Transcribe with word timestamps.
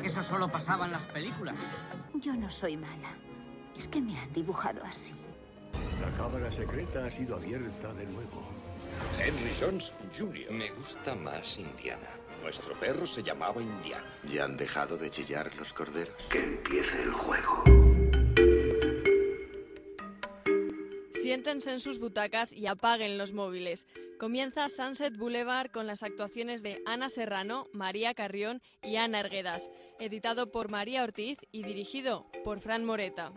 Que 0.00 0.08
eso 0.08 0.22
solo 0.22 0.48
pasaba 0.50 0.86
en 0.86 0.92
las 0.92 1.04
películas. 1.06 1.56
Yo 2.14 2.32
no 2.34 2.50
soy 2.50 2.76
mala. 2.76 3.16
Es 3.76 3.88
que 3.88 4.00
me 4.00 4.18
han 4.18 4.32
dibujado 4.32 4.82
así. 4.84 5.12
La 6.00 6.10
cámara 6.16 6.50
secreta 6.50 7.04
ha 7.06 7.10
sido 7.10 7.36
abierta 7.36 7.92
de 7.94 8.06
nuevo. 8.06 8.48
Henry 9.20 9.52
Jones 9.60 9.92
Jr. 10.16 10.52
Me 10.52 10.70
gusta 10.70 11.14
más 11.14 11.58
Indiana. 11.58 12.08
Nuestro 12.42 12.74
perro 12.74 13.06
se 13.06 13.22
llamaba 13.22 13.60
Indiana. 13.60 14.06
¿Ya 14.24 14.44
han 14.44 14.56
dejado 14.56 14.96
de 14.96 15.10
chillar 15.10 15.54
los 15.56 15.74
corderos? 15.74 16.14
Que 16.30 16.42
empiece 16.42 17.02
el 17.02 17.12
juego. 17.12 17.64
Siéntense 21.22 21.72
en 21.72 21.80
sus 21.80 21.98
butacas 21.98 22.52
y 22.52 22.68
apaguen 22.68 23.18
los 23.18 23.32
móviles. 23.32 23.86
Comienza 24.20 24.68
Sunset 24.68 25.16
Boulevard 25.16 25.72
con 25.72 25.88
las 25.88 26.04
actuaciones 26.04 26.62
de 26.62 26.80
Ana 26.86 27.08
Serrano, 27.08 27.66
María 27.72 28.14
Carrión 28.14 28.62
y 28.84 28.96
Ana 28.96 29.20
Erguedas, 29.20 29.68
editado 29.98 30.52
por 30.52 30.70
María 30.70 31.02
Ortiz 31.02 31.38
y 31.50 31.64
dirigido 31.64 32.26
por 32.44 32.60
Fran 32.60 32.84
Moreta. 32.84 33.32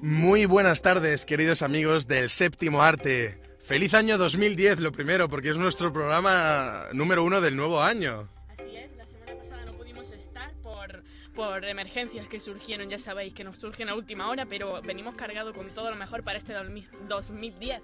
Muy 0.00 0.46
buenas 0.46 0.80
tardes, 0.80 1.26
queridos 1.26 1.60
amigos 1.60 2.06
del 2.08 2.30
séptimo 2.30 2.82
arte. 2.82 3.38
Feliz 3.60 3.92
año 3.92 4.16
2010, 4.16 4.80
lo 4.80 4.92
primero, 4.92 5.28
porque 5.28 5.50
es 5.50 5.58
nuestro 5.58 5.92
programa 5.92 6.86
número 6.94 7.22
uno 7.22 7.42
del 7.42 7.56
nuevo 7.56 7.82
año. 7.82 8.33
Por, 11.34 11.64
emergencias 11.64 12.26
que 12.26 12.40
surgieron, 12.40 12.88
ya 12.88 12.98
sabéis 12.98 13.34
que 13.34 13.44
nos 13.44 13.58
surgen 13.58 13.88
a 13.88 13.94
última 13.94 14.28
hora, 14.28 14.46
pero 14.46 14.80
venimos 14.82 15.14
cargados 15.14 15.54
con 15.54 15.68
todo 15.70 15.90
lo 15.90 15.96
mejor 15.96 16.22
para 16.22 16.38
este 16.38 16.54
2010. 17.08 17.82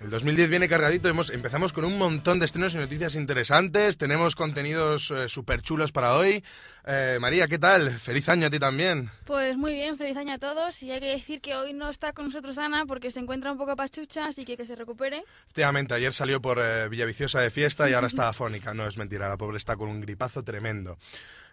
El 0.00 0.10
2010 0.10 0.50
viene 0.50 0.68
cargadito, 0.68 1.08
hemos, 1.08 1.30
empezamos 1.30 1.72
con 1.72 1.84
un 1.84 1.98
montón 1.98 2.38
de 2.38 2.46
estrenos 2.46 2.74
y 2.74 2.78
noticias 2.78 3.14
interesantes, 3.14 3.96
tenemos 3.96 4.36
contenidos 4.36 5.10
eh, 5.10 5.28
súper 5.28 5.62
chulos 5.62 5.92
para 5.92 6.16
hoy. 6.16 6.44
Eh, 6.84 7.18
María, 7.20 7.46
¿qué 7.48 7.58
tal? 7.58 7.98
Feliz 7.98 8.28
año 8.28 8.46
a 8.46 8.50
ti 8.50 8.58
también. 8.58 9.10
Pues 9.24 9.56
muy 9.56 9.72
bien, 9.72 9.96
feliz 9.96 10.16
año 10.16 10.34
a 10.34 10.38
todos 10.38 10.82
y 10.82 10.90
hay 10.90 11.00
que 11.00 11.08
decir 11.08 11.40
que 11.40 11.54
hoy 11.54 11.72
no 11.72 11.90
está 11.90 12.12
con 12.12 12.26
nosotros 12.26 12.58
Ana 12.58 12.86
porque 12.86 13.10
se 13.10 13.20
encuentra 13.20 13.52
un 13.52 13.58
poco 13.58 13.76
pachucha, 13.76 14.26
así 14.26 14.44
que 14.44 14.56
que 14.56 14.66
se 14.66 14.76
recupere. 14.76 15.24
Efectivamente, 15.44 15.94
ayer 15.94 16.12
salió 16.12 16.40
por 16.40 16.58
eh, 16.60 16.88
Villaviciosa 16.88 17.40
de 17.40 17.50
fiesta 17.50 17.88
y 17.88 17.92
ahora 17.92 18.06
está 18.12 18.28
afónica, 18.28 18.74
no 18.74 18.86
es 18.86 18.98
mentira, 18.98 19.28
la 19.28 19.36
pobre 19.36 19.56
está 19.56 19.76
con 19.76 19.88
un 19.88 20.00
gripazo 20.00 20.42
tremendo. 20.42 20.98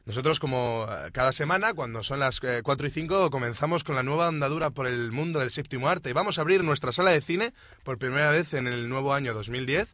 Nosotros, 0.05 0.39
como 0.39 0.87
eh, 0.89 1.11
cada 1.11 1.31
semana, 1.31 1.73
cuando 1.73 2.03
son 2.03 2.19
las 2.19 2.39
eh, 2.43 2.61
4 2.63 2.87
y 2.87 2.89
5, 2.89 3.29
comenzamos 3.29 3.83
con 3.83 3.95
la 3.95 4.03
nueva 4.03 4.27
andadura 4.27 4.71
por 4.71 4.87
el 4.87 5.11
mundo 5.11 5.39
del 5.39 5.51
séptimo 5.51 5.87
arte. 5.87 6.09
Y 6.09 6.13
vamos 6.13 6.37
a 6.37 6.41
abrir 6.41 6.63
nuestra 6.63 6.91
sala 6.91 7.11
de 7.11 7.21
cine 7.21 7.53
por 7.83 7.97
primera 7.97 8.29
vez 8.29 8.53
en 8.53 8.67
el 8.67 8.89
nuevo 8.89 9.13
año 9.13 9.33
2010. 9.33 9.93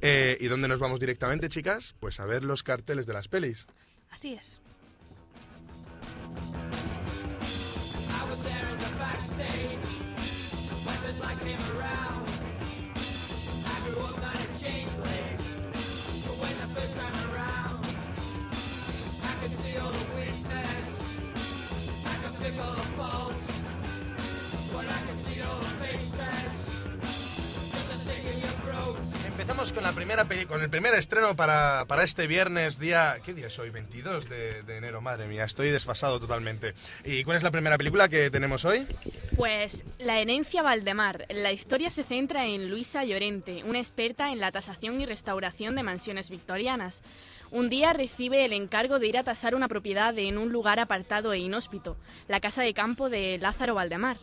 Eh, 0.00 0.36
¿Y 0.40 0.46
dónde 0.46 0.68
nos 0.68 0.80
vamos 0.80 1.00
directamente, 1.00 1.48
chicas? 1.48 1.94
Pues 2.00 2.20
a 2.20 2.26
ver 2.26 2.44
los 2.44 2.62
carteles 2.62 3.06
de 3.06 3.12
las 3.12 3.28
pelis. 3.28 3.66
Así 4.10 4.34
es. 4.34 4.60
Empezamos 29.44 29.74
con 29.74 29.82
la 29.82 29.92
primera 29.92 30.26
con 30.48 30.62
el 30.62 30.70
primer 30.70 30.94
estreno 30.94 31.36
para, 31.36 31.84
para 31.86 32.02
este 32.02 32.26
viernes, 32.26 32.78
día. 32.78 33.18
¿Qué 33.22 33.34
día 33.34 33.48
es 33.48 33.58
hoy? 33.58 33.68
22 33.68 34.26
de, 34.26 34.62
de 34.62 34.78
enero, 34.78 35.02
madre 35.02 35.26
mía, 35.26 35.44
estoy 35.44 35.68
desfasado 35.68 36.18
totalmente. 36.18 36.72
¿Y 37.04 37.24
cuál 37.24 37.36
es 37.36 37.42
la 37.42 37.50
primera 37.50 37.76
película 37.76 38.08
que 38.08 38.30
tenemos 38.30 38.64
hoy? 38.64 38.86
Pues 39.36 39.84
La 39.98 40.18
herencia 40.18 40.62
Valdemar. 40.62 41.26
La 41.28 41.52
historia 41.52 41.90
se 41.90 42.04
centra 42.04 42.46
en 42.46 42.70
Luisa 42.70 43.04
Llorente, 43.04 43.62
una 43.64 43.80
experta 43.80 44.32
en 44.32 44.40
la 44.40 44.50
tasación 44.50 44.98
y 45.02 45.04
restauración 45.04 45.74
de 45.74 45.82
mansiones 45.82 46.30
victorianas. 46.30 47.02
Un 47.50 47.68
día 47.68 47.92
recibe 47.92 48.46
el 48.46 48.54
encargo 48.54 48.98
de 48.98 49.08
ir 49.08 49.18
a 49.18 49.24
tasar 49.24 49.54
una 49.54 49.68
propiedad 49.68 50.16
en 50.16 50.38
un 50.38 50.52
lugar 50.52 50.80
apartado 50.80 51.34
e 51.34 51.38
inhóspito, 51.40 51.98
la 52.28 52.40
casa 52.40 52.62
de 52.62 52.72
campo 52.72 53.10
de 53.10 53.36
Lázaro 53.36 53.74
Valdemar. 53.74 54.16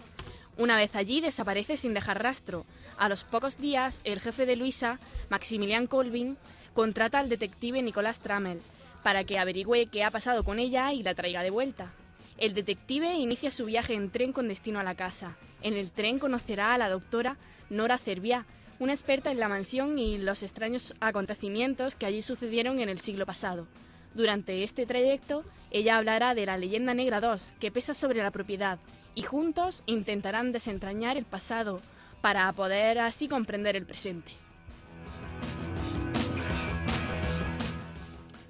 Una 0.58 0.78
vez 0.78 0.96
allí 0.96 1.22
desaparece 1.22 1.78
sin 1.78 1.94
dejar 1.94 2.24
rastro. 2.24 2.66
A 3.02 3.10
los 3.10 3.24
pocos 3.24 3.58
días, 3.58 4.00
el 4.04 4.20
jefe 4.20 4.46
de 4.46 4.56
Luisa, 4.56 5.00
Maximilian 5.30 5.88
Colvin, 5.88 6.38
contrata 6.76 7.18
al 7.18 7.30
detective 7.30 7.82
Nicolás 7.82 8.20
Trammell 8.20 8.62
para 9.02 9.24
que 9.24 9.40
averigüe 9.40 9.88
qué 9.88 10.04
ha 10.04 10.12
pasado 10.12 10.44
con 10.44 10.60
ella 10.60 10.94
y 10.94 11.02
la 11.02 11.16
traiga 11.16 11.42
de 11.42 11.50
vuelta. 11.50 11.94
El 12.38 12.54
detective 12.54 13.16
inicia 13.16 13.50
su 13.50 13.66
viaje 13.66 13.96
en 13.96 14.12
tren 14.12 14.34
con 14.34 14.48
destino 14.48 14.80
a 14.80 14.84
la 14.84 14.94
casa. 14.94 15.36
En 15.64 15.74
el 15.74 15.90
tren 15.90 16.20
conocerá 16.20 16.76
a 16.76 16.78
la 16.78 16.90
doctora 16.90 17.38
Nora 17.72 17.98
Cerviá, 17.98 18.46
una 18.78 18.94
experta 18.94 19.32
en 19.32 19.40
la 19.40 19.50
mansión 19.50 19.98
y 19.98 20.20
los 20.20 20.44
extraños 20.44 20.94
acontecimientos 21.00 21.96
que 21.96 22.06
allí 22.06 22.22
sucedieron 22.22 22.80
en 22.80 22.90
el 22.90 23.00
siglo 23.00 23.26
pasado. 23.26 23.66
Durante 24.14 24.62
este 24.62 24.86
trayecto, 24.86 25.44
ella 25.72 25.98
hablará 25.98 26.36
de 26.36 26.46
la 26.46 26.60
leyenda 26.60 26.94
negra 26.94 27.20
2, 27.20 27.54
que 27.60 27.72
pesa 27.72 27.96
sobre 27.96 28.22
la 28.22 28.30
propiedad, 28.30 28.78
y 29.16 29.24
juntos 29.24 29.82
intentarán 29.88 30.52
desentrañar 30.52 31.18
el 31.18 31.26
pasado 31.26 31.82
para 32.22 32.52
poder 32.54 33.00
así 33.00 33.28
comprender 33.28 33.76
el 33.76 33.86
presente. 33.86 34.32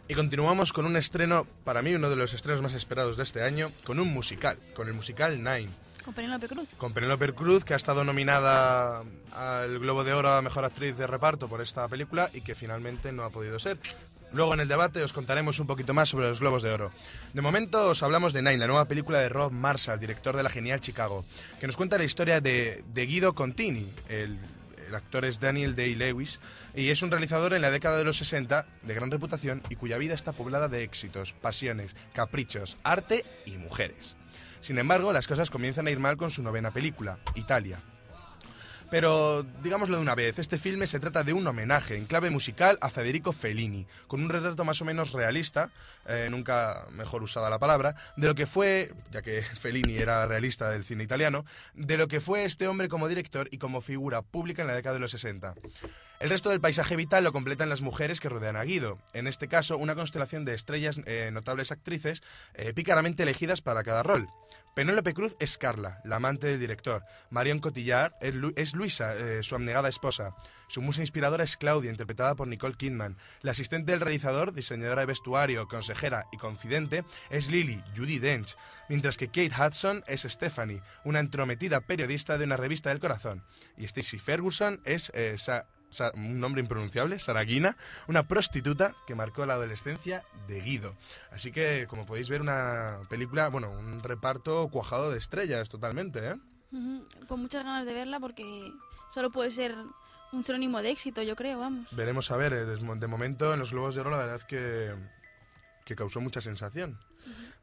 Y 0.07 0.13
continuamos 0.13 0.73
con 0.73 0.85
un 0.85 0.97
estreno, 0.97 1.47
para 1.63 1.81
mí 1.81 1.95
uno 1.95 2.09
de 2.09 2.17
los 2.17 2.33
estrenos 2.33 2.61
más 2.61 2.73
esperados 2.73 3.15
de 3.15 3.23
este 3.23 3.43
año, 3.43 3.71
con 3.85 3.97
un 3.97 4.13
musical, 4.13 4.57
con 4.75 4.89
el 4.89 4.93
musical 4.93 5.37
Nine. 5.37 5.69
Con 6.03 6.13
Penélope 6.13 6.49
Cruz. 6.49 6.67
Con 6.77 6.91
Penélope 6.91 7.31
Cruz, 7.33 7.63
que 7.63 7.73
ha 7.73 7.77
estado 7.77 8.03
nominada 8.03 9.03
al 9.31 9.79
Globo 9.79 10.03
de 10.03 10.11
Oro 10.11 10.33
a 10.33 10.41
Mejor 10.41 10.65
Actriz 10.65 10.97
de 10.97 11.07
Reparto 11.07 11.47
por 11.47 11.61
esta 11.61 11.87
película 11.87 12.29
y 12.33 12.41
que 12.41 12.55
finalmente 12.55 13.13
no 13.13 13.23
ha 13.23 13.29
podido 13.29 13.57
ser. 13.57 13.77
Luego 14.33 14.53
en 14.53 14.61
el 14.61 14.67
debate 14.67 15.03
os 15.03 15.11
contaremos 15.11 15.59
un 15.59 15.67
poquito 15.67 15.93
más 15.93 16.09
sobre 16.09 16.27
los 16.27 16.39
Globos 16.39 16.63
de 16.63 16.71
Oro. 16.71 16.91
De 17.33 17.41
momento 17.41 17.89
os 17.89 18.01
hablamos 18.01 18.31
de 18.31 18.41
Nine, 18.41 18.57
la 18.57 18.67
nueva 18.67 18.85
película 18.85 19.19
de 19.19 19.29
Rob 19.29 19.51
Marshall, 19.51 19.99
director 19.99 20.37
de 20.37 20.43
la 20.43 20.49
genial 20.49 20.79
Chicago, 20.79 21.25
que 21.59 21.67
nos 21.67 21.75
cuenta 21.75 21.97
la 21.97 22.05
historia 22.05 22.39
de, 22.39 22.83
Guido 22.93 23.33
Contini, 23.35 23.91
el, 24.07 24.39
el 24.87 24.95
actor 24.95 25.25
es 25.25 25.39
Daniel 25.39 25.75
Day-Lewis, 25.75 26.39
y 26.73 26.89
es 26.89 27.01
un 27.01 27.11
realizador 27.11 27.53
en 27.53 27.61
la 27.61 27.71
década 27.71 27.97
de 27.97 28.05
los 28.05 28.17
60 28.17 28.65
de 28.83 28.93
gran 28.93 29.11
reputación 29.11 29.61
y 29.69 29.75
cuya 29.75 29.97
vida 29.97 30.13
está 30.13 30.31
poblada 30.31 30.69
de 30.69 30.83
éxitos, 30.83 31.33
pasiones, 31.33 31.95
caprichos, 32.13 32.77
arte 32.83 33.25
y 33.45 33.57
mujeres. 33.57 34.15
Sin 34.61 34.77
embargo, 34.77 35.11
las 35.11 35.27
cosas 35.27 35.49
comienzan 35.49 35.87
a 35.87 35.91
ir 35.91 35.99
mal 35.99 36.17
con 36.17 36.31
su 36.31 36.41
novena 36.41 36.71
película, 36.71 37.17
Italia. 37.35 37.79
Pero 38.91 39.45
digámoslo 39.63 39.95
de 39.95 40.01
una 40.01 40.15
vez, 40.15 40.37
este 40.37 40.57
filme 40.57 40.85
se 40.85 40.99
trata 40.99 41.23
de 41.23 41.31
un 41.31 41.47
homenaje 41.47 41.95
en 41.95 42.03
clave 42.03 42.29
musical 42.29 42.77
a 42.81 42.89
Federico 42.89 43.31
Fellini, 43.31 43.87
con 44.07 44.21
un 44.21 44.27
retrato 44.27 44.65
más 44.65 44.81
o 44.81 44.85
menos 44.85 45.13
realista, 45.13 45.69
eh, 46.09 46.27
nunca 46.29 46.85
mejor 46.91 47.23
usada 47.23 47.49
la 47.49 47.57
palabra, 47.57 47.95
de 48.17 48.27
lo 48.27 48.35
que 48.35 48.45
fue, 48.45 48.91
ya 49.09 49.21
que 49.21 49.41
Fellini 49.61 49.95
era 49.95 50.25
realista 50.25 50.69
del 50.69 50.83
cine 50.83 51.05
italiano, 51.05 51.45
de 51.73 51.95
lo 51.95 52.09
que 52.09 52.19
fue 52.19 52.43
este 52.43 52.67
hombre 52.67 52.89
como 52.89 53.07
director 53.07 53.47
y 53.49 53.59
como 53.59 53.79
figura 53.79 54.23
pública 54.23 54.61
en 54.61 54.67
la 54.67 54.75
década 54.75 54.95
de 54.95 54.99
los 54.99 55.11
60. 55.11 55.55
El 56.19 56.29
resto 56.29 56.49
del 56.49 56.59
paisaje 56.59 56.97
vital 56.97 57.23
lo 57.23 57.31
completan 57.31 57.69
las 57.69 57.79
mujeres 57.79 58.19
que 58.19 58.27
rodean 58.27 58.57
a 58.57 58.63
Guido, 58.63 58.99
en 59.13 59.25
este 59.25 59.47
caso 59.47 59.77
una 59.77 59.95
constelación 59.95 60.43
de 60.43 60.53
estrellas 60.53 60.99
eh, 61.05 61.29
notables 61.31 61.71
actrices 61.71 62.21
eh, 62.55 62.73
pícaramente 62.73 63.23
elegidas 63.23 63.61
para 63.61 63.83
cada 63.83 64.03
rol. 64.03 64.27
Penélope 64.73 65.13
Cruz 65.13 65.35
es 65.39 65.57
Carla, 65.57 65.99
la 66.05 66.15
amante 66.15 66.47
del 66.47 66.59
director. 66.59 67.03
Marion 67.29 67.59
Cotillard 67.59 68.13
es, 68.21 68.33
Lu- 68.33 68.53
es 68.55 68.73
Luisa, 68.73 69.15
eh, 69.15 69.43
su 69.43 69.55
abnegada 69.55 69.89
esposa. 69.89 70.33
Su 70.67 70.81
musa 70.81 71.01
inspiradora 71.01 71.43
es 71.43 71.57
Claudia, 71.57 71.91
interpretada 71.91 72.35
por 72.35 72.47
Nicole 72.47 72.75
Kidman. 72.77 73.17
La 73.41 73.51
asistente 73.51 73.91
del 73.91 73.99
realizador, 73.99 74.53
diseñadora 74.53 75.01
de 75.01 75.07
vestuario, 75.07 75.67
consejera 75.67 76.25
y 76.31 76.37
confidente 76.37 77.03
es 77.29 77.51
Lily, 77.51 77.83
Judy 77.97 78.19
Dench. 78.19 78.55
Mientras 78.87 79.17
que 79.17 79.27
Kate 79.27 79.51
Hudson 79.51 80.03
es 80.07 80.21
Stephanie, 80.21 80.81
una 81.03 81.19
entrometida 81.19 81.81
periodista 81.81 82.37
de 82.37 82.45
una 82.45 82.55
revista 82.55 82.89
del 82.89 82.99
corazón. 83.01 83.43
Y 83.77 83.85
Stacey 83.87 84.19
Ferguson 84.19 84.79
es 84.85 85.11
eh, 85.13 85.35
un 86.15 86.39
nombre 86.39 86.61
impronunciable, 86.61 87.19
Saragina, 87.19 87.77
una 88.07 88.27
prostituta 88.27 88.95
que 89.07 89.15
marcó 89.15 89.45
la 89.45 89.55
adolescencia 89.55 90.23
de 90.47 90.61
Guido. 90.61 90.95
Así 91.31 91.51
que, 91.51 91.85
como 91.87 92.05
podéis 92.05 92.29
ver, 92.29 92.41
una 92.41 92.99
película, 93.09 93.49
bueno, 93.49 93.71
un 93.71 94.01
reparto 94.03 94.67
cuajado 94.69 95.11
de 95.11 95.17
estrellas 95.17 95.69
totalmente, 95.69 96.19
¿eh? 96.29 96.35
Con 97.27 97.41
muchas 97.41 97.63
ganas 97.65 97.85
de 97.85 97.93
verla 97.93 98.19
porque 98.19 98.71
solo 99.13 99.29
puede 99.29 99.51
ser 99.51 99.75
un 100.31 100.43
sinónimo 100.43 100.81
de 100.81 100.91
éxito, 100.91 101.21
yo 101.21 101.35
creo, 101.35 101.59
vamos. 101.59 101.87
Veremos 101.91 102.31
a 102.31 102.37
ver, 102.37 102.53
eh, 102.53 102.65
de 102.65 103.07
momento 103.07 103.53
en 103.53 103.59
los 103.59 103.71
Globos 103.71 103.95
de 103.95 104.01
Oro 104.01 104.11
la 104.11 104.17
verdad 104.17 104.41
que, 104.41 104.95
que 105.83 105.95
causó 105.95 106.21
mucha 106.21 106.41
sensación. 106.41 106.99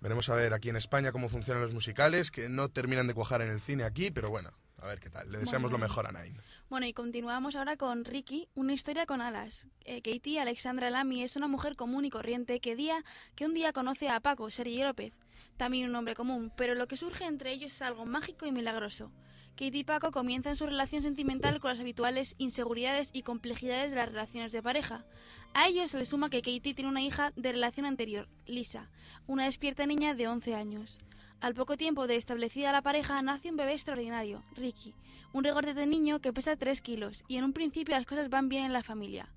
Veremos 0.01 0.29
a 0.29 0.35
ver 0.35 0.55
aquí 0.55 0.69
en 0.69 0.77
España 0.77 1.11
cómo 1.11 1.29
funcionan 1.29 1.63
los 1.63 1.73
musicales, 1.73 2.31
que 2.31 2.49
no 2.49 2.69
terminan 2.69 3.07
de 3.09 3.15
cuajar 3.15 3.43
en 3.43 3.51
el 3.51 3.61
cine 3.61 3.85
aquí, 3.85 4.11
pero 4.11 4.31
bueno, 4.31 4.53
a 4.81 4.87
ver 4.87 5.01
qué 5.01 5.11
tal. 5.11 5.31
Le 5.31 5.39
deseamos 5.39 5.71
lo 5.71 5.79
mejor 5.79 6.07
a 6.07 6.13
Nain. 6.13 6.41
Bueno, 6.69 6.87
y 6.87 6.93
continuamos 6.93 7.57
ahora 7.57 7.77
con 7.77 8.05
Ricky, 8.05 8.49
una 8.55 8.73
historia 8.73 9.07
con 9.07 9.21
alas. 9.21 9.67
Eh, 9.85 10.03
Katie 10.03 10.41
Alexandra 10.41 10.91
Lamy 10.91 11.23
es 11.23 11.37
una 11.37 11.49
mujer 11.49 11.77
común 11.77 12.05
y 12.05 12.11
corriente 12.11 12.61
que, 12.61 12.77
día, 12.77 13.05
que 13.35 13.47
un 13.47 13.55
día 13.55 13.73
conoce 13.73 14.09
a 14.09 14.21
Paco, 14.21 14.51
Sergi 14.51 14.83
López, 14.83 15.15
también 15.57 15.89
un 15.89 15.97
hombre 15.97 16.15
común, 16.15 16.53
pero 16.57 16.75
lo 16.75 16.87
que 16.87 16.97
surge 16.97 17.25
entre 17.25 17.53
ellos 17.53 17.73
es 17.73 17.83
algo 17.83 18.07
mágico 18.07 18.47
y 18.47 18.53
milagroso. 18.53 19.11
Katie 19.59 19.81
y 19.81 19.85
Paco 19.85 20.13
comienzan 20.13 20.55
su 20.55 20.67
relación 20.67 21.03
sentimental 21.03 21.59
con 21.59 21.73
las 21.73 21.81
habituales 21.81 22.37
inseguridades 22.39 23.11
y 23.13 23.23
complejidades 23.23 23.91
de 23.91 23.97
las 23.97 24.09
relaciones 24.09 24.53
de 24.53 24.63
pareja. 24.63 25.05
A 25.53 25.67
ello 25.67 25.89
se 25.89 25.99
le 25.99 26.05
suma 26.05 26.31
que 26.31 26.43
Katie 26.43 26.75
tiene 26.75 26.89
una 26.89 27.03
hija 27.03 27.33
de 27.35 27.51
relación 27.51 27.85
anterior, 27.85 28.29
Lisa, 28.47 28.89
una 29.27 29.47
despierta 29.47 29.85
niña 29.85 30.15
de 30.15 30.29
11 30.29 30.55
años. 30.55 31.01
Al 31.41 31.55
poco 31.55 31.77
tiempo 31.77 32.09
de 32.09 32.17
establecida 32.17 32.73
la 32.73 32.83
pareja 32.83 33.23
nace 33.23 33.51
un 33.51 33.57
bebé 33.57 33.73
extraordinario, 33.73 34.43
Ricky, 34.57 34.93
un 35.33 35.45
regordete 35.45 35.87
niño 35.87 36.21
que 36.21 36.33
pesa 36.33 36.57
3 36.57 36.81
kilos 36.81 37.23
y 37.29 37.37
en 37.37 37.45
un 37.45 37.53
principio 37.53 37.95
las 37.95 38.07
cosas 38.07 38.29
van 38.29 38.49
bien 38.49 38.65
en 38.65 38.73
la 38.73 38.83
familia. 38.83 39.29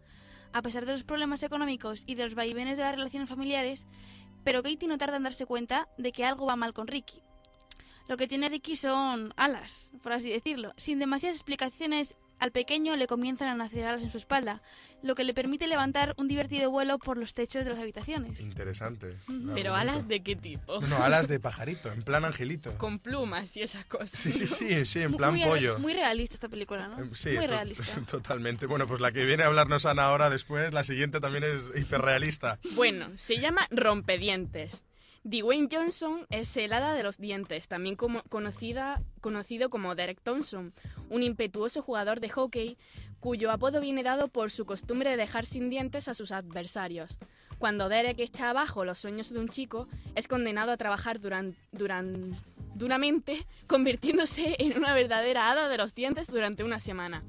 A 0.51 0.63
pesar 0.63 0.87
de 0.87 0.93
los 0.93 1.03
problemas 1.03 1.43
económicos 1.43 2.03
y 2.07 2.15
de 2.15 2.25
los 2.25 2.33
vaivenes 2.33 2.77
de 2.77 2.83
las 2.83 2.95
relaciones 2.95 3.29
familiares, 3.29 3.85
pero 4.43 4.63
Katie 4.63 4.87
no 4.87 4.97
tarda 4.97 5.17
en 5.17 5.23
darse 5.23 5.45
cuenta 5.45 5.87
de 5.99 6.11
que 6.11 6.25
algo 6.25 6.47
va 6.47 6.55
mal 6.55 6.73
con 6.73 6.87
Ricky. 6.87 7.21
Lo 8.07 8.17
que 8.17 8.27
tiene 8.27 8.49
Ricky 8.49 8.75
son 8.75 9.31
alas, 9.37 9.91
por 10.01 10.13
así 10.13 10.31
decirlo. 10.31 10.73
Sin 10.77 10.97
demasiadas 10.97 11.37
explicaciones, 11.37 12.15
al 12.41 12.51
pequeño 12.51 12.95
le 12.95 13.05
comienzan 13.05 13.49
a 13.49 13.55
nacer 13.55 13.85
alas 13.85 14.01
en 14.01 14.09
su 14.09 14.17
espalda, 14.17 14.63
lo 15.03 15.13
que 15.13 15.23
le 15.23 15.33
permite 15.35 15.67
levantar 15.67 16.15
un 16.17 16.27
divertido 16.27 16.71
vuelo 16.71 16.97
por 16.97 17.15
los 17.17 17.35
techos 17.35 17.65
de 17.65 17.69
las 17.69 17.79
habitaciones. 17.79 18.39
Interesante. 18.39 19.15
Pero 19.27 19.37
argumento. 19.37 19.73
alas 19.75 20.07
de 20.07 20.23
qué 20.23 20.35
tipo? 20.35 20.81
No, 20.81 20.87
no, 20.87 21.03
alas 21.03 21.27
de 21.27 21.39
pajarito, 21.39 21.91
en 21.91 22.01
plan 22.01 22.25
angelito. 22.25 22.75
Con 22.79 22.97
plumas 22.97 23.55
y 23.57 23.61
esas 23.61 23.85
cosas. 23.85 24.19
Sí, 24.19 24.31
sí, 24.31 24.47
sí, 24.47 24.87
sí, 24.87 25.01
en 25.01 25.13
plan 25.13 25.35
muy, 25.35 25.43
pollo. 25.43 25.77
Muy 25.77 25.93
realista 25.93 26.33
esta 26.33 26.49
película, 26.49 26.87
¿no? 26.87 27.03
Eh, 27.03 27.09
Sí, 27.13 27.29
muy 27.29 27.45
realista. 27.45 28.01
totalmente. 28.09 28.65
Bueno, 28.65 28.87
pues 28.87 29.01
la 29.01 29.11
que 29.11 29.23
viene 29.23 29.43
a 29.43 29.45
hablarnos 29.45 29.85
Ana 29.85 30.05
ahora 30.05 30.31
después, 30.31 30.73
la 30.73 30.83
siguiente 30.83 31.19
también 31.19 31.43
es 31.43 31.71
hiperrealista. 31.79 32.57
Bueno, 32.73 33.11
se 33.17 33.37
llama 33.37 33.67
Rompedientes. 33.69 34.83
Dwayne 35.23 35.67
Johnson 35.71 36.25
es 36.31 36.57
el 36.57 36.73
hada 36.73 36.93
de 36.95 37.03
los 37.03 37.17
dientes, 37.17 37.67
también 37.67 37.95
como 37.95 38.23
conocida, 38.23 39.01
conocido 39.21 39.69
como 39.69 39.93
Derek 39.93 40.19
Thompson, 40.21 40.73
un 41.09 41.21
impetuoso 41.21 41.83
jugador 41.83 42.19
de 42.19 42.29
hockey 42.29 42.77
cuyo 43.19 43.51
apodo 43.51 43.81
viene 43.81 44.01
dado 44.01 44.29
por 44.29 44.49
su 44.49 44.65
costumbre 44.65 45.11
de 45.11 45.17
dejar 45.17 45.45
sin 45.45 45.69
dientes 45.69 46.07
a 46.07 46.15
sus 46.15 46.31
adversarios. 46.31 47.19
Cuando 47.59 47.87
Derek 47.87 48.17
echa 48.19 48.49
abajo 48.49 48.83
los 48.83 48.97
sueños 48.97 49.29
de 49.31 49.37
un 49.37 49.49
chico, 49.49 49.87
es 50.15 50.27
condenado 50.27 50.71
a 50.71 50.77
trabajar 50.77 51.19
duran- 51.19 51.55
duran- 51.71 52.35
duramente, 52.73 53.45
convirtiéndose 53.67 54.55
en 54.57 54.75
una 54.75 54.95
verdadera 54.95 55.51
hada 55.51 55.69
de 55.69 55.77
los 55.77 55.93
dientes 55.93 56.31
durante 56.31 56.63
una 56.63 56.79
semana 56.79 57.23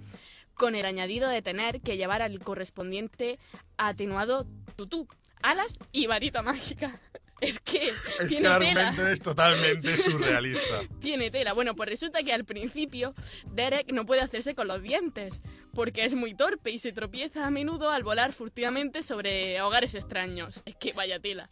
con 0.55 0.75
el 0.75 0.87
añadido 0.87 1.29
de 1.29 1.43
tener 1.43 1.81
que 1.83 1.97
llevar 1.97 2.23
al 2.23 2.39
correspondiente 2.39 3.39
atenuado 3.77 4.47
tutú, 4.77 5.09
alas 5.43 5.79
y 5.93 6.07
varita 6.07 6.41
mágica. 6.43 7.01
Es 7.43 7.59
que 7.61 7.89
Es 7.89 7.95
que 8.19 8.27
tiene 8.27 8.59
tela. 8.59 9.13
es 9.13 9.21
totalmente 9.21 9.97
surrealista. 9.99 10.81
Tiene 11.01 11.31
tela. 11.31 11.53
Bueno, 11.53 11.75
pues 11.75 11.89
resulta 11.89 12.23
que 12.23 12.33
al 12.33 12.45
principio 12.45 13.15
Derek 13.53 13.93
no 13.93 14.07
puede 14.07 14.21
hacerse 14.21 14.55
con 14.55 14.69
los 14.69 14.81
dientes, 14.81 15.41
porque 15.75 16.05
es 16.05 16.15
muy 16.15 16.35
torpe 16.35 16.71
y 16.71 16.79
se 16.79 16.93
tropieza 16.93 17.45
a 17.47 17.51
menudo 17.51 17.91
al 17.91 18.05
volar 18.05 18.33
furtivamente 18.33 19.03
sobre 19.03 19.61
hogares 19.61 19.95
extraños. 19.97 20.63
Es 20.65 20.77
que 20.77 20.93
vaya 20.93 21.19
tela. 21.19 21.51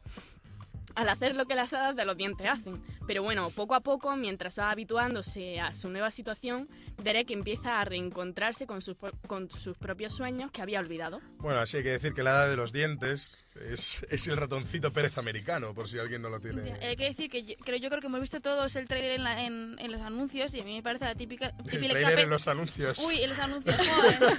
Al 0.94 1.08
hacer 1.08 1.34
lo 1.34 1.46
que 1.46 1.54
las 1.54 1.72
hadas 1.72 1.96
de 1.96 2.04
los 2.04 2.16
dientes 2.16 2.46
hacen. 2.48 2.82
Pero 3.10 3.24
bueno, 3.24 3.50
poco 3.50 3.74
a 3.74 3.80
poco, 3.80 4.14
mientras 4.14 4.56
va 4.56 4.70
habituándose 4.70 5.58
a 5.58 5.74
su 5.74 5.88
nueva 5.88 6.12
situación, 6.12 6.68
Derek 7.02 7.28
empieza 7.32 7.80
a 7.80 7.84
reencontrarse 7.84 8.68
con 8.68 8.82
sus, 8.82 8.96
con 9.26 9.50
sus 9.50 9.76
propios 9.76 10.14
sueños 10.14 10.52
que 10.52 10.62
había 10.62 10.78
olvidado. 10.78 11.20
Bueno, 11.38 11.58
así 11.58 11.78
hay 11.78 11.82
que 11.82 11.88
decir 11.88 12.14
que 12.14 12.22
la 12.22 12.30
hada 12.30 12.48
de 12.48 12.54
los 12.56 12.72
dientes 12.72 13.44
es, 13.68 14.06
es 14.10 14.28
el 14.28 14.36
ratoncito 14.36 14.92
Pérez 14.92 15.18
americano, 15.18 15.74
por 15.74 15.88
si 15.88 15.98
alguien 15.98 16.22
no 16.22 16.30
lo 16.30 16.38
tiene. 16.38 16.72
Hay 16.74 16.94
que 16.94 17.06
decir 17.06 17.28
que 17.28 17.42
yo 17.42 17.54
creo, 17.64 17.78
yo 17.78 17.88
creo 17.88 18.00
que 18.00 18.06
hemos 18.06 18.20
visto 18.20 18.40
todos 18.40 18.76
el 18.76 18.86
tráiler 18.86 19.10
en, 19.10 19.24
la- 19.24 19.42
en, 19.44 19.74
en 19.80 19.90
los 19.90 20.00
anuncios 20.02 20.54
y 20.54 20.60
a 20.60 20.64
mí 20.64 20.76
me 20.76 20.82
parece 20.84 21.06
la 21.06 21.16
típica... 21.16 21.46
El 21.58 21.64
típica 21.64 21.88
trailer 21.94 22.14
pe- 22.14 22.22
en 22.22 22.30
los 22.30 22.46
anuncios. 22.46 22.96
Uy, 23.04 23.22
en 23.22 23.30
los 23.30 23.38
anuncios, 23.40 23.76
joder. 23.88 24.38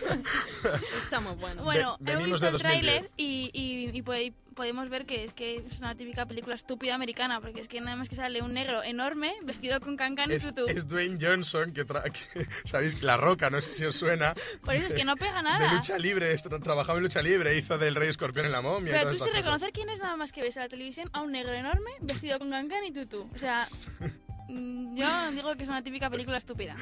Estamos 1.03 1.37
buenos. 1.37 1.65
Bueno, 1.65 1.97
Ve- 1.99 2.13
hemos 2.13 2.25
visto 2.25 2.45
el 2.47 2.53
2010. 2.53 2.61
tráiler 2.61 3.11
y, 3.17 3.49
y, 3.53 3.97
y 3.97 4.01
pode- 4.01 4.33
podemos 4.55 4.89
ver 4.89 5.05
que 5.05 5.23
es 5.23 5.33
que 5.33 5.57
es 5.57 5.79
una 5.79 5.95
típica 5.95 6.25
película 6.25 6.55
estúpida 6.55 6.93
americana, 6.95 7.39
porque 7.41 7.61
es 7.61 7.67
que 7.67 7.81
nada 7.81 7.95
más 7.95 8.09
que 8.09 8.15
sale 8.15 8.41
un 8.41 8.57
negro 8.63 8.83
enorme 8.83 9.35
vestido 9.43 9.79
con 9.79 9.95
cancan 9.97 10.31
y 10.31 10.35
Es, 10.35 10.43
tutú. 10.43 10.65
es 10.67 10.87
Dwayne 10.87 11.17
Johnson, 11.19 11.73
que, 11.73 11.85
tra- 11.85 12.03
que- 12.33 12.47
sabéis, 12.65 13.01
La 13.01 13.17
Roca, 13.17 13.49
no 13.49 13.59
sé 13.61 13.73
si 13.73 13.85
os 13.85 13.95
suena. 13.95 14.33
Por 14.63 14.75
eso 14.75 14.87
es 14.87 14.93
que 14.93 15.03
no 15.05 15.15
pega 15.15 15.37
De 15.37 15.43
nada. 15.43 15.73
lucha 15.73 15.97
libre, 15.97 16.31
est- 16.33 16.47
trabajaba 16.63 16.97
en 16.97 17.03
lucha 17.03 17.21
libre, 17.21 17.57
hizo 17.57 17.77
del 17.77 17.95
Rey 17.95 18.09
Escorpión 18.09 18.45
en 18.45 18.51
la 18.51 18.61
momia. 18.61 18.93
Pero 18.93 19.11
tú 19.17 19.23
sin 19.23 19.33
reconocer 19.33 19.71
quién 19.71 19.89
es 19.89 19.99
nada 19.99 20.15
más 20.15 20.31
que 20.31 20.41
ves 20.41 20.55
en 20.57 20.63
la 20.63 20.69
televisión 20.69 21.09
a 21.13 21.21
un 21.21 21.31
negro 21.31 21.53
enorme 21.53 21.91
vestido 22.01 22.39
con 22.39 22.49
cancan 22.51 22.83
y 22.85 22.91
tutú. 22.91 23.29
O 23.35 23.39
sea, 23.39 23.65
yo 24.93 25.31
digo 25.31 25.55
que 25.55 25.63
es 25.63 25.69
una 25.69 25.83
típica 25.83 26.09
película 26.09 26.37
estúpida. 26.37 26.75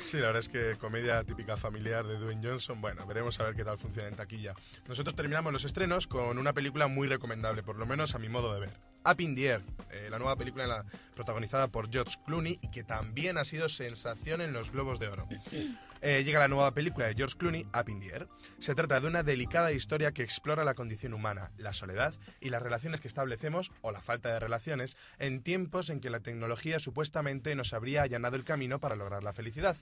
Sí, 0.00 0.18
la 0.18 0.26
verdad 0.28 0.40
es 0.40 0.48
que 0.48 0.76
comedia 0.78 1.22
típica 1.24 1.56
familiar 1.56 2.06
de 2.06 2.16
Dwayne 2.18 2.46
Johnson. 2.46 2.80
Bueno, 2.80 3.06
veremos 3.06 3.38
a 3.40 3.44
ver 3.44 3.54
qué 3.54 3.64
tal 3.64 3.78
funciona 3.78 4.08
en 4.08 4.14
taquilla. 4.16 4.54
Nosotros 4.88 5.14
terminamos 5.14 5.52
los 5.52 5.64
estrenos 5.64 6.06
con 6.06 6.38
una 6.38 6.52
película 6.52 6.86
muy 6.86 7.08
recomendable, 7.08 7.62
por 7.62 7.76
lo 7.76 7.86
menos 7.86 8.14
a 8.14 8.18
mi 8.18 8.28
modo 8.28 8.54
de 8.54 8.60
ver. 8.60 8.70
Up 9.04 9.20
in 9.20 9.34
the 9.36 9.46
Air, 9.46 9.62
eh, 9.90 10.08
la 10.10 10.18
nueva 10.18 10.36
película 10.36 10.66
la- 10.66 10.84
protagonizada 11.14 11.68
por 11.68 11.90
George 11.90 12.16
Clooney 12.26 12.58
y 12.60 12.70
que 12.70 12.82
también 12.82 13.38
ha 13.38 13.44
sido 13.44 13.68
sensación 13.68 14.40
en 14.40 14.52
los 14.52 14.70
Globos 14.72 14.98
de 14.98 15.08
Oro. 15.08 15.28
Eh, 16.00 16.22
llega 16.24 16.40
la 16.40 16.48
nueva 16.48 16.72
película 16.74 17.06
de 17.06 17.14
George 17.14 17.36
Clooney, 17.36 17.66
Up 17.74 17.88
in 17.88 18.00
the 18.00 18.08
Air. 18.08 18.28
Se 18.58 18.74
trata 18.74 19.00
de 19.00 19.08
una 19.08 19.22
delicada 19.22 19.72
historia 19.72 20.12
que 20.12 20.22
explora 20.22 20.64
la 20.64 20.74
condición 20.74 21.14
humana, 21.14 21.50
la 21.56 21.72
soledad 21.72 22.14
y 22.40 22.50
las 22.50 22.62
relaciones 22.62 23.00
que 23.00 23.08
establecemos, 23.08 23.72
o 23.80 23.92
la 23.92 24.00
falta 24.00 24.32
de 24.32 24.40
relaciones, 24.40 24.96
en 25.18 25.42
tiempos 25.42 25.90
en 25.90 26.00
que 26.00 26.10
la 26.10 26.20
tecnología 26.20 26.78
supuestamente 26.78 27.54
nos 27.54 27.72
habría 27.72 28.02
allanado 28.02 28.36
el 28.36 28.44
camino 28.44 28.78
para 28.78 28.96
lograr 28.96 29.22
la 29.22 29.32
felicidad. 29.32 29.76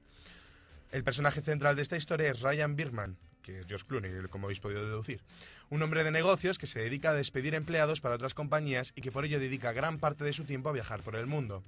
El 0.92 1.02
personaje 1.02 1.40
central 1.40 1.75
de 1.76 1.83
esta 1.83 1.97
historia 1.97 2.30
es 2.30 2.40
Ryan 2.40 2.76
Birman, 2.76 3.18
que 3.42 3.61
es 3.61 3.66
George 3.66 3.87
Clooney, 3.87 4.12
como 4.30 4.47
habéis 4.47 4.61
podido 4.61 4.85
deducir. 4.85 5.21
Un 5.68 5.83
hombre 5.83 6.04
de 6.04 6.11
negocios 6.11 6.59
que 6.59 6.66
se 6.66 6.80
dedica 6.80 7.11
a 7.11 7.14
despedir 7.14 7.54
empleados 7.54 8.00
para 8.00 8.14
otras 8.14 8.35
compañías 8.35 8.92
y 8.94 9.00
que 9.00 9.11
por 9.11 9.25
ello 9.25 9.40
dedica 9.40 9.73
gran 9.73 9.99
parte 9.99 10.25
de 10.25 10.33
su 10.33 10.44
tiempo 10.44 10.68
a 10.68 10.73
viajar 10.73 11.02
por 11.02 11.16
el 11.16 11.26
mundo. 11.26 11.64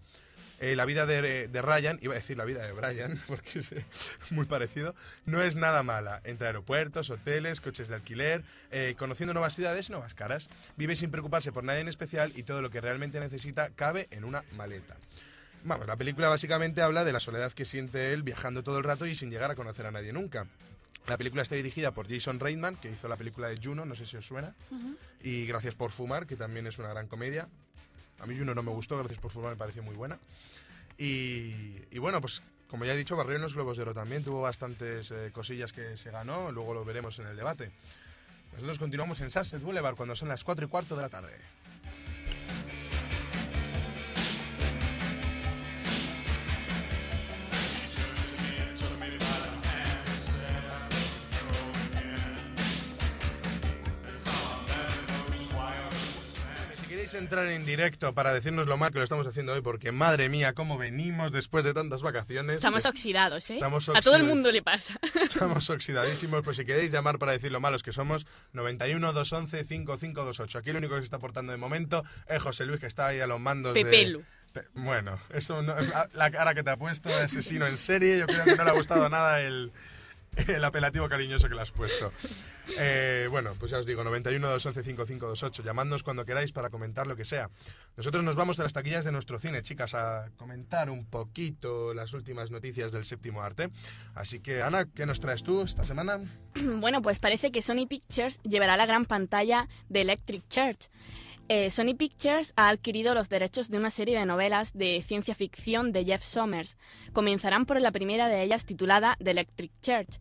Eh, 0.58 0.74
la 0.74 0.86
vida 0.86 1.04
de, 1.04 1.48
de 1.48 1.62
Ryan, 1.62 1.98
iba 2.00 2.14
a 2.14 2.16
decir 2.16 2.36
la 2.38 2.44
vida 2.44 2.66
de 2.66 2.72
Brian, 2.72 3.20
porque 3.28 3.58
es 3.58 3.70
muy 4.30 4.46
parecido, 4.46 4.94
no 5.26 5.42
es 5.42 5.54
nada 5.56 5.82
mala. 5.82 6.20
Entre 6.24 6.46
aeropuertos, 6.46 7.10
hoteles, 7.10 7.60
coches 7.60 7.88
de 7.88 7.96
alquiler, 7.96 8.42
eh, 8.70 8.94
conociendo 8.98 9.34
nuevas 9.34 9.54
ciudades 9.54 9.90
nuevas 9.90 10.14
caras. 10.14 10.48
Vive 10.76 10.96
sin 10.96 11.10
preocuparse 11.10 11.52
por 11.52 11.64
nadie 11.64 11.80
en 11.80 11.88
especial 11.88 12.32
y 12.34 12.42
todo 12.42 12.62
lo 12.62 12.70
que 12.70 12.80
realmente 12.80 13.20
necesita 13.20 13.70
cabe 13.70 14.08
en 14.10 14.24
una 14.24 14.42
maleta. 14.56 14.96
Vamos, 15.64 15.86
la 15.86 15.96
película 15.96 16.28
básicamente 16.28 16.80
habla 16.80 17.04
de 17.04 17.12
la 17.12 17.20
soledad 17.20 17.52
que 17.52 17.64
siente 17.64 18.12
él 18.12 18.22
viajando 18.22 18.62
todo 18.62 18.78
el 18.78 18.84
rato 18.84 19.06
y 19.06 19.14
sin 19.14 19.30
llegar 19.30 19.50
a 19.50 19.54
conocer 19.54 19.86
a 19.86 19.90
nadie 19.90 20.12
nunca. 20.12 20.46
La 21.06 21.16
película 21.16 21.42
está 21.42 21.54
dirigida 21.54 21.92
por 21.92 22.08
Jason 22.08 22.40
Reitman, 22.40 22.76
que 22.76 22.90
hizo 22.90 23.08
la 23.08 23.16
película 23.16 23.48
de 23.48 23.58
Juno, 23.62 23.84
no 23.84 23.94
sé 23.94 24.06
si 24.06 24.16
os 24.16 24.26
suena. 24.26 24.54
Y 25.22 25.46
Gracias 25.46 25.74
por 25.74 25.92
fumar, 25.92 26.26
que 26.26 26.36
también 26.36 26.66
es 26.66 26.78
una 26.78 26.88
gran 26.88 27.06
comedia. 27.06 27.48
A 28.20 28.26
mí 28.26 28.36
Juno 28.36 28.54
no 28.54 28.62
me 28.62 28.70
gustó, 28.70 28.96
Gracias 28.98 29.20
por 29.20 29.30
fumar 29.30 29.50
me 29.50 29.56
pareció 29.56 29.82
muy 29.82 29.94
buena. 29.94 30.18
Y, 30.98 31.52
y 31.90 31.98
bueno, 31.98 32.20
pues 32.20 32.42
como 32.68 32.84
ya 32.84 32.94
he 32.94 32.96
dicho, 32.96 33.16
barrió 33.16 33.36
en 33.36 33.42
los 33.42 33.54
Globos 33.54 33.76
de 33.76 33.84
Oro 33.84 33.94
también. 33.94 34.24
Tuvo 34.24 34.42
bastantes 34.42 35.10
eh, 35.10 35.30
cosillas 35.32 35.72
que 35.72 35.96
se 35.96 36.10
ganó, 36.10 36.50
luego 36.50 36.74
lo 36.74 36.84
veremos 36.84 37.18
en 37.18 37.26
el 37.26 37.36
debate. 37.36 37.70
Nosotros 38.52 38.78
continuamos 38.78 39.20
en 39.20 39.30
Sunset 39.30 39.62
Boulevard 39.62 39.96
cuando 39.96 40.16
son 40.16 40.28
las 40.28 40.42
4 40.42 40.66
y 40.66 40.68
cuarto 40.68 40.96
de 40.96 41.02
la 41.02 41.08
tarde. 41.08 41.36
Podéis 57.06 57.22
entrar 57.22 57.46
en 57.46 57.64
directo 57.64 58.12
para 58.14 58.34
decirnos 58.34 58.66
lo 58.66 58.76
mal 58.76 58.90
que 58.90 58.98
lo 58.98 59.04
estamos 59.04 59.26
haciendo 59.28 59.52
hoy, 59.52 59.60
porque 59.60 59.92
madre 59.92 60.28
mía, 60.28 60.54
cómo 60.54 60.76
venimos 60.76 61.30
después 61.30 61.64
de 61.64 61.72
tantas 61.72 62.02
vacaciones. 62.02 62.56
Estamos 62.56 62.84
oxidados, 62.84 63.48
¿eh? 63.50 63.54
Estamos 63.54 63.88
A 63.90 64.00
todo 64.00 64.16
el 64.16 64.24
mundo 64.24 64.50
le 64.50 64.60
pasa. 64.62 64.98
Estamos 65.22 65.70
oxidadísimos, 65.70 66.42
pues 66.42 66.56
si 66.56 66.64
queréis 66.64 66.90
llamar 66.90 67.18
para 67.18 67.32
decir 67.32 67.52
lo 67.52 67.60
malos 67.60 67.84
que 67.84 67.92
somos, 67.92 68.26
91 68.54 69.12
211 69.12 69.64
5528. 69.64 70.58
Aquí 70.58 70.70
el 70.70 70.76
único 70.76 70.94
que 70.94 71.00
se 71.00 71.04
está 71.04 71.18
portando 71.20 71.52
de 71.52 71.58
momento 71.58 72.02
es 72.28 72.42
José 72.42 72.66
Luis, 72.66 72.80
que 72.80 72.86
está 72.86 73.06
ahí 73.06 73.20
a 73.20 73.26
los 73.28 73.38
mandos 73.38 73.74
Pepelu. 73.74 74.24
de... 74.52 74.64
Bueno, 74.74 75.20
eso 75.34 75.62
no- 75.62 75.76
la 76.14 76.30
cara 76.30 76.54
que 76.54 76.62
te 76.64 76.70
ha 76.70 76.76
puesto 76.76 77.08
de 77.10 77.16
asesino 77.22 77.66
en 77.66 77.76
serie, 77.78 78.18
yo 78.18 78.26
creo 78.26 78.44
que 78.44 78.56
no 78.56 78.64
le 78.64 78.70
ha 78.70 78.74
gustado 78.74 79.08
nada 79.10 79.42
el, 79.42 79.70
el 80.48 80.64
apelativo 80.64 81.08
cariñoso 81.08 81.48
que 81.48 81.54
le 81.54 81.62
has 81.62 81.70
puesto. 81.70 82.12
Eh, 82.78 83.28
bueno, 83.30 83.52
pues 83.58 83.70
ya 83.70 83.78
os 83.78 83.86
digo, 83.86 84.04
91 84.04 84.46
211 84.46 84.82
5528. 84.82 85.62
Llamadnos 85.62 86.02
cuando 86.02 86.24
queráis 86.24 86.52
para 86.52 86.70
comentar 86.70 87.06
lo 87.06 87.16
que 87.16 87.24
sea. 87.24 87.48
Nosotros 87.96 88.22
nos 88.22 88.36
vamos 88.36 88.56
de 88.56 88.64
las 88.64 88.72
taquillas 88.72 89.04
de 89.04 89.12
nuestro 89.12 89.38
cine, 89.38 89.62
chicas, 89.62 89.94
a 89.94 90.30
comentar 90.36 90.90
un 90.90 91.06
poquito 91.06 91.94
las 91.94 92.12
últimas 92.12 92.50
noticias 92.50 92.92
del 92.92 93.04
séptimo 93.04 93.42
arte. 93.42 93.70
Así 94.14 94.40
que, 94.40 94.62
Ana, 94.62 94.86
¿qué 94.86 95.06
nos 95.06 95.20
traes 95.20 95.42
tú 95.42 95.62
esta 95.62 95.84
semana? 95.84 96.20
Bueno, 96.86 97.00
pues 97.00 97.18
parece 97.18 97.50
que 97.50 97.62
Sony 97.62 97.86
Pictures 97.88 98.40
llevará 98.42 98.74
a 98.74 98.76
la 98.76 98.86
gran 98.86 99.04
pantalla 99.04 99.68
de 99.88 100.02
Electric 100.02 100.46
Church. 100.48 100.88
Eh, 101.48 101.70
Sony 101.70 101.94
Pictures 101.96 102.52
ha 102.56 102.68
adquirido 102.70 103.14
los 103.14 103.28
derechos 103.28 103.70
de 103.70 103.78
una 103.78 103.90
serie 103.90 104.18
de 104.18 104.26
novelas 104.26 104.76
de 104.76 105.00
ciencia 105.06 105.34
ficción 105.34 105.92
de 105.92 106.04
Jeff 106.04 106.24
Sommers. 106.24 106.76
Comenzarán 107.12 107.66
por 107.66 107.80
la 107.80 107.92
primera 107.92 108.28
de 108.28 108.42
ellas 108.42 108.66
titulada 108.66 109.16
The 109.22 109.30
Electric 109.30 109.70
Church. 109.80 110.18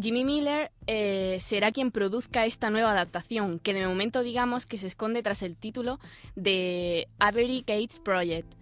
Jimmy 0.00 0.24
Miller 0.24 0.70
eh, 0.86 1.38
será 1.40 1.72
quien 1.72 1.90
produzca 1.90 2.46
esta 2.46 2.70
nueva 2.70 2.92
adaptación, 2.92 3.58
que 3.58 3.74
de 3.74 3.84
momento 3.88 4.22
digamos 4.22 4.64
que 4.64 4.78
se 4.78 4.86
esconde 4.86 5.24
tras 5.24 5.42
el 5.42 5.56
título 5.56 5.98
de 6.36 7.08
Avery 7.18 7.64
Gates 7.66 7.98
Project. 7.98 8.54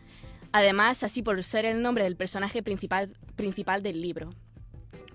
Además, 0.53 1.03
así 1.03 1.21
por 1.21 1.43
ser 1.45 1.67
el 1.67 1.83
nombre 1.83 2.05
del 2.05 2.17
personaje 2.17 2.62
principal, 2.62 3.15
principal 3.37 3.83
del 3.83 4.00
libro. 4.00 4.31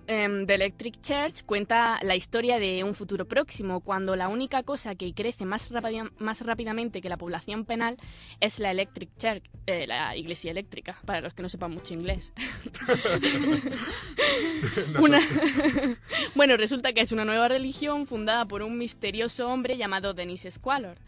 Em, 0.06 0.46
The 0.46 0.54
Electric 0.56 1.00
Church 1.00 1.44
cuenta 1.46 1.98
la 2.02 2.14
historia 2.14 2.58
de 2.58 2.84
un 2.84 2.94
futuro 2.94 3.24
próximo, 3.26 3.80
cuando 3.80 4.16
la 4.16 4.28
única 4.28 4.62
cosa 4.62 4.94
que 4.94 5.14
crece 5.14 5.46
más, 5.46 5.70
rápida- 5.70 6.10
más 6.18 6.42
rápidamente 6.44 7.00
que 7.00 7.08
la 7.08 7.16
población 7.16 7.64
penal 7.64 7.96
es 8.40 8.58
la 8.58 8.70
Electric 8.70 9.08
Church, 9.16 9.42
eh, 9.66 9.86
la 9.86 10.14
iglesia 10.14 10.50
eléctrica, 10.50 10.98
para 11.06 11.22
los 11.22 11.32
que 11.32 11.40
no 11.42 11.48
sepan 11.48 11.70
mucho 11.72 11.94
inglés. 11.94 12.34
Una- 15.00 15.20
bueno, 16.34 16.58
resulta 16.58 16.92
que 16.92 17.00
es 17.00 17.12
una 17.12 17.24
nueva 17.24 17.48
religión 17.48 18.06
fundada 18.06 18.44
por 18.44 18.62
un 18.62 18.76
misterioso 18.76 19.48
hombre 19.48 19.78
llamado 19.78 20.12
Denis 20.12 20.46
Squalor. 20.50 20.98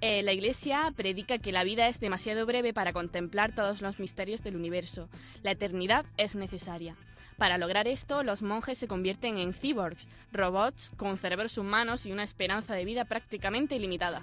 Eh, 0.00 0.24
la 0.24 0.32
Iglesia 0.32 0.92
predica 0.96 1.38
que 1.38 1.52
la 1.52 1.62
vida 1.62 1.86
es 1.86 2.00
demasiado 2.00 2.44
breve 2.44 2.74
para 2.74 2.92
contemplar 2.92 3.54
todos 3.54 3.82
los 3.82 4.00
misterios 4.00 4.42
del 4.42 4.56
universo. 4.56 5.08
La 5.44 5.52
eternidad 5.52 6.06
es 6.16 6.34
necesaria. 6.34 6.96
Para 7.42 7.58
lograr 7.58 7.88
esto, 7.88 8.22
los 8.22 8.40
monjes 8.40 8.78
se 8.78 8.86
convierten 8.86 9.36
en 9.36 9.52
cyborgs, 9.52 10.06
robots 10.30 10.92
con 10.96 11.18
cerebros 11.18 11.58
humanos 11.58 12.06
y 12.06 12.12
una 12.12 12.22
esperanza 12.22 12.74
de 12.74 12.84
vida 12.84 13.04
prácticamente 13.04 13.74
ilimitada. 13.74 14.22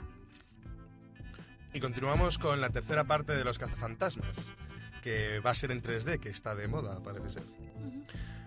Y 1.73 1.81
continuamos 1.81 2.37
con 2.37 2.61
la 2.61 2.69
tercera 2.69 3.03
parte 3.03 3.35
de 3.35 3.43
Los 3.43 3.59
cazafantasmas, 3.59 4.53
que 5.03 5.41
va 5.41 5.49
a 5.49 5.53
ser 5.53 5.71
en 5.71 5.83
3D, 5.83 6.21
que 6.21 6.29
está 6.29 6.55
de 6.55 6.69
moda, 6.69 7.03
parece 7.03 7.29
ser. 7.29 7.43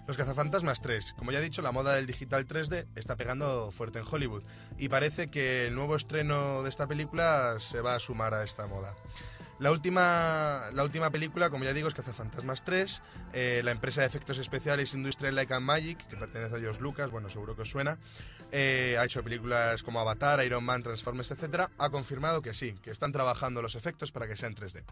Los 0.07 0.17
cazafantasmas 0.17 0.81
3. 0.81 1.17
Como 1.19 1.33
ya 1.33 1.41
he 1.41 1.43
dicho, 1.43 1.61
la 1.61 1.71
moda 1.71 1.95
del 1.95 2.07
digital 2.07 2.49
3D 2.49 2.87
está 2.97 3.15
pegando 3.15 3.71
fuerte 3.71 3.99
en 3.99 4.07
Hollywood 4.11 4.43
y 4.79 4.89
parece 4.89 5.29
que 5.29 5.67
el 5.67 5.75
nuevo 5.75 5.97
estreno 5.97 6.63
de 6.63 6.71
esta 6.71 6.87
película 6.87 7.57
se 7.59 7.83
va 7.83 7.97
a 7.97 8.01
sumar 8.01 8.33
a 8.33 8.43
esta 8.43 8.67
moda. 8.67 8.95
La 9.63 9.71
última, 9.71 10.71
la 10.73 10.83
última 10.83 11.11
película, 11.11 11.49
como 11.49 11.63
ya 11.63 11.73
digo, 11.73 11.87
es 11.87 11.95
Cazafantasmas 11.95 12.65
3. 12.65 13.01
Eh, 13.33 13.61
la 13.63 13.71
empresa 13.71 14.01
de 14.01 14.09
efectos 14.09 14.39
especiales 14.39 14.93
Industrial 14.93 15.33
Light 15.37 15.53
and 15.53 15.65
Magic, 15.65 16.05
que 16.09 16.17
pertenece 16.17 16.57
a 16.57 16.59
George 16.59 16.81
Lucas, 16.81 17.13
bueno, 17.13 17.31
seguro 17.31 17.55
que 17.55 17.63
os 17.63 17.71
suena, 17.71 17.97
eh, 18.51 18.97
ha 18.99 19.05
hecho 19.05 19.23
películas 19.23 19.85
como 19.85 20.01
Avatar, 20.01 20.45
Iron 20.45 20.65
Man, 20.65 20.83
Transformers, 20.83 21.31
etc. 21.31 21.69
Ha 21.79 21.91
confirmado 21.91 22.43
que 22.43 22.55
sí, 22.55 22.75
que 22.83 22.91
están 22.91 23.13
trabajando 23.13 23.63
los 23.63 23.77
efectos 23.77 24.11
para 24.11 24.27
que 24.27 24.35
sean 24.35 24.57
3D. 24.57 24.83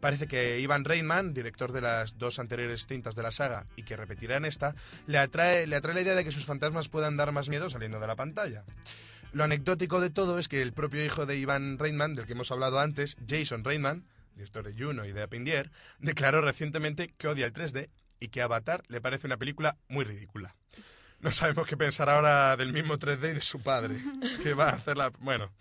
Parece 0.00 0.26
que 0.26 0.60
Ivan 0.60 0.86
Reitman, 0.86 1.34
director 1.34 1.72
de 1.72 1.82
las 1.82 2.16
dos 2.16 2.38
anteriores 2.38 2.86
cintas 2.86 3.16
de 3.16 3.22
la 3.22 3.30
saga 3.30 3.66
y 3.76 3.82
que 3.82 3.98
repetirá 3.98 4.38
en 4.38 4.46
esta, 4.46 4.74
le 5.06 5.18
atrae, 5.18 5.66
le 5.66 5.76
atrae 5.76 5.94
la 5.94 6.00
idea 6.00 6.14
de 6.14 6.24
que 6.24 6.32
sus 6.32 6.46
fantasmas 6.46 6.88
puedan 6.88 7.18
dar 7.18 7.32
más 7.32 7.50
miedo 7.50 7.68
saliendo 7.68 8.00
de 8.00 8.06
la 8.06 8.16
pantalla. 8.16 8.64
Lo 9.36 9.44
anecdótico 9.44 10.00
de 10.00 10.08
todo 10.08 10.38
es 10.38 10.48
que 10.48 10.62
el 10.62 10.72
propio 10.72 11.04
hijo 11.04 11.26
de 11.26 11.36
Ivan 11.36 11.78
Reitman, 11.78 12.14
del 12.14 12.24
que 12.24 12.32
hemos 12.32 12.50
hablado 12.50 12.80
antes, 12.80 13.18
Jason 13.28 13.64
Reitman, 13.64 14.06
director 14.34 14.64
de 14.64 14.72
Juno 14.72 15.04
y 15.04 15.12
de 15.12 15.28
Air, 15.30 15.70
declaró 15.98 16.40
recientemente 16.40 17.12
que 17.18 17.28
odia 17.28 17.44
el 17.44 17.52
3D 17.52 17.90
y 18.18 18.28
que 18.28 18.40
Avatar 18.40 18.82
le 18.88 19.02
parece 19.02 19.26
una 19.26 19.36
película 19.36 19.76
muy 19.88 20.06
ridícula. 20.06 20.56
No 21.20 21.32
sabemos 21.32 21.66
qué 21.66 21.76
pensar 21.76 22.08
ahora 22.08 22.56
del 22.56 22.72
mismo 22.72 22.98
3D 22.98 23.32
y 23.32 23.34
de 23.34 23.42
su 23.42 23.60
padre, 23.60 24.02
que 24.42 24.54
va 24.54 24.70
a 24.70 24.76
hacer 24.76 24.96
la... 24.96 25.10
Bueno, 25.18 25.52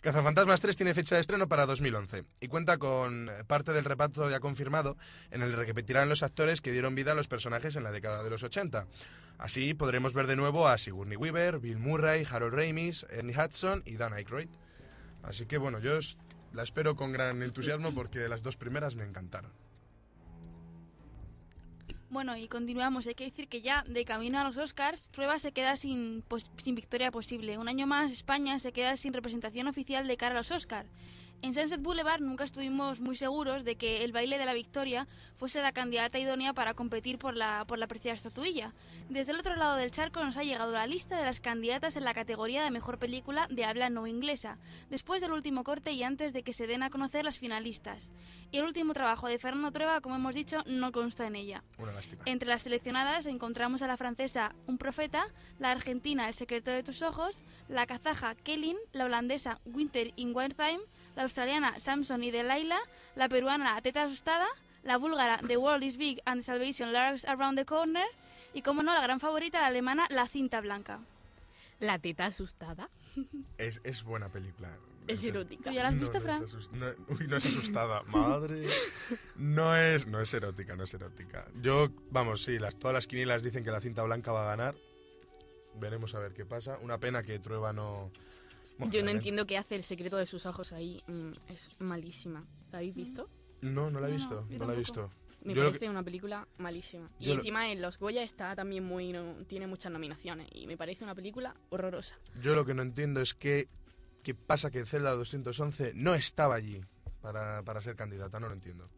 Cazafantasmas 0.00 0.60
3 0.60 0.76
tiene 0.76 0.94
fecha 0.94 1.16
de 1.16 1.20
estreno 1.20 1.48
para 1.48 1.66
2011 1.66 2.24
y 2.40 2.46
cuenta 2.46 2.78
con 2.78 3.30
parte 3.48 3.72
del 3.72 3.84
reparto 3.84 4.30
ya 4.30 4.38
confirmado 4.38 4.96
en 5.32 5.42
el 5.42 5.50
que 5.50 5.64
repetirán 5.66 6.08
los 6.08 6.22
actores 6.22 6.60
que 6.60 6.70
dieron 6.70 6.94
vida 6.94 7.12
a 7.12 7.14
los 7.16 7.26
personajes 7.26 7.74
en 7.74 7.82
la 7.82 7.90
década 7.90 8.22
de 8.22 8.30
los 8.30 8.44
80. 8.44 8.86
Así 9.38 9.74
podremos 9.74 10.14
ver 10.14 10.28
de 10.28 10.36
nuevo 10.36 10.68
a 10.68 10.78
Sigourney 10.78 11.16
Weaver, 11.16 11.58
Bill 11.58 11.78
Murray, 11.78 12.24
Harold 12.30 12.54
Ramis, 12.54 13.06
Ernie 13.10 13.34
Hudson 13.36 13.82
y 13.86 13.96
Dan 13.96 14.12
Aykroyd. 14.12 14.48
Así 15.24 15.46
que 15.46 15.58
bueno, 15.58 15.80
yo 15.80 15.98
la 16.52 16.62
espero 16.62 16.94
con 16.94 17.12
gran 17.12 17.42
entusiasmo 17.42 17.92
porque 17.92 18.28
las 18.28 18.42
dos 18.42 18.56
primeras 18.56 18.94
me 18.94 19.04
encantaron. 19.04 19.50
Bueno, 22.10 22.36
y 22.36 22.48
continuamos. 22.48 23.06
Hay 23.06 23.14
que 23.14 23.24
decir 23.24 23.48
que 23.48 23.60
ya 23.60 23.84
de 23.86 24.04
camino 24.06 24.38
a 24.38 24.44
los 24.44 24.56
Oscars, 24.56 25.10
Trueba 25.10 25.38
se 25.38 25.52
queda 25.52 25.76
sin, 25.76 26.22
pos- 26.22 26.50
sin 26.56 26.74
victoria 26.74 27.10
posible. 27.10 27.58
Un 27.58 27.68
año 27.68 27.86
más, 27.86 28.10
España 28.12 28.58
se 28.58 28.72
queda 28.72 28.96
sin 28.96 29.12
representación 29.12 29.68
oficial 29.68 30.06
de 30.08 30.16
cara 30.16 30.34
a 30.34 30.38
los 30.38 30.50
Oscars. 30.50 30.88
En 31.40 31.54
Sunset 31.54 31.80
Boulevard 31.80 32.20
nunca 32.20 32.42
estuvimos 32.42 32.98
muy 32.98 33.14
seguros 33.14 33.64
de 33.64 33.76
que 33.76 34.02
el 34.02 34.10
baile 34.10 34.38
de 34.38 34.44
la 34.44 34.54
victoria 34.54 35.06
fuese 35.36 35.62
la 35.62 35.70
candidata 35.70 36.18
idónea 36.18 36.52
para 36.52 36.74
competir 36.74 37.16
por 37.16 37.36
la, 37.36 37.64
por 37.64 37.78
la 37.78 37.86
preciada 37.86 38.16
estatuilla. 38.16 38.74
Desde 39.08 39.30
el 39.30 39.38
otro 39.38 39.54
lado 39.54 39.76
del 39.76 39.92
charco 39.92 40.22
nos 40.24 40.36
ha 40.36 40.42
llegado 40.42 40.72
la 40.72 40.88
lista 40.88 41.16
de 41.16 41.24
las 41.24 41.40
candidatas 41.40 41.94
en 41.94 42.02
la 42.02 42.12
categoría 42.12 42.64
de 42.64 42.72
mejor 42.72 42.98
película 42.98 43.46
de 43.50 43.64
habla 43.64 43.88
no 43.88 44.08
inglesa, 44.08 44.58
después 44.90 45.22
del 45.22 45.30
último 45.30 45.62
corte 45.62 45.92
y 45.92 46.02
antes 46.02 46.32
de 46.32 46.42
que 46.42 46.52
se 46.52 46.66
den 46.66 46.82
a 46.82 46.90
conocer 46.90 47.24
las 47.24 47.38
finalistas. 47.38 48.10
Y 48.50 48.58
el 48.58 48.64
último 48.64 48.92
trabajo 48.92 49.28
de 49.28 49.38
Fernando 49.38 49.70
Trueba, 49.70 50.00
como 50.00 50.16
hemos 50.16 50.34
dicho, 50.34 50.64
no 50.66 50.90
consta 50.90 51.28
en 51.28 51.36
ella. 51.36 51.62
Una 51.78 51.92
lástima. 51.92 52.24
Entre 52.26 52.48
las 52.48 52.62
seleccionadas 52.62 53.26
encontramos 53.26 53.82
a 53.82 53.86
la 53.86 53.96
francesa 53.96 54.56
Un 54.66 54.76
Profeta, 54.76 55.26
la 55.58 55.70
argentina 55.70 56.26
El 56.26 56.34
secreto 56.34 56.72
de 56.72 56.82
tus 56.82 57.02
ojos, 57.02 57.38
la 57.68 57.86
kazaja 57.86 58.34
Kelin, 58.34 58.76
la 58.92 59.04
holandesa 59.04 59.60
Winter 59.66 60.12
in 60.16 60.34
Wintertime, 60.34 60.80
la 61.18 61.24
australiana 61.24 61.80
Samson 61.80 62.22
y 62.22 62.30
Delilah, 62.30 62.78
la 63.16 63.28
peruana 63.28 63.74
La 63.74 63.82
Teta 63.82 64.04
Asustada, 64.04 64.46
la 64.84 64.98
búlgara 64.98 65.38
The 65.44 65.56
World 65.56 65.82
is 65.82 65.96
Big 65.96 66.20
and 66.24 66.42
Salvation 66.42 66.92
Lurks 66.92 67.24
Around 67.24 67.58
the 67.58 67.64
Corner 67.64 68.06
y, 68.54 68.62
como 68.62 68.84
no, 68.84 68.94
la 68.94 69.00
gran 69.00 69.18
favorita, 69.18 69.60
la 69.60 69.66
alemana 69.66 70.06
La 70.10 70.28
Cinta 70.28 70.60
Blanca. 70.60 71.00
La 71.80 71.98
teta 71.98 72.26
asustada. 72.26 72.88
Es, 73.58 73.80
es 73.82 74.04
buena 74.04 74.28
película. 74.28 74.68
Es 75.08 75.24
erótica. 75.24 75.70
¿Tú 75.70 75.74
ya 75.74 75.82
la 75.82 75.88
has 75.88 75.94
No, 75.96 76.00
visto, 76.02 76.18
no 76.18 76.24
Fran? 76.24 76.44
es 76.44 76.70
no- 76.70 76.86
uy, 77.08 77.26
no 77.26 77.36
es 77.36 77.46
asustada. 77.46 78.02
Madre. 78.06 78.68
No 79.36 79.76
es, 79.76 80.06
no 80.06 80.20
es 80.20 80.32
erótica, 80.34 80.76
no 80.76 80.84
es 80.84 80.94
erótica. 80.94 81.46
Yo, 81.60 81.88
vamos, 82.10 82.44
sí, 82.44 82.58
las, 82.60 82.76
todas 82.78 82.94
las 82.94 83.08
quinielas 83.08 83.42
dicen 83.42 83.64
que 83.64 83.72
la 83.72 83.80
cinta 83.80 84.04
blanca 84.04 84.30
va 84.30 84.44
a 84.44 84.56
ganar. 84.56 84.74
Veremos 85.74 86.14
a 86.14 86.20
ver 86.20 86.32
qué 86.32 86.44
pasa. 86.44 86.78
Una 86.80 86.98
pena 86.98 87.24
que 87.24 87.38
Trueba 87.40 87.72
no... 87.72 88.12
bueno, 88.78 88.92
Yo 88.92 89.02
no 89.02 89.10
entiendo 89.10 89.46
qué 89.46 89.58
hace 89.58 89.74
el 89.74 89.82
secreto 89.82 90.16
de 90.16 90.26
sus 90.26 90.46
ojos 90.46 90.72
ahí. 90.72 91.02
mm, 91.06 91.32
es 91.48 91.68
malísima. 91.78 92.46
¿La 92.72 92.78
habéis 92.78 92.94
visto? 92.96 93.28
No, 93.60 93.90
no 93.90 94.00
la 94.00 94.08
he 94.08 94.12
visto. 94.12 94.46
no, 94.50 94.66
la 94.66 94.74
he 94.74 94.76
visto. 94.78 95.10
Me 95.42 95.54
Yo 95.54 95.62
parece 95.62 95.78
que- 95.80 95.88
una 95.90 96.02
película 96.02 96.46
malísima. 96.58 97.10
Y 97.20 97.26
lo- 97.26 97.34
encima 97.34 97.70
en 97.70 97.80
los 97.80 97.98
Goya 97.98 98.22
está 98.22 98.54
también 98.56 98.84
muy... 98.84 99.12
no- 99.12 99.34
tiene 99.46 99.66
muchas 99.66 99.92
nominaciones. 99.92 100.48
Y 100.52 100.66
me 100.66 100.76
parece 100.76 101.04
una 101.04 101.14
película 101.14 101.54
horrorosa. 101.70 102.18
Yo 102.42 102.54
lo 102.54 102.64
que 102.64 102.74
no 102.74 102.82
entiendo 102.82 103.20
es 103.20 103.34
que 103.34 103.68
qué 104.22 104.34
pasa 104.34 104.70
que 104.70 104.84
Zelda 104.84 105.12
211 105.12 105.92
no 105.94 106.14
estaba 106.14 106.56
allí 106.56 106.80
para, 107.22 107.62
para 107.62 107.80
ser 107.80 107.94
candidata. 107.96 108.40
No 108.40 108.48
lo 108.48 108.54
entiendo, 108.54 108.90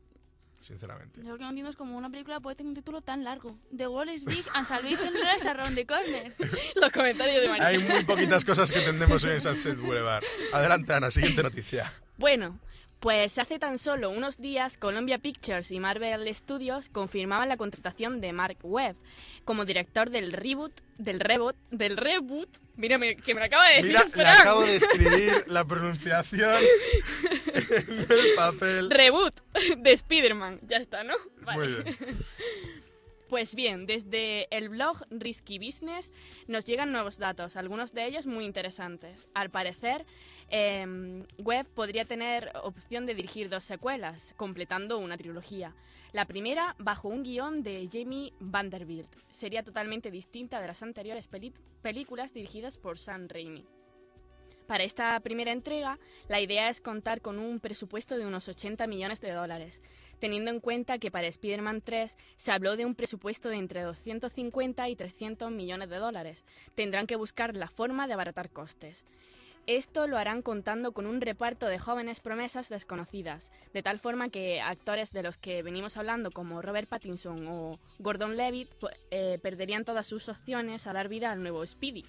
sinceramente. 0.61 1.21
Yo 1.23 1.31
lo 1.31 1.39
que 1.39 1.43
no 1.43 1.51
entiendo 1.51 1.71
es 1.71 1.77
cómo 1.77 1.97
una 1.97 2.11
película 2.11 2.41
puede 2.41 2.57
tener 2.57 2.69
un 2.69 2.75
título 2.75 3.01
tan 3.01 3.25
largo. 3.25 3.59
The 3.77 3.89
World 3.89 4.13
is 4.13 4.25
Big 4.25 4.45
and 4.55 4.67
Salvation 4.67 5.13
Lurks 5.15 5.47
Around 5.47 5.75
the 5.75 5.87
Corner. 5.87 6.35
los 6.77 6.93
comentarios 6.93 7.43
de 7.43 7.49
María. 7.49 7.67
Hay 7.67 7.79
muy 7.79 8.05
poquitas 8.05 8.45
cosas 8.45 8.71
que 8.71 8.79
entendemos 8.79 9.25
hoy 9.25 9.33
en 9.33 9.41
Sunset 9.41 9.79
Boulevard. 9.79 10.23
Adelante, 10.53 10.93
Ana, 10.93 11.11
siguiente 11.11 11.43
noticia. 11.43 11.93
Bueno, 12.19 12.59
Pues 13.01 13.39
hace 13.39 13.59
tan 13.59 13.79
solo 13.79 14.11
unos 14.11 14.37
días 14.37 14.77
Columbia 14.77 15.17
Pictures 15.17 15.71
y 15.71 15.81
Marvel 15.81 16.33
Studios 16.35 16.91
confirmaban 16.91 17.49
la 17.49 17.57
contratación 17.57 18.21
de 18.21 18.35
Mark 18.35 18.59
Webb 18.63 18.95
como 19.47 19.65
director 19.65 20.11
del 20.11 20.35
reboot, 20.35 20.73
del 20.99 21.19
reboot, 21.19 21.57
del 21.71 21.97
reboot. 21.97 22.51
Mira 22.77 22.99
que 22.99 23.35
me 23.35 23.41
lo 23.41 23.47
acaba 23.47 23.69
de 23.69 23.77
decir. 23.77 23.99
Mira, 24.15 24.33
le 24.33 24.39
acabo 24.39 24.65
de 24.67 24.77
escribir 24.77 25.45
la 25.47 25.65
pronunciación 25.65 26.59
en 27.55 28.01
el 28.01 28.35
papel. 28.37 28.91
Reboot 28.91 29.35
de 29.79 29.93
Spider-Man. 29.93 30.61
Ya 30.69 30.77
está, 30.77 31.03
¿no? 31.03 31.15
Muy 31.55 31.69
bien. 31.69 31.97
Pues 33.31 33.55
bien, 33.55 33.87
desde 33.87 34.55
el 34.55 34.69
blog 34.71 35.07
Risky 35.11 35.59
Business 35.59 36.13
nos 36.49 36.65
llegan 36.65 36.91
nuevos 36.91 37.17
datos, 37.19 37.57
algunos 37.57 37.95
de 37.95 38.05
ellos 38.07 38.27
muy 38.27 38.45
interesantes. 38.45 39.29
Al 39.35 39.51
parecer, 39.51 40.05
eh, 40.51 41.25
Webb 41.39 41.67
podría 41.69 42.05
tener 42.05 42.53
opción 42.63 43.07
de 43.07 43.15
dirigir 43.15 43.49
dos 43.49 43.65
secuelas, 43.65 44.35
completando 44.37 44.99
una 44.99 45.17
trilogía. 45.17 45.75
La 46.13 46.25
primera, 46.25 46.75
bajo 46.79 47.09
un 47.09 47.23
guion 47.23 47.63
de 47.63 47.89
Jamie 47.91 48.33
Vanderbilt, 48.41 49.09
sería 49.31 49.63
totalmente 49.63 50.11
distinta 50.11 50.61
de 50.61 50.67
las 50.67 50.83
anteriores 50.83 51.29
películas 51.83 52.35
dirigidas 52.35 52.77
por 52.79 52.99
Sam 52.99 53.29
Raimi. 53.29 53.65
Para 54.67 54.85
esta 54.85 55.19
primera 55.19 55.51
entrega, 55.51 55.99
la 56.29 56.41
idea 56.41 56.69
es 56.69 56.81
contar 56.81 57.21
con 57.21 57.41
un 57.41 57.59
presupuesto 57.59 58.17
de 58.17 58.25
unos 58.25 58.47
80 58.47 58.87
millones 58.87 59.21
de 59.21 59.33
dólares, 59.33 59.83
teniendo 60.21 60.53
en 60.53 60.61
cuenta 60.61 60.99
que 60.99 61.11
para 61.11 61.27
Spider-Man 61.27 61.83
3 61.83 62.17
se 62.37 62.53
habló 62.53 62.77
de 62.77 62.87
un 62.87 62.95
presupuesto 62.95 63.49
de 63.49 63.57
entre 63.57 63.83
250 63.83 64.89
y 64.89 64.95
300 64.95 65.51
millones 65.51 65.91
de 65.91 65.97
dólares. 65.97 66.45
Tendrán 66.77 67.09
que 67.09 67.17
buscar 67.17 67.57
la 67.57 67.67
forma 67.67 68.07
de 68.07 68.13
abaratar 68.13 68.51
costes. 68.51 69.07
Esto 69.71 70.09
lo 70.09 70.19
harán 70.19 70.43
contando 70.43 70.91
con 70.91 71.07
un 71.07 71.21
reparto 71.21 71.67
de 71.67 71.79
jóvenes 71.79 72.19
promesas 72.19 72.69
desconocidas, 72.69 73.53
de 73.73 73.85
tal 73.85 74.01
forma 74.01 74.29
que 74.29 74.61
actores 74.61 75.13
de 75.13 75.23
los 75.23 75.39
que 75.39 75.63
venimos 75.63 75.97
hablando 75.97 76.33
como 76.33 76.61
Robert 76.61 76.89
Pattinson 76.89 77.47
o 77.47 77.79
Gordon 78.01 78.37
Levitt 78.37 78.69
eh, 79.13 79.39
perderían 79.41 79.85
todas 79.85 80.09
sus 80.09 80.29
opciones 80.29 80.89
a 80.89 80.93
dar 80.93 81.07
vida 81.07 81.31
al 81.31 81.41
nuevo 81.41 81.65
Speedy. 81.65 82.05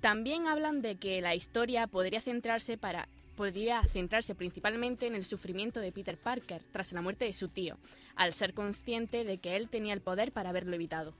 También 0.00 0.46
hablan 0.46 0.82
de 0.82 0.94
que 0.94 1.20
la 1.20 1.34
historia 1.34 1.88
podría 1.88 2.20
centrarse 2.20 2.78
para 2.78 3.08
podría 3.34 3.82
centrarse 3.92 4.36
principalmente 4.36 5.08
en 5.08 5.16
el 5.16 5.24
sufrimiento 5.24 5.80
de 5.80 5.90
Peter 5.90 6.16
Parker 6.16 6.62
tras 6.70 6.92
la 6.92 7.02
muerte 7.02 7.24
de 7.24 7.32
su 7.32 7.48
tío, 7.48 7.76
al 8.14 8.32
ser 8.32 8.54
consciente 8.54 9.24
de 9.24 9.38
que 9.38 9.56
él 9.56 9.68
tenía 9.68 9.94
el 9.94 10.00
poder 10.00 10.30
para 10.30 10.50
haberlo 10.50 10.76
evitado. 10.76 11.12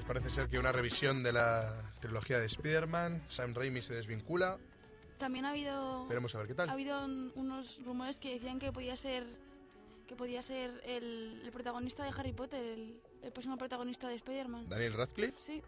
Pues 0.00 0.18
parece 0.18 0.30
ser 0.30 0.48
que 0.48 0.58
una 0.58 0.72
revisión 0.72 1.22
de 1.22 1.30
la 1.30 1.92
trilogía 2.00 2.38
de 2.38 2.46
Spider-Man, 2.46 3.22
Sam 3.28 3.52
Raimi 3.52 3.82
se 3.82 3.92
desvincula. 3.92 4.56
También 5.18 5.44
ha 5.44 5.50
habido. 5.50 6.06
Veremos 6.08 6.34
a 6.34 6.38
ver 6.38 6.46
qué 6.46 6.54
tal. 6.54 6.70
Ha 6.70 6.72
habido 6.72 7.04
unos 7.34 7.78
rumores 7.84 8.16
que 8.16 8.32
decían 8.32 8.58
que 8.58 8.72
podía 8.72 8.96
ser. 8.96 9.26
que 10.08 10.16
podía 10.16 10.42
ser 10.42 10.80
el, 10.86 11.46
protagonista 11.52 12.02
de 12.02 12.12
Harry 12.16 12.32
Potter, 12.32 12.64
el, 12.64 12.98
el 13.22 13.30
próximo 13.30 13.58
protagonista 13.58 14.08
de 14.08 14.14
Spider-Man. 14.14 14.70
¿Daniel 14.70 14.94
Radcliffe? 14.94 15.36
Sí. 15.44 15.62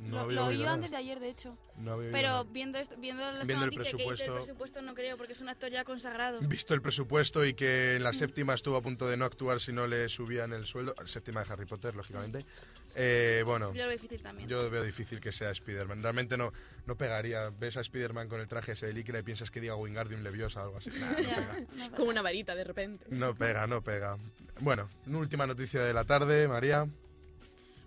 No 0.00 0.30
lo, 0.30 0.46
oí 0.46 0.62
antes 0.64 0.90
de 0.90 0.96
ayer, 0.96 1.20
de 1.20 1.28
hecho. 1.28 1.56
No 1.78 1.98
Pero 2.12 2.44
viendo, 2.44 2.78
viendo, 2.98 3.24
viendo 3.44 3.64
el 3.64 3.70
presupuesto, 3.72 4.24
que 4.24 4.30
el 4.30 4.36
presupuesto 4.36 4.82
no 4.82 4.94
creo, 4.94 5.16
porque 5.16 5.32
es 5.32 5.40
un 5.40 5.48
actor 5.48 5.70
ya 5.70 5.84
consagrado. 5.84 6.40
Visto 6.40 6.74
el 6.74 6.82
presupuesto 6.82 7.44
y 7.44 7.54
que 7.54 7.96
en 7.96 8.02
la 8.02 8.12
séptima 8.12 8.54
estuvo 8.54 8.76
a 8.76 8.82
punto 8.82 9.08
de 9.08 9.16
no 9.16 9.24
actuar 9.24 9.60
si 9.60 9.72
no 9.72 9.86
le 9.86 10.08
subían 10.08 10.52
el 10.52 10.66
sueldo, 10.66 10.94
séptima 11.06 11.42
de 11.42 11.52
Harry 11.52 11.66
Potter, 11.66 11.94
lógicamente. 11.94 12.44
Eh, 12.96 13.42
bueno, 13.44 13.72
yo 13.74 13.82
lo 13.82 13.88
veo 13.88 13.92
difícil 13.92 14.22
también. 14.22 14.48
Yo 14.48 14.70
veo 14.70 14.82
difícil 14.82 15.20
que 15.20 15.32
sea 15.32 15.50
Spider-Man. 15.50 16.02
Realmente 16.02 16.36
no, 16.36 16.52
no 16.86 16.96
pegaría. 16.96 17.50
Ves 17.50 17.76
a 17.76 17.80
Spider-Man 17.80 18.28
con 18.28 18.40
el 18.40 18.46
traje 18.46 18.72
ese 18.72 18.86
de 18.86 18.92
líquida 18.92 19.18
y 19.18 19.22
piensas 19.22 19.50
que 19.50 19.60
diga 19.60 19.74
Wingardium 19.74 20.22
Leviosa 20.22 20.60
o 20.60 20.64
algo 20.64 20.76
así. 20.78 20.90
no 20.98 21.16
pega. 21.16 21.90
Como 21.96 22.10
una 22.10 22.22
varita 22.22 22.54
de 22.54 22.64
repente. 22.64 23.06
No 23.08 23.34
pega, 23.34 23.66
no 23.66 23.82
pega. 23.82 24.16
Bueno, 24.60 24.88
última 25.06 25.46
noticia 25.46 25.82
de 25.82 25.92
la 25.92 26.04
tarde, 26.04 26.46
María. 26.46 26.86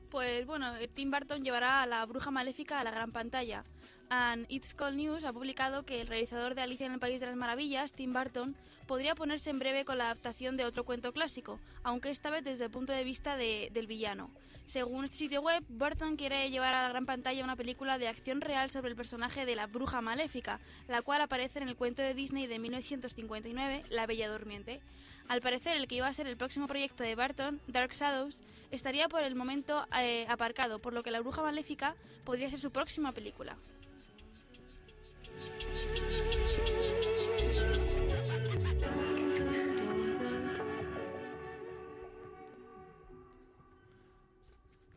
Pues 0.10 0.46
bueno, 0.46 0.74
Tim 0.94 1.12
Burton 1.12 1.44
llevará 1.44 1.82
a 1.82 1.86
la 1.86 2.06
bruja 2.06 2.32
maléfica 2.32 2.80
a 2.80 2.84
la 2.84 2.92
gran 2.92 3.12
pantalla. 3.12 3.66
And 4.10 4.46
It's 4.48 4.74
Call 4.74 4.96
News 4.96 5.26
ha 5.26 5.34
publicado 5.34 5.84
que 5.84 6.00
el 6.00 6.08
realizador 6.08 6.56
de 6.56 6.62
Alicia 6.62 6.86
en 6.86 6.94
el 6.94 7.00
País 7.00 7.20
de 7.20 7.26
las 7.26 7.36
Maravillas, 7.36 7.92
Tim 7.92 8.14
Burton, 8.14 8.56
podría 8.88 9.16
ponerse 9.16 9.50
en 9.50 9.60
breve 9.60 9.84
con 9.84 9.98
la 9.98 10.06
adaptación 10.06 10.56
de 10.56 10.64
otro 10.64 10.86
cuento 10.86 11.12
clásico, 11.12 11.60
aunque 11.84 12.10
esta 12.10 12.30
vez 12.30 12.46
desde 12.46 12.64
el 12.64 12.72
punto 12.72 12.94
de 12.94 13.04
vista 13.04 13.36
del 13.36 13.88
villano. 13.88 14.32
Según 14.66 15.04
este 15.04 15.18
sitio 15.18 15.42
web, 15.42 15.64
Burton 15.68 16.16
quiere 16.16 16.50
llevar 16.50 16.74
a 16.74 16.84
la 16.84 16.90
gran 16.90 17.06
pantalla 17.06 17.44
una 17.44 17.58
película 17.58 17.98
de 17.98 18.08
acción 18.08 18.40
real 18.40 18.70
sobre 18.70 18.90
el 18.90 18.96
personaje 18.96 19.46
de 19.46 19.56
la 19.56 19.68
bruja 19.68 20.00
maléfica, 20.00 20.62
la 20.88 21.02
cual 21.02 21.22
aparece 21.22 21.60
en 21.60 21.68
el 21.68 21.76
cuento 21.76 22.02
de 22.02 22.14
Disney 22.14 22.48
de 22.48 22.60
1959, 22.60 23.84
La 23.90 24.06
Bella 24.06 24.30
Durmiente. 24.30 24.80
Al 25.28 25.42
parecer, 25.42 25.76
el 25.76 25.88
que 25.88 25.96
iba 25.96 26.08
a 26.08 26.14
ser 26.14 26.28
el 26.28 26.38
próximo 26.38 26.68
proyecto 26.68 27.04
de 27.04 27.16
Barton, 27.16 27.60
Dark 27.68 27.92
Shadows, 27.94 28.42
estaría 28.72 29.08
por 29.10 29.24
el 29.24 29.36
momento 29.36 29.88
eh, 30.00 30.26
aparcado, 30.30 30.80
por 30.80 30.94
lo 30.94 31.04
que 31.04 31.12
La 31.12 31.22
Bruja 31.22 31.42
Maléfica 31.42 31.96
podría 32.24 32.50
ser 32.50 32.60
su 32.60 32.72
próxima 32.72 33.12
película. 33.12 33.58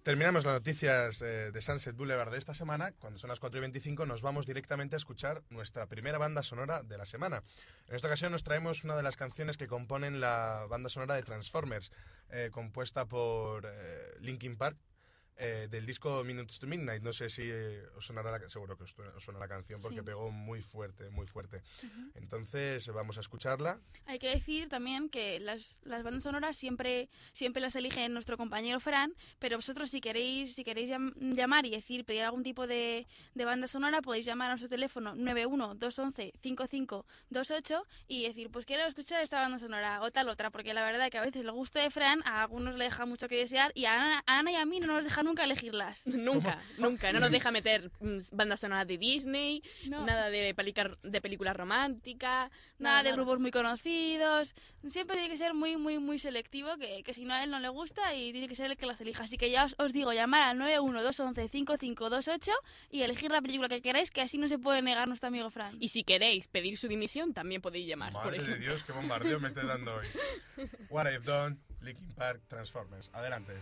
Terminamos 0.02 0.46
las 0.46 0.54
noticias 0.54 1.20
eh, 1.20 1.50
de 1.52 1.60
Sunset 1.60 1.94
Boulevard 1.94 2.30
de 2.30 2.38
esta 2.38 2.54
semana. 2.54 2.92
Cuando 2.92 3.18
son 3.18 3.28
las 3.28 3.38
4 3.38 3.58
y 3.58 3.60
25 3.60 4.06
nos 4.06 4.22
vamos 4.22 4.46
directamente 4.46 4.96
a 4.96 4.98
escuchar 4.98 5.42
nuestra 5.50 5.84
primera 5.88 6.16
banda 6.16 6.42
sonora 6.42 6.82
de 6.82 6.96
la 6.96 7.04
semana. 7.04 7.42
En 7.86 7.96
esta 7.96 8.06
ocasión 8.06 8.32
nos 8.32 8.42
traemos 8.42 8.82
una 8.82 8.96
de 8.96 9.02
las 9.02 9.18
canciones 9.18 9.58
que 9.58 9.66
componen 9.66 10.18
la 10.18 10.64
banda 10.70 10.88
sonora 10.88 11.16
de 11.16 11.22
Transformers, 11.22 11.92
eh, 12.30 12.48
compuesta 12.50 13.04
por 13.04 13.66
eh, 13.66 14.14
Linkin 14.20 14.56
Park, 14.56 14.78
eh, 15.42 15.68
del 15.70 15.86
disco 15.86 16.22
Minutes 16.22 16.60
to 16.60 16.66
Midnight. 16.66 17.02
No 17.02 17.14
sé 17.14 17.30
si 17.30 17.44
eh, 17.44 17.82
os 17.96 18.04
sonará, 18.04 18.30
la, 18.30 18.46
seguro 18.50 18.76
que 18.76 18.84
os 18.84 18.94
suena 19.18 19.40
la 19.40 19.48
canción 19.48 19.80
porque 19.80 20.02
pegó 20.02 20.30
muy 20.30 20.60
fuerte, 20.60 21.08
muy 21.08 21.26
fuerte. 21.26 21.62
Entonces 22.14 22.86
vamos 22.88 23.16
a 23.16 23.20
escucharla. 23.20 23.80
Hay 24.04 24.18
que 24.18 24.28
decir 24.28 24.68
también 24.68 25.08
que 25.08 25.40
las, 25.40 25.80
las, 25.84 26.02
bandas 26.02 26.24
sonoras 26.24 26.58
siempre, 26.58 27.08
siempre 27.32 27.62
las 27.62 27.74
elige 27.74 28.06
nuestro 28.10 28.36
compañero 28.36 28.80
Fran, 28.80 29.14
pero 29.38 29.56
vosotros 29.56 29.90
si 29.90 30.02
queréis, 30.02 30.54
si 30.54 30.62
queréis 30.62 30.90
llamar 31.16 31.64
y 31.64 31.70
decir, 31.70 32.04
pedir 32.04 32.24
algún 32.24 32.42
tipo 32.42 32.66
de, 32.66 33.06
de 33.34 33.44
banda 33.46 33.66
sonora, 33.66 34.02
podéis 34.02 34.26
llamar 34.26 34.48
a 34.48 34.50
nuestro 34.50 34.68
teléfono 34.68 35.14
91-211-5528 35.14 37.82
y 38.08 38.26
decir, 38.26 38.50
pues 38.50 38.66
quiero 38.66 38.86
escuchar 38.86 39.22
esta 39.22 39.40
banda 39.40 39.58
sonora 39.58 40.02
o 40.02 40.10
tal 40.10 40.28
otra, 40.28 40.50
porque 40.50 40.74
la 40.74 40.82
verdad 40.82 41.10
que 41.10 41.16
a 41.16 41.22
veces 41.22 41.40
el 41.42 41.52
gusto 41.52 41.78
de 41.78 41.88
Fran 41.90 42.20
a 42.26 42.42
algunos 42.42 42.76
le 42.76 42.84
deja 42.84 43.06
mucho 43.06 43.26
que 43.26 43.38
desear 43.38 43.72
y 43.74 43.86
a 43.86 43.94
Ana, 43.94 44.22
a 44.26 44.40
Ana 44.40 44.52
y 44.52 44.56
a 44.56 44.66
mí 44.66 44.80
no 44.80 44.88
nos 44.88 45.04
deja 45.04 45.22
nunca 45.30 45.44
elegirlas. 45.44 46.02
nunca, 46.06 46.58
nunca. 46.76 47.12
No 47.12 47.20
nos 47.20 47.30
deja 47.36 47.50
meter 47.50 47.90
mm, 48.00 48.18
bandas 48.32 48.60
sonoras 48.60 48.86
de 48.86 48.98
Disney, 48.98 49.62
nada 49.86 50.28
de, 50.30 50.54
de 51.02 51.20
películas 51.20 51.56
románticas. 51.56 52.50
Nada, 52.78 53.02
de 53.02 53.12
grupos 53.12 53.38
muy 53.38 53.50
conocidos. 53.50 54.54
Siempre 54.86 55.16
tiene 55.16 55.28
que 55.28 55.36
ser 55.36 55.52
muy, 55.54 55.76
muy, 55.76 55.98
muy 55.98 56.18
selectivo, 56.18 56.76
que, 56.78 57.02
que, 57.02 57.12
si 57.14 57.24
no 57.24 57.34
a 57.34 57.44
él 57.44 57.50
no 57.50 57.60
le 57.60 57.68
gusta 57.68 58.14
y 58.14 58.32
tiene 58.32 58.48
que 58.48 58.54
ser 58.54 58.70
el 58.70 58.76
que 58.76 58.86
las 58.86 59.00
elija. 59.00 59.24
Así 59.24 59.36
que 59.36 59.50
ya 59.50 59.68
os, 59.78 59.92
digo, 59.92 60.12
llamar 60.12 60.42
al 60.42 60.58
912115528 60.58 62.52
y 62.90 63.02
elegir 63.02 63.30
la 63.30 63.42
película 63.42 63.68
que 63.68 63.82
queráis, 63.82 64.10
que 64.10 64.22
así 64.22 64.38
no 64.38 64.48
se 64.48 64.58
puede 64.58 64.82
negar 64.82 65.06
nuestro 65.08 65.28
amigo 65.28 65.50
Fran. 65.50 65.76
Y 65.80 65.88
si 65.88 66.02
queréis 66.04 66.48
pedir 66.48 66.78
su 66.78 66.88
dimisión, 66.88 67.34
también 67.34 67.60
podéis 67.60 67.86
llamar. 67.86 68.12
Madre 68.12 68.42
de 68.42 68.58
Dios, 68.58 68.82
qué 68.82 68.92
bombardeo 68.92 69.38
me 69.38 69.48
estáis 69.48 69.68
dando 69.68 69.94
hoy. 69.94 70.06
What 70.90 71.06
I've 71.12 71.24
Done, 71.24 71.58
Linkin 71.82 72.14
Park, 72.14 72.40
Transformers. 72.48 73.10
Adelante. 73.12 73.52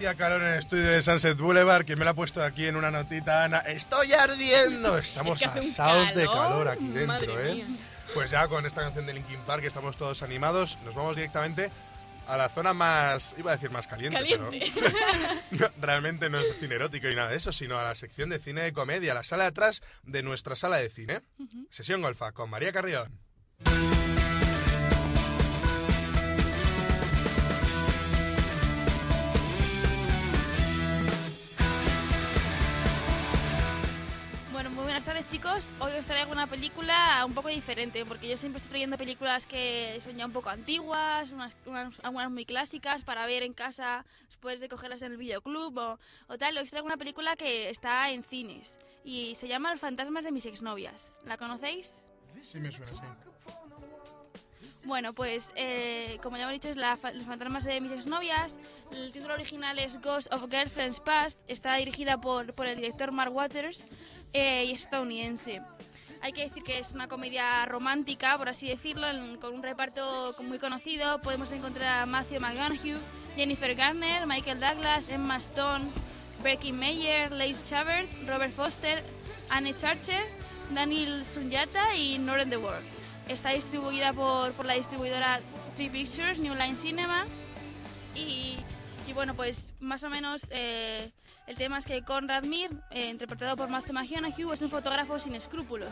Hacía 0.00 0.14
calor 0.14 0.40
en 0.40 0.48
el 0.52 0.58
estudio 0.60 0.84
de 0.84 1.02
Sunset 1.02 1.36
Boulevard, 1.36 1.84
que 1.84 1.94
me 1.94 2.06
lo 2.06 2.12
ha 2.12 2.14
puesto 2.14 2.42
aquí 2.42 2.66
en 2.66 2.74
una 2.74 2.90
notita, 2.90 3.44
Ana. 3.44 3.58
¡Estoy 3.58 4.14
ardiendo! 4.14 4.96
Estamos 4.96 5.42
Es 5.42 5.50
que 5.50 5.58
asados 5.58 6.14
de 6.14 6.24
calor, 6.24 6.64
calor 6.64 6.68
aquí 6.68 6.88
dentro, 6.88 7.34
madre 7.34 7.50
¿eh? 7.50 7.54
mía. 7.56 7.66
Pues 8.14 8.30
ya 8.30 8.48
con 8.48 8.64
esta 8.64 8.80
canción 8.80 9.04
de 9.04 9.12
Linkin 9.12 9.40
Park 9.42 9.62
estamos 9.64 9.98
todos 9.98 10.22
animados, 10.22 10.78
nos 10.86 10.94
vamos 10.94 11.16
directamente 11.16 11.70
a 12.26 12.38
la 12.38 12.48
zona 12.48 12.72
más, 12.72 13.34
iba 13.36 13.52
a 13.52 13.56
decir 13.56 13.70
más 13.70 13.86
caliente, 13.86 14.18
Caliente. 14.18 14.72
pero 14.74 14.90
no, 15.50 15.68
realmente 15.78 16.30
no 16.30 16.40
es 16.40 16.58
cine 16.58 16.76
erótico 16.76 17.06
ni 17.06 17.14
nada 17.14 17.28
de 17.28 17.36
eso, 17.36 17.52
sino 17.52 17.78
a 17.78 17.84
la 17.84 17.94
sección 17.94 18.30
de 18.30 18.38
cine 18.38 18.62
de 18.62 18.72
comedia, 18.72 19.12
la 19.12 19.22
sala 19.22 19.44
de 19.44 19.48
atrás 19.48 19.82
de 20.04 20.22
nuestra 20.22 20.56
sala 20.56 20.78
de 20.78 20.88
cine. 20.88 21.20
Sesión 21.68 22.00
Golfa 22.00 22.32
con 22.32 22.48
María 22.48 22.72
Carrión. 22.72 23.20
Tardes 35.20 35.30
chicos. 35.32 35.72
Hoy 35.80 35.92
os 35.98 36.06
traigo 36.06 36.32
una 36.32 36.46
película 36.46 37.22
un 37.26 37.34
poco 37.34 37.48
diferente, 37.48 38.04
porque 38.04 38.28
yo 38.28 38.36
siempre 38.36 38.58
estoy 38.58 38.70
trayendo 38.70 38.96
películas 38.96 39.46
que 39.46 40.00
son 40.02 40.16
ya 40.16 40.26
un 40.26 40.32
poco 40.32 40.48
antiguas, 40.50 41.30
unas, 41.30 41.52
unas- 41.66 41.94
algunas 42.02 42.30
muy 42.30 42.44
clásicas 42.44 43.02
para 43.02 43.26
ver 43.26 43.42
en 43.42 43.52
casa 43.52 44.04
después 44.28 44.60
de 44.60 44.68
cogerlas 44.68 45.02
en 45.02 45.12
el 45.12 45.18
videoclub 45.18 45.76
o, 45.78 45.98
o 46.28 46.38
tal. 46.38 46.56
Hoy 46.56 46.62
os 46.64 46.70
traigo 46.70 46.86
una 46.86 46.96
película 46.96 47.36
que 47.36 47.68
está 47.70 48.10
en 48.10 48.22
cines 48.22 48.74
y 49.04 49.34
se 49.36 49.48
llama 49.48 49.70
Los 49.72 49.80
fantasmas 49.80 50.24
de 50.24 50.32
mis 50.32 50.46
exnovias. 50.46 51.12
¿La 51.24 51.36
conocéis? 51.36 51.90
Sí 52.42 52.58
me 52.60 52.70
suena, 52.72 52.92
sí. 52.92 53.00
Bueno, 54.84 55.12
pues 55.12 55.52
eh, 55.56 56.18
como 56.22 56.38
ya 56.38 56.44
hemos 56.44 56.54
dicho 56.54 56.70
es 56.70 56.76
la 56.76 56.98
Los 57.14 57.26
fantasmas 57.26 57.64
de 57.64 57.80
mis 57.82 57.92
exnovias. 57.92 58.56
El 58.92 59.12
título 59.12 59.34
original 59.34 59.78
es 59.78 60.00
Ghost 60.00 60.32
of 60.32 60.48
Girlfriends 60.50 61.00
Past. 61.00 61.38
Está 61.48 61.74
dirigida 61.76 62.18
por, 62.18 62.54
por 62.54 62.66
el 62.66 62.76
director 62.76 63.12
Mark 63.12 63.34
Waters 63.34 63.84
eh, 64.32 64.64
y 64.66 64.72
es 64.72 64.82
estadounidense. 64.82 65.62
Hay 66.22 66.32
que 66.32 66.44
decir 66.44 66.62
que 66.62 66.78
es 66.78 66.92
una 66.92 67.08
comedia 67.08 67.64
romántica, 67.64 68.36
por 68.36 68.48
así 68.48 68.68
decirlo, 68.68 69.06
con 69.40 69.54
un 69.54 69.62
reparto 69.62 70.34
muy 70.44 70.58
conocido. 70.58 71.20
Podemos 71.22 71.50
encontrar 71.50 72.02
a 72.02 72.06
Matthew 72.06 72.40
McConaughey, 72.40 72.96
Jennifer 73.36 73.74
Garner, 73.74 74.26
Michael 74.26 74.60
Douglas, 74.60 75.08
Emma 75.08 75.38
Stone, 75.38 75.86
Becky 76.42 76.72
Meyer, 76.72 77.32
Lace 77.32 77.70
Chavert, 77.70 78.10
Robert 78.26 78.52
Foster, 78.52 79.02
Anne 79.48 79.74
Charcher, 79.74 80.22
Daniel 80.74 81.24
Sunyata 81.24 81.94
y 81.94 82.18
Northern 82.18 82.50
the 82.50 82.58
World. 82.58 82.84
Está 83.28 83.50
distribuida 83.50 84.12
por, 84.12 84.52
por 84.52 84.66
la 84.66 84.74
distribuidora 84.74 85.40
Three 85.76 85.88
Pictures, 85.88 86.38
New 86.38 86.54
Line 86.54 86.76
Cinema. 86.76 87.24
Y, 88.14 88.58
y 89.06 89.12
bueno, 89.14 89.34
pues 89.34 89.72
más 89.80 90.02
o 90.02 90.10
menos 90.10 90.42
eh, 90.50 91.10
el 91.50 91.56
tema 91.56 91.78
es 91.78 91.84
que 91.84 92.04
Conrad 92.04 92.44
Mir, 92.44 92.70
eh, 92.90 93.10
interpretado 93.10 93.56
por 93.56 93.68
Matthew 93.68 93.94
McConaughey, 93.94 94.52
es 94.52 94.62
un 94.62 94.70
fotógrafo 94.70 95.18
sin 95.18 95.34
escrúpulos. 95.34 95.90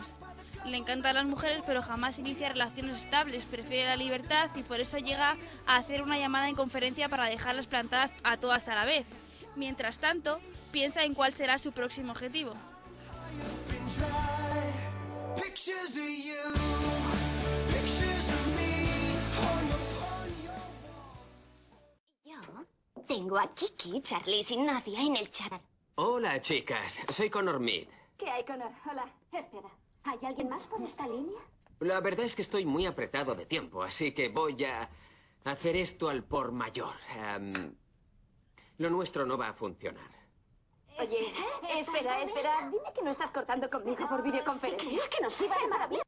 Le 0.65 0.77
encantan 0.77 1.15
las 1.15 1.27
mujeres, 1.27 1.63
pero 1.67 1.81
jamás 1.81 2.17
inicia 2.17 2.47
relaciones 2.47 3.03
estables, 3.03 3.43
prefiere 3.43 3.89
la 3.89 3.97
libertad 3.97 4.49
y 4.55 4.63
por 4.63 4.79
eso 4.79 4.99
llega 4.99 5.35
a 5.67 5.75
hacer 5.75 6.01
una 6.01 6.17
llamada 6.17 6.47
en 6.47 6.55
conferencia 6.55 7.09
para 7.09 7.25
dejarlas 7.25 7.67
plantadas 7.67 8.13
a 8.23 8.37
todas 8.37 8.69
a 8.69 8.75
la 8.75 8.85
vez. 8.85 9.05
Mientras 9.57 9.97
tanto, 9.97 10.39
piensa 10.71 11.03
en 11.03 11.13
cuál 11.13 11.33
será 11.33 11.57
su 11.57 11.73
próximo 11.73 12.13
objetivo. 12.13 12.53
Tengo 23.09 23.39
a 23.39 23.47
Kiki, 23.55 24.01
Charlie 24.01 24.45
y 24.47 24.57
Nadia 24.57 25.01
en 25.01 25.15
el 25.15 25.31
chat. 25.31 25.59
Hola, 25.95 26.39
chicas. 26.39 26.99
Soy 27.11 27.27
Connor 27.31 27.59
Mead. 27.59 27.87
¿Qué 28.19 28.29
hay, 28.29 28.45
Connor? 28.45 28.71
Hola. 28.89 29.11
Espera, 29.31 29.69
¿hay 30.03 30.19
alguien 30.23 30.47
más 30.47 30.67
por 30.67 30.79
esta 30.83 31.07
línea? 31.07 31.39
La 31.79 32.01
verdad 32.01 32.25
es 32.25 32.35
que 32.35 32.43
estoy 32.43 32.65
muy 32.65 32.85
apretado 32.85 33.33
de 33.33 33.47
tiempo, 33.47 33.81
así 33.81 34.13
que 34.13 34.29
voy 34.29 34.63
a 34.63 34.87
hacer 35.43 35.75
esto 35.75 36.07
al 36.07 36.23
por 36.23 36.51
mayor. 36.51 36.93
Em, 37.17 37.73
lo 38.77 38.89
nuestro 38.91 39.25
no 39.25 39.39
va 39.39 39.49
a 39.49 39.53
funcionar. 39.53 40.11
Oye, 40.99 41.33
espera, 41.79 42.21
espera. 42.21 42.69
Dime 42.71 42.93
que 42.93 43.01
no 43.01 43.09
estás 43.09 43.31
cortando 43.31 43.71
conmigo 43.71 44.07
por 44.07 44.21
videoconferencia. 44.21 45.09
que 45.09 45.23
nos 45.23 45.41
iba 45.41 45.57
de 45.57 45.67
maravilla. 45.67 46.03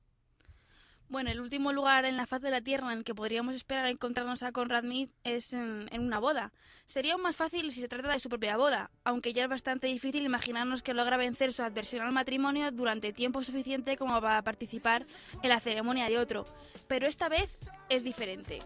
Bueno, 1.12 1.30
el 1.30 1.42
último 1.42 1.74
lugar 1.74 2.06
en 2.06 2.16
la 2.16 2.26
faz 2.26 2.42
de 2.42 2.50
la 2.52 2.62
Tierra 2.62 2.90
en 2.90 3.00
el 3.00 3.04
que 3.04 3.14
podríamos 3.14 3.54
esperar 3.54 3.86
a 3.86 3.90
encontrarnos 3.90 4.44
a 4.44 4.54
Conrad 4.54 4.84
Mead 4.84 5.10
es 5.26 5.52
en, 5.52 5.90
en 5.92 6.04
una 6.04 6.20
boda. 6.20 6.54
Sería 6.86 7.12
aún 7.12 7.22
más 7.22 7.36
fácil 7.36 7.70
si 7.74 7.82
se 7.82 7.90
trata 7.90 8.14
de 8.14 8.20
su 8.22 8.30
propia 8.30 8.56
boda, 8.56 8.92
aunque 9.04 9.34
ya 9.34 9.44
es 9.44 9.50
bastante 9.50 9.88
difícil 9.88 10.24
imaginarnos 10.24 10.82
que 10.82 10.94
logra 10.94 11.18
vencer 11.18 11.52
su 11.52 11.64
adversión 11.64 12.04
al 12.06 12.14
matrimonio 12.14 12.72
durante 12.72 13.12
tiempo 13.12 13.44
suficiente 13.44 13.98
como 13.98 14.22
para 14.22 14.42
participar 14.42 15.04
en 15.44 15.50
la 15.50 15.60
ceremonia 15.60 16.08
de 16.08 16.18
otro. 16.18 16.46
Pero 16.88 17.08
esta 17.08 17.28
vez 17.28 17.60
es 17.90 18.06
diferente. 18.06 18.60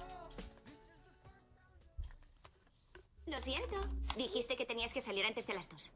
Lo 3.25 3.41
siento. 3.41 3.89
Dijiste 4.17 4.55
que 4.55 4.67
tenías 4.67 4.93
que 4.93 5.01
salir 5.01 5.25
antes 5.25 5.47
de 5.47 5.55
las 5.55 5.67
dos. 5.67 5.91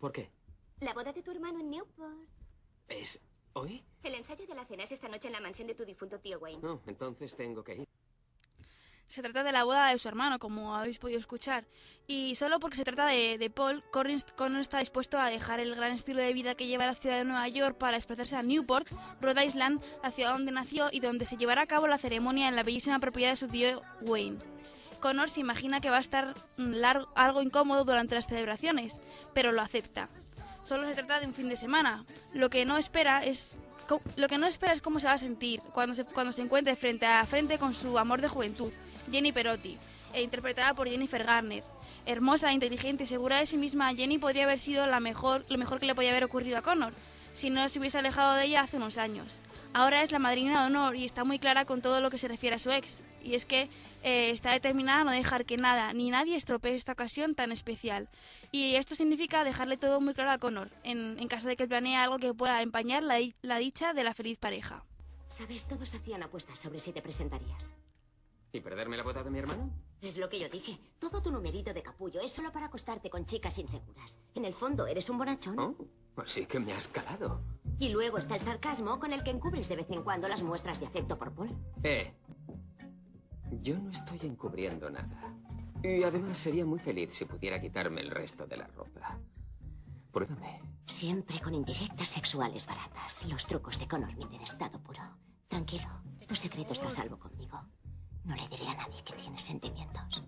¿Por 0.00 0.10
qué? 0.10 0.32
La 0.80 0.94
boda 0.94 1.12
de 1.12 1.22
tu 1.22 1.30
hermano 1.30 1.60
en 1.60 1.70
Newport. 1.70 2.28
¿Es 2.88 3.20
hoy? 3.54 3.82
El 4.02 4.14
ensayo 4.14 4.46
de 4.46 4.54
la 4.54 4.64
cena 4.64 4.84
es 4.84 4.92
esta 4.92 5.08
noche 5.08 5.28
en 5.28 5.32
la 5.34 5.40
mansión 5.40 5.68
de 5.68 5.74
tu 5.74 5.84
difunto 5.84 6.18
tío 6.18 6.38
Wayne. 6.38 6.60
No, 6.62 6.80
entonces 6.86 7.34
tengo 7.36 7.62
que 7.62 7.76
ir. 7.76 7.88
Se 9.06 9.20
trata 9.20 9.42
de 9.42 9.52
la 9.52 9.64
boda 9.64 9.88
de 9.90 9.98
su 9.98 10.08
hermano, 10.08 10.38
como 10.38 10.74
habéis 10.74 10.98
podido 10.98 11.18
escuchar. 11.20 11.66
Y 12.06 12.34
solo 12.34 12.58
porque 12.58 12.78
se 12.78 12.84
trata 12.84 13.06
de, 13.08 13.36
de 13.36 13.50
Paul, 13.50 13.84
Connor 13.90 14.60
está 14.60 14.78
dispuesto 14.78 15.18
a 15.18 15.28
dejar 15.28 15.60
el 15.60 15.74
gran 15.74 15.92
estilo 15.92 16.22
de 16.22 16.32
vida 16.32 16.54
que 16.54 16.66
lleva 16.66 16.84
a 16.84 16.86
la 16.86 16.94
ciudad 16.94 17.18
de 17.18 17.24
Nueva 17.26 17.46
York 17.48 17.76
para 17.76 17.98
desplazarse 17.98 18.36
a 18.36 18.42
Newport, 18.42 18.88
Rhode 19.20 19.44
Island, 19.44 19.82
la 20.02 20.10
ciudad 20.12 20.32
donde 20.32 20.50
nació 20.52 20.88
y 20.90 21.00
donde 21.00 21.26
se 21.26 21.36
llevará 21.36 21.62
a 21.62 21.66
cabo 21.66 21.88
la 21.88 21.98
ceremonia 21.98 22.48
en 22.48 22.56
la 22.56 22.62
bellísima 22.62 22.98
propiedad 23.00 23.30
de 23.32 23.36
su 23.36 23.48
tío 23.48 23.82
Wayne. 24.00 24.38
Connor 25.00 25.28
se 25.28 25.40
imagina 25.40 25.80
que 25.82 25.90
va 25.90 25.98
a 25.98 26.00
estar 26.00 26.32
mm, 26.56 26.72
lar- 26.76 27.06
algo 27.14 27.42
incómodo 27.42 27.84
durante 27.84 28.14
las 28.14 28.26
celebraciones, 28.28 28.98
pero 29.34 29.52
lo 29.52 29.60
acepta. 29.60 30.08
Solo 30.64 30.86
se 30.86 30.94
trata 30.94 31.20
de 31.20 31.26
un 31.26 31.34
fin 31.34 31.48
de 31.48 31.56
semana. 31.56 32.04
Lo 32.34 32.50
que 32.50 32.64
no 32.64 32.78
espera 32.78 33.24
es 33.24 33.56
lo 34.16 34.28
que 34.28 34.38
no 34.38 34.46
espera 34.46 34.72
es 34.72 34.80
cómo 34.80 35.00
se 35.00 35.06
va 35.06 35.14
a 35.14 35.18
sentir 35.18 35.60
cuando 35.72 35.94
se, 35.94 36.04
cuando 36.04 36.32
se 36.32 36.40
encuentre 36.40 36.76
frente 36.76 37.04
a 37.04 37.24
frente 37.26 37.58
con 37.58 37.74
su 37.74 37.98
amor 37.98 38.22
de 38.22 38.28
juventud, 38.28 38.72
Jenny 39.10 39.32
Perotti, 39.32 39.76
e 40.14 40.22
interpretada 40.22 40.72
por 40.72 40.88
Jennifer 40.88 41.24
Garner. 41.24 41.64
Hermosa, 42.06 42.52
inteligente 42.52 43.04
y 43.04 43.06
segura 43.06 43.38
de 43.38 43.46
sí 43.46 43.56
misma, 43.56 43.94
Jenny 43.94 44.18
podría 44.18 44.44
haber 44.44 44.58
sido 44.58 44.86
la 44.86 44.98
mejor, 44.98 45.44
lo 45.48 45.58
mejor 45.58 45.78
que 45.78 45.86
le 45.86 45.94
podía 45.94 46.10
haber 46.10 46.24
ocurrido 46.24 46.58
a 46.58 46.62
Connor, 46.62 46.92
si 47.34 47.50
no 47.50 47.68
se 47.68 47.78
hubiese 47.78 47.98
alejado 47.98 48.34
de 48.34 48.44
ella 48.44 48.62
hace 48.62 48.76
unos 48.76 48.98
años. 48.98 49.38
Ahora 49.74 50.02
es 50.02 50.12
la 50.12 50.18
madrina 50.18 50.60
de 50.60 50.66
honor 50.66 50.96
y 50.96 51.04
está 51.04 51.24
muy 51.24 51.38
clara 51.38 51.64
con 51.64 51.80
todo 51.80 52.00
lo 52.00 52.10
que 52.10 52.18
se 52.18 52.28
refiere 52.28 52.56
a 52.56 52.58
su 52.58 52.70
ex. 52.70 53.00
Y 53.22 53.34
es 53.34 53.46
que 53.46 53.70
eh, 54.02 54.30
está 54.30 54.52
determinada 54.52 55.00
a 55.00 55.04
no 55.04 55.10
dejar 55.12 55.44
que 55.44 55.56
nada 55.56 55.92
ni 55.92 56.10
nadie 56.10 56.36
estropee 56.36 56.74
esta 56.74 56.92
ocasión 56.92 57.34
tan 57.34 57.52
especial. 57.52 58.08
Y 58.50 58.74
esto 58.74 58.94
significa 58.94 59.44
dejarle 59.44 59.76
todo 59.76 60.00
muy 60.00 60.14
claro 60.14 60.30
a 60.30 60.38
Connor, 60.38 60.70
en, 60.82 61.18
en 61.18 61.28
caso 61.28 61.48
de 61.48 61.56
que 61.56 61.66
planee 61.66 61.96
algo 61.96 62.18
que 62.18 62.34
pueda 62.34 62.62
empañar 62.62 63.02
la, 63.02 63.18
la 63.42 63.58
dicha 63.58 63.92
de 63.94 64.04
la 64.04 64.14
feliz 64.14 64.38
pareja. 64.38 64.84
Sabes, 65.28 65.64
todos 65.66 65.94
hacían 65.94 66.22
apuestas 66.22 66.58
sobre 66.58 66.78
si 66.78 66.92
te 66.92 67.00
presentarías. 67.00 67.72
¿Y 68.54 68.60
perderme 68.60 68.98
la 68.98 69.02
boda 69.02 69.22
de 69.22 69.30
mi 69.30 69.38
hermano? 69.38 69.70
Es 70.02 70.18
lo 70.18 70.28
que 70.28 70.38
yo 70.38 70.48
dije. 70.50 70.78
Todo 70.98 71.22
tu 71.22 71.30
numerito 71.30 71.72
de 71.72 71.82
capullo 71.82 72.20
es 72.20 72.32
solo 72.32 72.52
para 72.52 72.66
acostarte 72.66 73.08
con 73.08 73.24
chicas 73.24 73.56
inseguras. 73.56 74.18
En 74.34 74.44
el 74.44 74.52
fondo, 74.52 74.86
eres 74.86 75.08
un 75.08 75.16
bonachón. 75.16 75.58
Oh, 75.58 75.74
así 76.20 76.44
que 76.44 76.60
me 76.60 76.74
has 76.74 76.86
calado. 76.86 77.40
Y 77.78 77.88
luego 77.88 78.18
está 78.18 78.34
el 78.34 78.42
sarcasmo 78.42 79.00
con 79.00 79.14
el 79.14 79.22
que 79.24 79.30
encubres 79.30 79.70
de 79.70 79.76
vez 79.76 79.86
en 79.88 80.02
cuando 80.02 80.28
las 80.28 80.42
muestras 80.42 80.80
de 80.80 80.86
afecto 80.86 81.16
por 81.16 81.32
Paul. 81.32 81.56
Eh, 81.82 82.12
yo 83.62 83.78
no 83.78 83.90
estoy 83.90 84.18
encubriendo 84.22 84.90
nada. 84.90 85.34
Y 85.82 86.02
además 86.02 86.36
sería 86.36 86.64
muy 86.64 86.78
feliz 86.78 87.14
si 87.14 87.24
pudiera 87.24 87.60
quitarme 87.60 88.00
el 88.00 88.10
resto 88.10 88.46
de 88.46 88.56
la 88.56 88.66
ropa. 88.66 89.18
Pruébame. 90.12 90.60
Siempre 90.86 91.40
con 91.40 91.54
indirectas 91.54 92.08
sexuales 92.08 92.66
baratas. 92.66 93.24
Los 93.26 93.46
trucos 93.46 93.78
de 93.78 93.88
Connor 93.88 94.10
en 94.10 94.42
estado 94.42 94.80
puro. 94.82 95.02
Tranquilo, 95.48 95.88
tu 96.26 96.34
secreto 96.34 96.72
está 96.72 96.88
a 96.88 96.90
salvo 96.90 97.18
conmigo. 97.18 97.60
No 98.24 98.36
le 98.36 98.48
diré 98.48 98.68
a 98.68 98.74
nadie 98.74 99.02
que 99.04 99.14
tienes 99.14 99.42
sentimientos. 99.42 100.24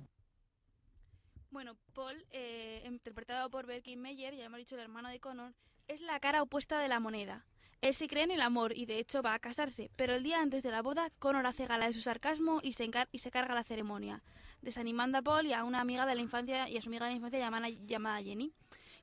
Bueno, 1.50 1.76
Paul, 1.92 2.26
eh, 2.30 2.82
interpretado 2.84 3.48
por 3.50 3.66
Berkin 3.66 4.00
Meyer, 4.00 4.34
ya 4.34 4.46
hemos 4.46 4.58
dicho 4.58 4.74
el 4.74 4.82
hermano 4.82 5.08
de 5.08 5.20
Connor, 5.20 5.54
es 5.86 6.00
la 6.00 6.18
cara 6.18 6.42
opuesta 6.42 6.78
de 6.80 6.88
la 6.88 6.98
moneda. 6.98 7.46
Él 7.84 7.92
se 7.92 8.08
cree 8.08 8.22
en 8.24 8.30
el 8.30 8.40
amor 8.40 8.74
y 8.74 8.86
de 8.86 8.98
hecho 8.98 9.20
va 9.20 9.34
a 9.34 9.38
casarse, 9.38 9.90
pero 9.94 10.14
el 10.14 10.22
día 10.22 10.40
antes 10.40 10.62
de 10.62 10.70
la 10.70 10.80
boda, 10.80 11.10
Connor 11.18 11.46
hace 11.46 11.66
gala 11.66 11.84
de 11.86 11.92
su 11.92 12.00
sarcasmo 12.00 12.60
y 12.62 12.72
se, 12.72 12.90
encar- 12.90 13.08
carga 13.30 13.54
la 13.54 13.62
ceremonia, 13.62 14.22
desanimando 14.62 15.18
a 15.18 15.22
Paul 15.22 15.44
y 15.44 15.52
a 15.52 15.64
una 15.64 15.82
amiga 15.82 16.06
de 16.06 16.14
la 16.14 16.22
infancia 16.22 16.66
y 16.66 16.78
a 16.78 16.80
su 16.80 16.88
amiga 16.88 17.04
de 17.04 17.10
la 17.10 17.16
infancia 17.16 17.38
llamada, 17.40 17.68
llamada 17.68 18.22
Jenny. 18.22 18.52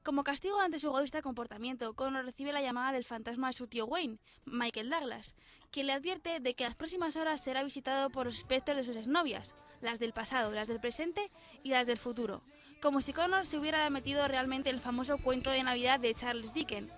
Como 0.02 0.24
castigo 0.24 0.60
ante 0.60 0.80
su 0.80 0.88
egoísta 0.88 1.22
comportamiento, 1.22 1.94
Connor 1.94 2.26
recibe 2.26 2.54
la 2.54 2.64
llamada 2.64 2.92
del 2.92 3.06
fantasma 3.06 3.50
de 3.50 3.54
su 3.54 3.68
tío 3.68 3.86
Wayne, 3.86 4.18
Michael 4.46 4.90
Douglas, 4.90 5.36
quien 5.70 5.86
le 5.86 5.94
advierte 5.94 6.40
de 6.40 6.56
que 6.56 6.64
las 6.64 6.74
próximas 6.74 7.16
horas 7.18 7.40
será 7.40 7.64
visitado 7.64 8.10
por 8.10 8.26
los 8.26 8.38
espectros 8.38 8.78
de 8.78 8.84
sus 8.84 8.96
exnovias, 8.98 9.54
las 9.82 10.00
del 10.00 10.12
pasado, 10.12 10.52
las 10.54 10.68
del 10.68 10.80
presente 10.80 11.30
y 11.62 11.70
las 11.70 11.86
del 11.86 12.00
futuro. 12.00 12.42
como 12.82 13.00
si 13.02 13.14
Connor 13.14 13.46
se 13.46 13.60
hubiera 13.60 13.88
metido 13.92 14.28
realmente 14.28 14.72
en 14.72 14.76
el 14.78 14.82
famoso 14.82 15.20
cuento 15.20 15.52
de 15.52 15.62
Navidad 15.62 16.00
de 16.00 16.16
Charles 16.16 16.52
Dickens. 16.52 16.92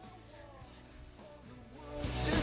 Sister. 2.10 2.43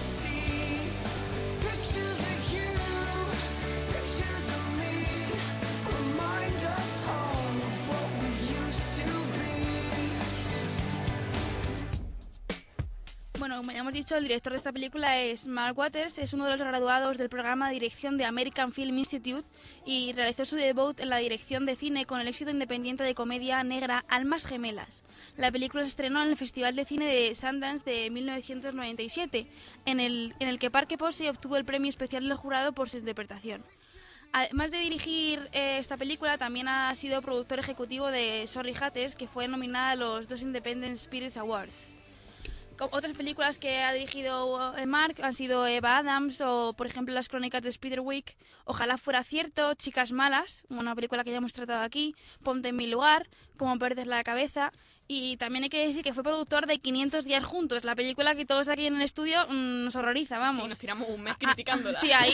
Bueno, 13.51 13.63
como 13.63 13.73
ya 13.73 13.81
hemos 13.81 13.93
dicho, 13.93 14.17
el 14.17 14.23
director 14.23 14.53
de 14.53 14.59
esta 14.59 14.71
película 14.71 15.19
es 15.19 15.49
Mark 15.49 15.77
Waters, 15.77 16.19
es 16.19 16.33
uno 16.33 16.45
de 16.45 16.53
los 16.53 16.61
graduados 16.61 17.19
del 17.19 17.29
programa 17.29 17.67
de 17.67 17.75
dirección 17.75 18.17
de 18.17 18.25
American 18.25 18.73
Film 18.73 18.97
Institute 18.97 19.49
y 19.85 20.13
realizó 20.13 20.45
su 20.45 20.55
debut 20.55 21.01
en 21.01 21.09
la 21.09 21.17
dirección 21.17 21.67
de 21.67 21.75
cine 21.75 22.07
con 22.07 22.21
el 22.21 22.29
éxito 22.29 22.53
independiente 22.53 23.03
de 23.03 23.13
comedia 23.17 23.65
negra 23.65 24.05
Almas 24.07 24.47
Gemelas. 24.47 25.03
La 25.37 25.51
película 25.51 25.83
se 25.83 25.89
estrenó 25.89 26.23
en 26.23 26.29
el 26.29 26.37
Festival 26.37 26.77
de 26.77 26.85
Cine 26.85 27.07
de 27.07 27.35
Sundance 27.35 27.85
de 27.85 28.09
1997, 28.11 29.49
en 29.85 29.99
el, 29.99 30.33
en 30.39 30.47
el 30.47 30.61
que 30.61 30.71
Parque 30.71 30.97
Posey 30.97 31.27
obtuvo 31.27 31.57
el 31.57 31.65
premio 31.65 31.91
especial 31.91 32.23
del 32.23 32.37
jurado 32.37 32.73
por 32.73 32.89
su 32.89 32.99
interpretación. 32.99 33.65
Además 34.31 34.71
de 34.71 34.79
dirigir 34.79 35.49
eh, 35.51 35.79
esta 35.81 35.97
película, 35.97 36.39
también 36.39 36.69
ha 36.69 36.95
sido 36.95 37.21
productor 37.21 37.59
ejecutivo 37.59 38.13
de 38.13 38.47
Sorry 38.47 38.77
Hatters, 38.81 39.17
que 39.17 39.27
fue 39.27 39.49
nominada 39.49 39.91
a 39.91 39.97
los 39.97 40.29
dos 40.29 40.41
Independent 40.41 40.97
Spirits 40.97 41.37
Awards. 41.37 42.00
Otras 42.81 43.13
películas 43.13 43.59
que 43.59 43.79
ha 43.79 43.93
dirigido 43.93 44.77
eh, 44.77 44.87
Mark 44.87 45.17
han 45.23 45.35
sido 45.35 45.67
Eva 45.67 45.99
Adams 45.99 46.41
o, 46.41 46.73
por 46.73 46.87
ejemplo, 46.87 47.15
Las 47.15 47.29
Crónicas 47.29 47.63
de 47.63 47.73
Spiderwick, 47.73 48.37
Ojalá 48.65 48.99
fuera 48.99 49.25
cierto, 49.25 49.75
Chicas 49.75 50.13
Malas, 50.13 50.65
una 50.69 50.95
película 50.95 51.25
que 51.25 51.31
ya 51.31 51.39
hemos 51.39 51.53
tratado 51.53 51.83
aquí, 51.83 52.15
Ponte 52.43 52.69
en 52.69 52.77
mi 52.77 52.87
lugar, 52.87 53.29
Cómo 53.57 53.79
perder 53.79 54.07
la 54.07 54.23
cabeza. 54.25 54.73
Y 55.13 55.37
también 55.39 55.65
hay 55.65 55.71
que 55.71 55.85
decir 55.89 56.05
que 56.05 56.15
fue 56.15 56.23
productor 56.23 56.69
de 56.69 56.79
500 56.79 57.25
días 57.25 57.45
juntos, 57.45 57.83
la 57.83 57.97
película 57.97 58.37
que 58.37 58.47
todos 58.47 58.69
aquí 58.69 58.87
en 58.87 58.95
el 58.95 59.03
estudio 59.03 59.45
mm, 59.49 59.85
nos 59.87 59.97
horroriza, 59.97 60.39
vamos. 60.39 60.63
Sí, 60.63 60.69
nos 60.69 60.79
tiramos 60.79 61.09
un 61.09 61.23
mes 61.23 61.35
criticándola. 61.37 61.99
sí, 61.99 62.13
ahí, 62.13 62.33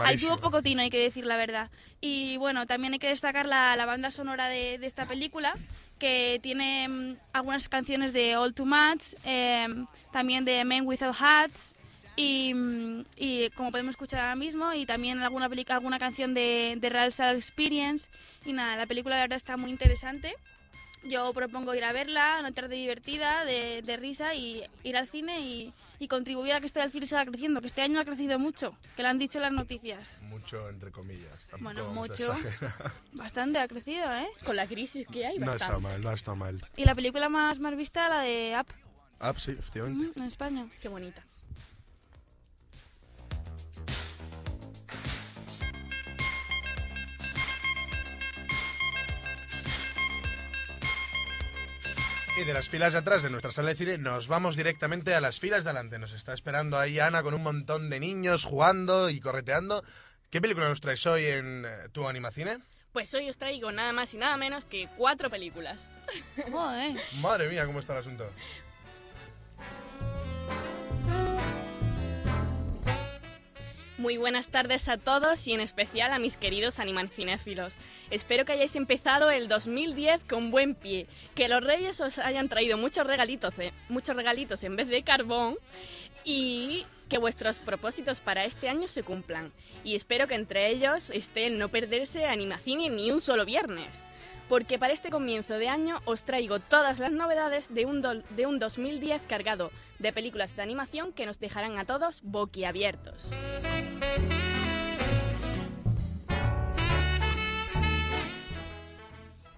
ahí, 0.00 0.16
tuvo 0.18 0.36
poco 0.38 0.60
tino, 0.60 0.82
hay 0.82 0.90
que 0.90 0.98
decir 0.98 1.24
la 1.24 1.36
verdad. 1.36 1.70
Y 2.00 2.36
bueno, 2.38 2.66
también 2.66 2.92
hay 2.92 2.98
que 2.98 3.06
destacar 3.06 3.46
la, 3.46 3.76
la 3.76 3.86
banda 3.86 4.10
sonora 4.10 4.48
de, 4.48 4.78
de 4.78 4.86
esta 4.88 5.06
película, 5.06 5.54
que 5.98 6.38
tiene 6.42 6.88
mm, 6.88 7.16
algunas 7.32 7.68
canciones 7.68 8.12
de 8.12 8.36
All 8.36 8.54
Too 8.54 8.66
Much, 8.66 9.14
em, 9.24 9.86
también 10.12 10.44
de 10.44 10.64
Men 10.64 10.86
Without 10.86 11.16
Hats 11.18 11.74
y, 12.16 12.54
mm, 12.54 13.04
y, 13.16 13.50
como 13.50 13.70
podemos 13.70 13.92
escuchar 13.92 14.20
ahora 14.20 14.36
mismo 14.36 14.72
y 14.72 14.86
también 14.86 15.20
alguna 15.20 15.48
alguna 15.68 15.98
canción 15.98 16.34
de, 16.34 16.76
de 16.78 16.88
Ralph 16.88 17.20
Experience 17.20 18.10
y 18.44 18.52
nada, 18.52 18.76
la 18.76 18.86
película 18.86 19.16
la 19.16 19.22
verdad 19.22 19.36
está 19.36 19.56
muy 19.56 19.70
interesante. 19.70 20.34
Yo 21.04 21.32
propongo 21.32 21.74
ir 21.74 21.84
a 21.84 21.92
verla, 21.92 22.38
una 22.40 22.50
tarde 22.50 22.74
divertida, 22.74 23.44
de, 23.44 23.82
de 23.82 23.96
risa 23.96 24.34
y 24.34 24.64
ir 24.82 24.96
al 24.96 25.08
cine 25.08 25.40
y, 25.40 25.72
y 25.98 26.08
contribuir 26.08 26.52
a 26.52 26.60
que 26.60 26.66
este 26.66 26.88
cine 26.90 27.06
siga 27.06 27.24
creciendo, 27.26 27.60
que 27.60 27.66
este 27.66 27.82
año 27.82 28.00
ha 28.00 28.04
crecido 28.04 28.38
mucho, 28.38 28.76
que 28.96 29.02
lo 29.02 29.08
han 29.08 29.18
dicho 29.18 29.40
las 29.40 29.52
noticias. 29.52 30.18
Mucho, 30.22 30.68
entre 30.68 30.90
comillas. 30.90 31.50
bueno, 31.60 31.92
mucho. 31.92 32.34
Bastante 33.12 33.58
ha 33.58 33.68
crecido, 33.68 34.12
¿eh? 34.12 34.28
Con 34.44 34.56
la 34.56 34.66
crisis 34.66 35.06
que 35.06 35.26
hay, 35.26 35.38
No 35.38 35.52
está 35.52 35.78
mal, 35.78 36.00
no 36.00 36.12
está 36.12 36.34
mal. 36.34 36.64
Y 36.76 36.84
la 36.84 36.94
película 36.94 37.28
más, 37.28 37.58
más 37.58 37.76
vista, 37.76 38.08
la 38.08 38.20
de 38.20 38.56
Up. 38.58 38.66
Up, 39.26 39.40
sí, 39.40 39.52
efectivamente. 39.52 40.18
en 40.20 40.26
España. 40.26 40.68
Qué 40.80 40.88
bonita. 40.88 41.22
Y 52.38 52.44
de 52.44 52.54
las 52.54 52.68
filas 52.68 52.92
de 52.92 53.00
atrás 53.00 53.24
de 53.24 53.30
nuestra 53.30 53.50
sala 53.50 53.70
de 53.70 53.74
cine 53.74 53.98
nos 53.98 54.28
vamos 54.28 54.54
directamente 54.54 55.12
a 55.12 55.20
las 55.20 55.40
filas 55.40 55.64
de 55.64 55.70
adelante. 55.70 55.98
Nos 55.98 56.12
está 56.12 56.32
esperando 56.32 56.78
ahí 56.78 57.00
Ana 57.00 57.24
con 57.24 57.34
un 57.34 57.42
montón 57.42 57.90
de 57.90 57.98
niños 57.98 58.44
jugando 58.44 59.10
y 59.10 59.18
correteando. 59.18 59.82
¿Qué 60.30 60.40
película 60.40 60.68
nos 60.68 60.80
traes 60.80 61.04
hoy 61.06 61.24
en 61.24 61.64
eh, 61.66 61.88
tu 61.90 62.06
animacine? 62.06 62.58
Pues 62.92 63.12
hoy 63.14 63.28
os 63.28 63.38
traigo 63.38 63.72
nada 63.72 63.92
más 63.92 64.14
y 64.14 64.18
nada 64.18 64.36
menos 64.36 64.64
que 64.64 64.88
cuatro 64.96 65.28
películas. 65.30 65.80
Madre 67.20 67.48
mía, 67.48 67.66
¿cómo 67.66 67.80
está 67.80 67.94
el 67.94 67.98
asunto? 68.00 68.30
Muy 73.98 74.16
buenas 74.16 74.46
tardes 74.46 74.88
a 74.88 74.96
todos 74.96 75.44
y 75.48 75.54
en 75.54 75.60
especial 75.60 76.12
a 76.12 76.20
mis 76.20 76.36
queridos 76.36 76.78
animancinéfilos. 76.78 77.74
Espero 78.10 78.44
que 78.44 78.52
hayáis 78.52 78.76
empezado 78.76 79.28
el 79.28 79.48
2010 79.48 80.22
con 80.22 80.52
buen 80.52 80.76
pie, 80.76 81.08
que 81.34 81.48
los 81.48 81.64
reyes 81.64 82.00
os 82.00 82.20
hayan 82.20 82.48
traído 82.48 82.78
muchos 82.78 83.04
regalitos, 83.04 83.58
eh, 83.58 83.72
muchos 83.88 84.14
regalitos 84.14 84.62
en 84.62 84.76
vez 84.76 84.86
de 84.86 85.02
carbón 85.02 85.56
y 86.24 86.86
que 87.08 87.18
vuestros 87.18 87.58
propósitos 87.58 88.20
para 88.20 88.44
este 88.44 88.68
año 88.68 88.86
se 88.86 89.02
cumplan. 89.02 89.52
Y 89.82 89.96
espero 89.96 90.28
que 90.28 90.36
entre 90.36 90.70
ellos 90.70 91.10
esté 91.10 91.48
el 91.48 91.58
no 91.58 91.68
perderse 91.68 92.24
Animacine 92.24 92.90
ni 92.90 93.10
un 93.10 93.20
solo 93.20 93.44
viernes 93.44 94.04
porque 94.48 94.78
para 94.78 94.92
este 94.92 95.10
comienzo 95.10 95.54
de 95.54 95.68
año 95.68 96.00
os 96.04 96.24
traigo 96.24 96.58
todas 96.58 96.98
las 96.98 97.12
novedades 97.12 97.72
de 97.72 97.86
un, 97.86 98.00
de 98.02 98.46
un 98.46 98.58
2010 98.58 99.22
cargado 99.28 99.70
de 99.98 100.12
películas 100.12 100.56
de 100.56 100.62
animación 100.62 101.12
que 101.12 101.26
nos 101.26 101.38
dejarán 101.38 101.78
a 101.78 101.84
todos 101.84 102.22
boquiabiertos. 102.22 103.30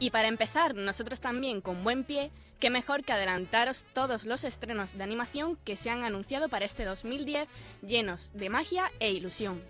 Y 0.00 0.10
para 0.10 0.28
empezar, 0.28 0.74
nosotros 0.74 1.20
también 1.20 1.60
con 1.60 1.84
buen 1.84 2.04
pie, 2.04 2.30
qué 2.58 2.70
mejor 2.70 3.04
que 3.04 3.12
adelantaros 3.12 3.84
todos 3.92 4.24
los 4.24 4.44
estrenos 4.44 4.96
de 4.96 5.04
animación 5.04 5.56
que 5.62 5.76
se 5.76 5.90
han 5.90 6.04
anunciado 6.04 6.48
para 6.48 6.64
este 6.64 6.86
2010 6.86 7.46
llenos 7.82 8.32
de 8.32 8.48
magia 8.48 8.90
e 8.98 9.12
ilusión. 9.12 9.62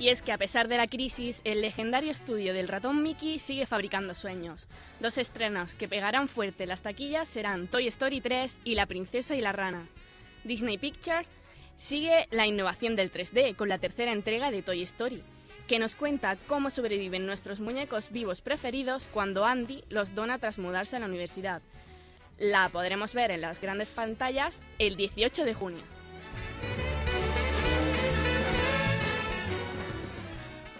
Y 0.00 0.08
es 0.08 0.22
que 0.22 0.32
a 0.32 0.38
pesar 0.38 0.66
de 0.68 0.78
la 0.78 0.86
crisis, 0.86 1.42
el 1.44 1.60
legendario 1.60 2.10
estudio 2.10 2.54
del 2.54 2.68
ratón 2.68 3.02
Mickey 3.02 3.38
sigue 3.38 3.66
fabricando 3.66 4.14
sueños. 4.14 4.66
Dos 4.98 5.18
estrenos 5.18 5.74
que 5.74 5.88
pegarán 5.88 6.26
fuerte 6.26 6.64
las 6.64 6.80
taquillas 6.80 7.28
serán 7.28 7.68
Toy 7.68 7.86
Story 7.88 8.22
3 8.22 8.60
y 8.64 8.76
La 8.76 8.86
princesa 8.86 9.36
y 9.36 9.42
la 9.42 9.52
rana. 9.52 9.86
Disney 10.42 10.78
Pictures 10.78 11.28
sigue 11.76 12.26
la 12.30 12.46
innovación 12.46 12.96
del 12.96 13.12
3D 13.12 13.54
con 13.56 13.68
la 13.68 13.76
tercera 13.76 14.12
entrega 14.12 14.50
de 14.50 14.62
Toy 14.62 14.80
Story, 14.84 15.22
que 15.68 15.78
nos 15.78 15.94
cuenta 15.94 16.38
cómo 16.46 16.70
sobreviven 16.70 17.26
nuestros 17.26 17.60
muñecos 17.60 18.10
vivos 18.10 18.40
preferidos 18.40 19.06
cuando 19.12 19.44
Andy 19.44 19.84
los 19.90 20.14
dona 20.14 20.38
tras 20.38 20.58
mudarse 20.58 20.96
a 20.96 21.00
la 21.00 21.06
universidad. 21.08 21.60
La 22.38 22.70
podremos 22.70 23.12
ver 23.12 23.32
en 23.32 23.42
las 23.42 23.60
grandes 23.60 23.90
pantallas 23.90 24.62
el 24.78 24.96
18 24.96 25.44
de 25.44 25.52
junio. 25.52 25.99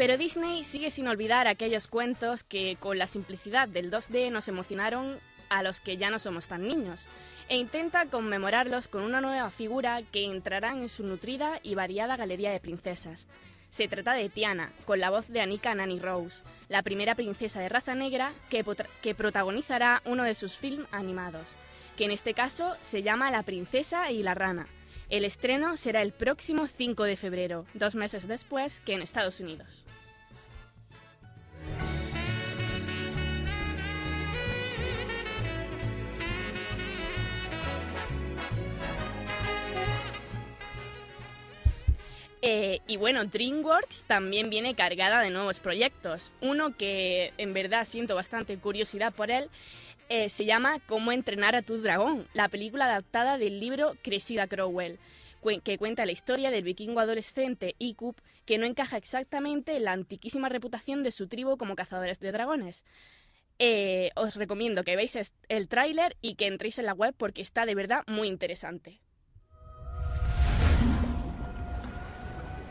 Pero 0.00 0.16
Disney 0.16 0.64
sigue 0.64 0.90
sin 0.90 1.08
olvidar 1.08 1.46
aquellos 1.46 1.86
cuentos 1.86 2.42
que 2.42 2.78
con 2.80 2.96
la 2.96 3.06
simplicidad 3.06 3.68
del 3.68 3.90
2D 3.90 4.30
nos 4.30 4.48
emocionaron 4.48 5.18
a 5.50 5.62
los 5.62 5.80
que 5.80 5.98
ya 5.98 6.08
no 6.08 6.18
somos 6.18 6.48
tan 6.48 6.66
niños, 6.66 7.04
e 7.50 7.58
intenta 7.58 8.06
conmemorarlos 8.06 8.88
con 8.88 9.02
una 9.02 9.20
nueva 9.20 9.50
figura 9.50 10.00
que 10.10 10.24
entrará 10.24 10.70
en 10.70 10.88
su 10.88 11.04
nutrida 11.04 11.60
y 11.62 11.74
variada 11.74 12.16
galería 12.16 12.50
de 12.50 12.60
princesas. 12.60 13.28
Se 13.68 13.88
trata 13.88 14.14
de 14.14 14.30
Tiana, 14.30 14.72
con 14.86 15.00
la 15.00 15.10
voz 15.10 15.28
de 15.28 15.42
Anika 15.42 15.74
Nani 15.74 15.98
Rose, 15.98 16.44
la 16.70 16.82
primera 16.82 17.14
princesa 17.14 17.60
de 17.60 17.68
raza 17.68 17.94
negra 17.94 18.32
que, 18.48 18.64
que 19.02 19.14
protagonizará 19.14 20.00
uno 20.06 20.24
de 20.24 20.34
sus 20.34 20.56
films 20.56 20.88
animados, 20.92 21.46
que 21.98 22.06
en 22.06 22.12
este 22.12 22.32
caso 22.32 22.74
se 22.80 23.02
llama 23.02 23.30
La 23.30 23.42
princesa 23.42 24.10
y 24.10 24.22
la 24.22 24.32
rana. 24.32 24.66
El 25.10 25.24
estreno 25.24 25.76
será 25.76 26.02
el 26.02 26.12
próximo 26.12 26.68
5 26.68 27.02
de 27.02 27.16
febrero, 27.16 27.66
dos 27.74 27.96
meses 27.96 28.28
después 28.28 28.78
que 28.78 28.94
en 28.94 29.02
Estados 29.02 29.40
Unidos. 29.40 29.84
Eh, 42.42 42.80
y 42.86 42.96
bueno, 42.96 43.26
DreamWorks 43.26 44.04
también 44.04 44.48
viene 44.48 44.74
cargada 44.74 45.20
de 45.20 45.30
nuevos 45.30 45.60
proyectos. 45.60 46.32
Uno 46.40 46.76
que 46.76 47.32
en 47.36 47.52
verdad 47.52 47.84
siento 47.84 48.14
bastante 48.14 48.56
curiosidad 48.56 49.12
por 49.12 49.30
él 49.30 49.50
eh, 50.12 50.28
se 50.28 50.44
llama 50.44 50.80
Cómo 50.86 51.12
entrenar 51.12 51.54
a 51.54 51.62
tu 51.62 51.80
dragón, 51.80 52.26
la 52.34 52.48
película 52.48 52.86
adaptada 52.86 53.38
del 53.38 53.60
libro 53.60 53.94
Crecida 54.02 54.48
Crowell, 54.48 54.98
que 55.62 55.78
cuenta 55.78 56.04
la 56.04 56.10
historia 56.10 56.50
del 56.50 56.64
vikingo 56.64 56.98
adolescente 56.98 57.76
Ikup, 57.78 58.18
que 58.44 58.58
no 58.58 58.66
encaja 58.66 58.96
exactamente 58.96 59.76
en 59.76 59.84
la 59.84 59.92
antiquísima 59.92 60.48
reputación 60.48 61.04
de 61.04 61.12
su 61.12 61.28
tribu 61.28 61.56
como 61.56 61.76
cazadores 61.76 62.18
de 62.18 62.32
dragones. 62.32 62.84
Eh, 63.60 64.10
os 64.16 64.34
recomiendo 64.34 64.82
que 64.82 64.96
veáis 64.96 65.32
el 65.48 65.68
tráiler 65.68 66.16
y 66.20 66.34
que 66.34 66.48
entréis 66.48 66.80
en 66.80 66.86
la 66.86 66.94
web 66.94 67.14
porque 67.16 67.42
está 67.42 67.64
de 67.64 67.76
verdad 67.76 68.02
muy 68.08 68.26
interesante. 68.26 68.98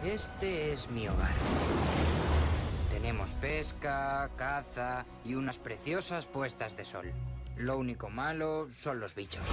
Este 0.04 0.72
es 0.72 0.90
mi 0.90 1.10
hogar. 1.10 1.34
Tenemos 2.90 3.32
pesca, 3.36 4.30
caza 4.38 5.06
y 5.26 5.36
unas 5.36 5.58
preciosas 5.58 6.26
puestas 6.26 6.78
de 6.78 6.86
sol. 6.86 7.12
Lo 7.58 7.78
único 7.78 8.10
malo 8.10 8.70
son 8.72 9.02
los 9.02 9.14
bichos. 9.14 9.44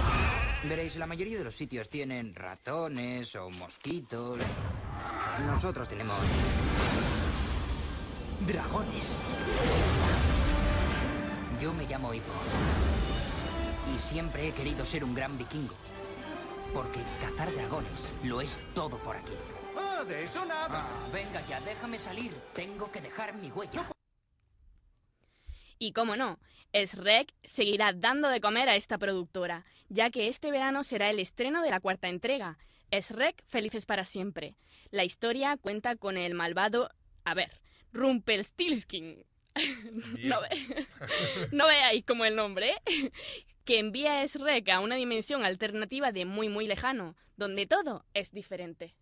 Veréis, 0.63 0.95
la 0.95 1.05
mayoría 1.05 1.37
de 1.37 1.43
los 1.43 1.55
sitios 1.55 1.89
tienen 1.89 2.33
ratones 2.33 3.35
o 3.35 3.49
mosquitos. 3.49 4.39
Nosotros 5.45 5.89
tenemos... 5.89 6.17
Dragones. 8.47 9.19
Yo 11.61 11.73
me 11.73 11.85
llamo 11.85 12.13
Ivo. 12.13 12.25
Y 13.93 13.99
siempre 13.99 14.47
he 14.47 14.51
querido 14.53 14.85
ser 14.85 15.03
un 15.03 15.13
gran 15.13 15.37
vikingo. 15.37 15.75
Porque 16.73 17.01
cazar 17.21 17.53
dragones 17.53 18.09
lo 18.23 18.39
es 18.39 18.59
todo 18.73 18.97
por 18.99 19.17
aquí. 19.17 19.33
De 20.07 20.23
eso 20.23 20.45
nada. 20.45 20.85
Ah, 20.85 21.09
venga 21.11 21.45
ya, 21.47 21.59
déjame 21.61 21.97
salir. 21.97 22.31
Tengo 22.53 22.89
que 22.89 23.01
dejar 23.01 23.35
mi 23.35 23.51
huella. 23.51 23.85
Y 25.79 25.91
cómo 25.91 26.15
no, 26.15 26.39
SREC 26.73 27.33
seguirá 27.43 27.91
dando 27.93 28.29
de 28.29 28.39
comer 28.39 28.69
a 28.69 28.75
esta 28.77 28.97
productora, 28.97 29.65
ya 29.89 30.09
que 30.09 30.27
este 30.27 30.49
verano 30.49 30.83
será 30.83 31.09
el 31.09 31.19
estreno 31.19 31.61
de 31.61 31.71
la 31.71 31.81
cuarta 31.81 32.07
entrega. 32.07 32.57
SREC 32.89 33.43
Felices 33.47 33.85
para 33.85 34.05
siempre. 34.05 34.55
La 34.91 35.03
historia 35.03 35.57
cuenta 35.57 35.97
con 35.97 36.17
el 36.17 36.33
malvado, 36.35 36.89
a 37.25 37.33
ver, 37.33 37.61
Rumpelstiltskin. 37.91 39.25
no, 40.23 40.41
ve, 40.41 40.87
no 41.51 41.67
veáis 41.67 42.05
como 42.05 42.23
el 42.23 42.35
nombre, 42.35 42.71
¿eh? 42.85 43.11
que 43.65 43.79
envía 43.79 44.21
a 44.21 44.25
Shrek 44.25 44.69
a 44.69 44.79
una 44.79 44.95
dimensión 44.95 45.43
alternativa 45.43 46.13
de 46.13 46.25
muy 46.25 46.47
muy 46.47 46.65
lejano, 46.65 47.17
donde 47.35 47.67
todo 47.67 48.05
es 48.13 48.31
diferente. 48.31 48.95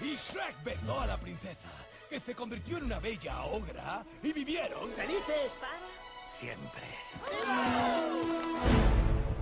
Y 0.00 0.16
Shrek 0.16 0.62
besó 0.64 1.00
a 1.00 1.06
la 1.06 1.18
princesa, 1.18 1.70
que 2.08 2.20
se 2.20 2.34
convirtió 2.34 2.78
en 2.78 2.84
una 2.84 2.98
bella 2.98 3.44
ogra 3.44 4.04
y 4.22 4.32
vivieron 4.32 4.90
felices 4.92 5.52
para 5.60 5.78
siempre. 6.28 6.82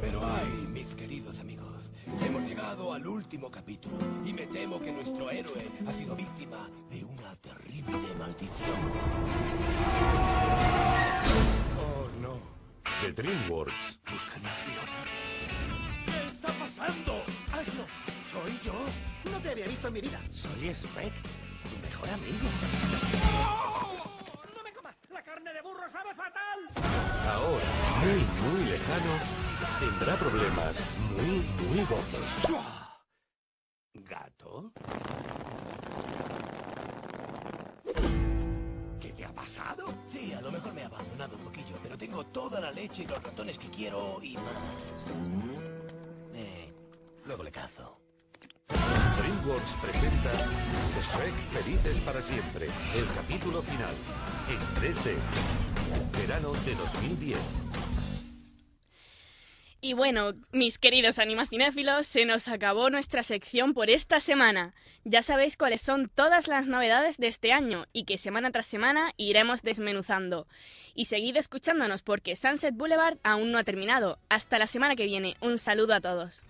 Pero 0.00 0.20
ay, 0.24 0.66
mis 0.68 0.94
queridos 0.94 1.38
amigos, 1.40 1.92
hemos 2.24 2.42
llegado 2.42 2.92
al 2.92 3.06
último 3.06 3.50
capítulo 3.50 3.96
y 4.24 4.32
me 4.32 4.46
temo 4.46 4.80
que 4.80 4.90
nuestro 4.90 5.30
héroe 5.30 5.68
ha 5.86 5.92
sido 5.92 6.16
víctima 6.16 6.68
de 6.90 7.04
una 7.04 7.36
terrible 7.36 8.14
maldición. 8.18 8.92
Oh, 11.78 12.08
no. 12.20 12.40
De 13.00 13.12
DreamWorks. 13.12 14.00
Buscan 14.10 14.44
a 14.46 14.50
Fiona. 14.50 15.04
¿Qué 16.04 16.28
está 16.28 16.52
pasando? 16.52 17.11
¡Hazlo! 18.62 18.72
¿Soy 18.72 18.72
yo? 19.24 19.30
No 19.30 19.40
te 19.40 19.50
había 19.50 19.66
visto 19.66 19.88
en 19.88 19.94
mi 19.94 20.00
vida. 20.00 20.20
Soy 20.30 20.72
Shrek, 20.72 21.12
tu 21.68 21.78
mejor 21.82 22.08
amigo. 22.10 22.48
¡No 24.56 24.62
me 24.62 24.72
comas! 24.72 24.96
¡La 25.10 25.22
carne 25.22 25.52
de 25.52 25.62
burro 25.62 25.88
sabe 25.90 26.14
fatal! 26.14 26.70
Ahora, 27.28 27.64
muy, 28.00 28.60
muy 28.60 28.70
lejano, 28.70 29.12
tendrá 29.80 30.16
problemas 30.16 30.82
muy, 31.10 31.38
muy 31.68 31.84
gordos. 31.86 32.72
¿Gato? 33.94 34.72
¿Qué 39.00 39.12
te 39.12 39.24
ha 39.24 39.32
pasado? 39.32 39.92
Sí, 40.08 40.32
a 40.32 40.40
lo 40.40 40.50
mejor 40.50 40.72
me 40.72 40.82
ha 40.82 40.86
abandonado 40.86 41.36
un 41.36 41.44
poquillo, 41.44 41.76
pero 41.82 41.96
tengo 41.98 42.24
toda 42.26 42.60
la 42.60 42.70
leche 42.70 43.02
y 43.02 43.06
los 43.06 43.22
ratones 43.22 43.58
que 43.58 43.68
quiero 43.70 44.20
y 44.22 44.36
más. 44.36 45.14
Eh, 46.34 46.72
luego 47.24 47.42
le 47.42 47.52
cazo. 47.52 48.01
DreamWorks 49.22 49.76
presenta 49.76 50.32
Shrek 51.00 51.34
Felices 51.52 52.00
para 52.00 52.20
siempre, 52.20 52.66
el 52.96 53.06
capítulo 53.14 53.62
final, 53.62 53.94
en 54.50 54.58
3D. 54.82 55.14
Verano 56.18 56.52
de 56.64 56.74
2010. 56.74 57.38
Y 59.80 59.92
bueno, 59.92 60.32
mis 60.50 60.78
queridos 60.78 61.20
animacinéfilos, 61.20 62.08
se 62.08 62.24
nos 62.24 62.48
acabó 62.48 62.90
nuestra 62.90 63.22
sección 63.22 63.74
por 63.74 63.90
esta 63.90 64.18
semana. 64.18 64.74
Ya 65.04 65.22
sabéis 65.22 65.56
cuáles 65.56 65.82
son 65.82 66.08
todas 66.08 66.48
las 66.48 66.66
novedades 66.66 67.16
de 67.18 67.28
este 67.28 67.52
año 67.52 67.86
y 67.92 68.04
que 68.04 68.18
semana 68.18 68.50
tras 68.50 68.66
semana 68.66 69.12
iremos 69.16 69.62
desmenuzando. 69.62 70.48
Y 70.96 71.04
seguid 71.04 71.36
escuchándonos 71.36 72.02
porque 72.02 72.34
Sunset 72.34 72.74
Boulevard 72.74 73.18
aún 73.22 73.52
no 73.52 73.58
ha 73.58 73.64
terminado. 73.64 74.18
Hasta 74.28 74.58
la 74.58 74.66
semana 74.66 74.96
que 74.96 75.06
viene. 75.06 75.36
Un 75.40 75.58
saludo 75.58 75.94
a 75.94 76.00
todos. 76.00 76.42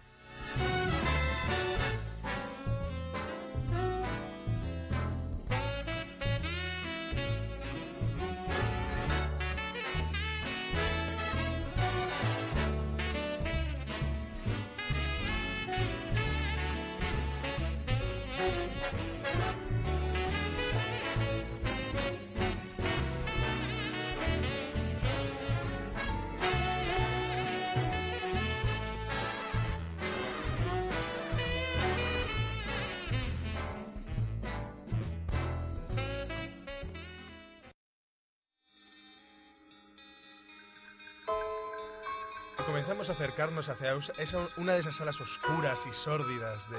Comenzamos 42.67 43.09
a 43.11 43.13
acercarnos 43.13 43.69
hacia 43.69 43.93
esa- 44.19 44.49
una 44.57 44.75
de 44.75 44.81
esas 44.81 44.97
salas 44.97 45.21
oscuras 45.21 45.85
y 45.89 45.93
sórdidas 45.93 46.71
de... 46.71 46.77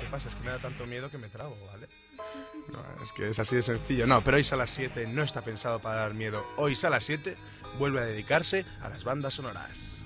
¿Qué 0.00 0.06
pasa? 0.10 0.28
Es 0.28 0.34
que 0.34 0.42
me 0.42 0.50
da 0.50 0.58
tanto 0.58 0.86
miedo 0.86 1.10
que 1.10 1.18
me 1.18 1.28
trago, 1.28 1.56
¿vale? 1.66 1.88
No, 2.68 2.84
es 3.02 3.12
que 3.12 3.28
es 3.28 3.38
así 3.38 3.56
de 3.56 3.62
sencillo. 3.62 4.06
No, 4.06 4.22
pero 4.22 4.36
hoy 4.36 4.44
Sala 4.44 4.66
7 4.66 5.06
no 5.06 5.22
está 5.22 5.42
pensado 5.42 5.78
para 5.80 6.00
dar 6.02 6.14
miedo. 6.14 6.44
Hoy 6.56 6.74
Sala 6.74 7.00
7 7.00 7.36
vuelve 7.78 8.00
a 8.00 8.04
dedicarse 8.04 8.66
a 8.80 8.88
las 8.88 9.04
bandas 9.04 9.34
sonoras. 9.34 10.02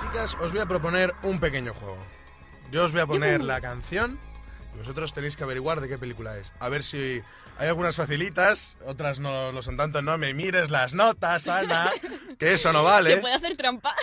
Chicas, 0.00 0.36
os 0.40 0.52
voy 0.52 0.60
a 0.60 0.66
proponer 0.66 1.14
un 1.22 1.38
pequeño 1.40 1.74
juego. 1.74 1.98
Yo 2.70 2.84
os 2.84 2.92
voy 2.92 3.00
a 3.02 3.06
poner 3.06 3.42
la 3.42 3.60
canción 3.60 4.18
vosotros 4.76 5.12
tenéis 5.12 5.36
que 5.36 5.44
averiguar 5.44 5.80
de 5.80 5.88
qué 5.88 5.98
película 5.98 6.36
es. 6.38 6.52
A 6.58 6.68
ver 6.68 6.82
si 6.82 7.22
hay 7.58 7.68
algunas 7.68 7.96
facilitas, 7.96 8.76
otras 8.84 9.20
no 9.20 9.52
lo 9.52 9.62
son 9.62 9.76
tanto. 9.76 10.02
No 10.02 10.18
me 10.18 10.34
mires 10.34 10.70
las 10.70 10.94
notas, 10.94 11.48
Ana, 11.48 11.92
que 12.38 12.52
eso 12.52 12.72
no 12.72 12.80
¿Se 12.80 12.84
vale. 12.84 13.16
puede 13.18 13.34
hacer 13.34 13.56
trampa? 13.56 13.94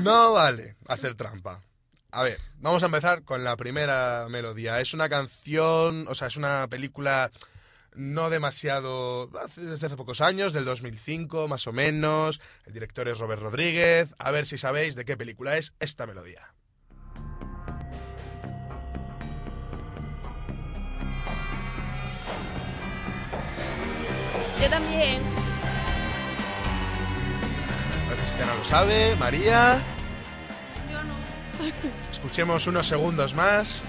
No 0.00 0.32
vale 0.32 0.76
hacer 0.86 1.14
trampa. 1.14 1.60
A 2.10 2.22
ver, 2.22 2.40
vamos 2.56 2.82
a 2.82 2.86
empezar 2.86 3.22
con 3.22 3.44
la 3.44 3.56
primera 3.56 4.26
melodía. 4.30 4.80
Es 4.80 4.94
una 4.94 5.08
canción, 5.08 6.06
o 6.08 6.14
sea, 6.14 6.28
es 6.28 6.36
una 6.36 6.66
película 6.68 7.30
no 7.94 8.30
demasiado, 8.30 9.28
desde 9.56 9.86
hace 9.86 9.96
pocos 9.96 10.20
años, 10.20 10.52
del 10.52 10.64
2005 10.64 11.48
más 11.48 11.66
o 11.66 11.72
menos. 11.72 12.40
El 12.64 12.72
director 12.72 13.08
es 13.08 13.18
Robert 13.18 13.42
Rodríguez. 13.42 14.14
A 14.18 14.30
ver 14.30 14.46
si 14.46 14.56
sabéis 14.56 14.94
de 14.94 15.04
qué 15.04 15.16
película 15.16 15.58
es 15.58 15.74
esta 15.80 16.06
melodía. 16.06 16.54
Yo 24.60 24.68
también. 24.68 25.20
Si 28.30 28.38
ya 28.38 28.46
no 28.46 28.54
lo 28.56 28.64
sabe. 28.64 29.16
María, 29.16 29.78
Yo 30.90 31.02
no. 31.04 31.14
escuchemos 32.10 32.66
unos 32.66 32.86
segundos 32.86 33.34
más. 33.34 33.82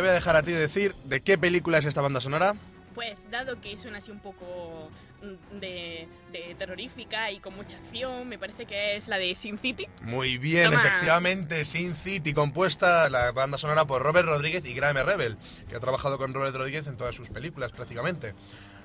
Te 0.00 0.04
voy 0.04 0.10
a 0.12 0.14
dejar 0.14 0.34
a 0.36 0.42
ti 0.42 0.52
decir 0.52 0.94
de 1.04 1.20
qué 1.20 1.36
película 1.36 1.76
es 1.76 1.84
esta 1.84 2.00
banda 2.00 2.22
sonora. 2.22 2.54
Pues 2.94 3.30
dado 3.30 3.60
que 3.60 3.78
suena 3.78 3.98
así 3.98 4.10
un 4.10 4.20
poco 4.20 4.88
mm, 5.22 5.58
de, 5.58 6.08
de 6.32 6.54
terrorífica 6.58 7.30
y 7.30 7.38
con 7.38 7.54
mucha 7.54 7.76
acción, 7.76 8.26
me 8.26 8.38
parece 8.38 8.64
que 8.64 8.96
es 8.96 9.08
la 9.08 9.18
de 9.18 9.34
Sin 9.34 9.58
City. 9.58 9.86
Muy 10.00 10.38
bien, 10.38 10.70
Toma. 10.70 10.82
efectivamente, 10.82 11.66
Sin 11.66 11.94
City, 11.94 12.32
compuesta 12.32 13.10
la 13.10 13.30
banda 13.32 13.58
sonora 13.58 13.84
por 13.84 14.02
Robert 14.02 14.26
Rodríguez 14.26 14.64
y 14.64 14.72
Graham 14.72 14.96
Rebel, 15.04 15.36
que 15.68 15.76
ha 15.76 15.80
trabajado 15.80 16.16
con 16.16 16.32
Robert 16.32 16.56
Rodríguez 16.56 16.86
en 16.86 16.96
todas 16.96 17.14
sus 17.14 17.28
películas 17.28 17.70
prácticamente. 17.72 18.32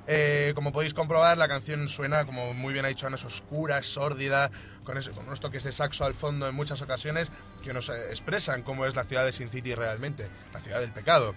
Eh, 0.07 0.51
como 0.55 0.71
podéis 0.71 0.93
comprobar, 0.93 1.37
la 1.37 1.47
canción 1.47 1.89
suena, 1.89 2.25
como 2.25 2.53
muy 2.53 2.73
bien 2.73 2.85
ha 2.85 2.89
dicho 2.89 3.07
Ana, 3.07 3.15
es 3.15 3.25
oscura, 3.25 3.79
es 3.79 3.87
sórdida, 3.87 4.51
con, 4.83 4.97
ese- 4.97 5.11
con 5.11 5.25
unos 5.25 5.39
toques 5.39 5.63
de 5.63 5.71
saxo 5.71 6.05
al 6.05 6.13
fondo 6.13 6.47
en 6.47 6.53
muchas 6.53 6.81
ocasiones 6.81 7.31
que 7.63 7.73
nos 7.73 7.89
eh, 7.89 8.09
expresan 8.09 8.61
cómo 8.61 8.85
es 8.85 8.95
la 8.95 9.03
ciudad 9.03 9.25
de 9.25 9.31
Sin 9.31 9.49
City 9.49 9.73
realmente, 9.73 10.27
la 10.53 10.59
ciudad 10.59 10.79
del 10.79 10.91
pecado. 10.91 11.33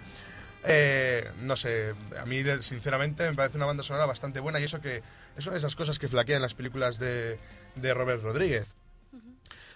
Eh, 0.64 1.30
no 1.40 1.56
sé, 1.56 1.94
a 2.20 2.26
mí 2.26 2.42
sinceramente 2.60 3.28
me 3.30 3.36
parece 3.36 3.56
una 3.56 3.66
banda 3.66 3.82
sonora 3.82 4.04
bastante 4.06 4.40
buena 4.40 4.60
y 4.60 4.64
eso 4.64 4.80
que 4.80 5.02
es 5.36 5.46
una 5.46 5.52
de 5.52 5.58
esas 5.58 5.76
cosas 5.76 5.98
que 5.98 6.08
flaquean 6.08 6.42
las 6.42 6.54
películas 6.54 6.98
de, 6.98 7.38
de 7.76 7.94
Robert 7.94 8.22
Rodríguez. 8.22 8.66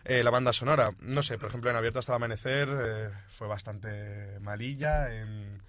Eh, 0.05 0.25
la 0.25 0.31
banda 0.31 0.53
sonora, 0.53 0.91
no 1.01 1.23
sé, 1.23 1.39
por 1.39 1.49
ejemplo 1.49 1.71
en 1.71 1.77
Abierto 1.77 2.01
hasta 2.01 2.13
el 2.13 2.17
Amanecer 2.17 2.69
eh, 2.73 3.09
fue 3.31 3.47
bastante 3.47 4.39
malilla, 4.41 5.15
en, 5.15 5.63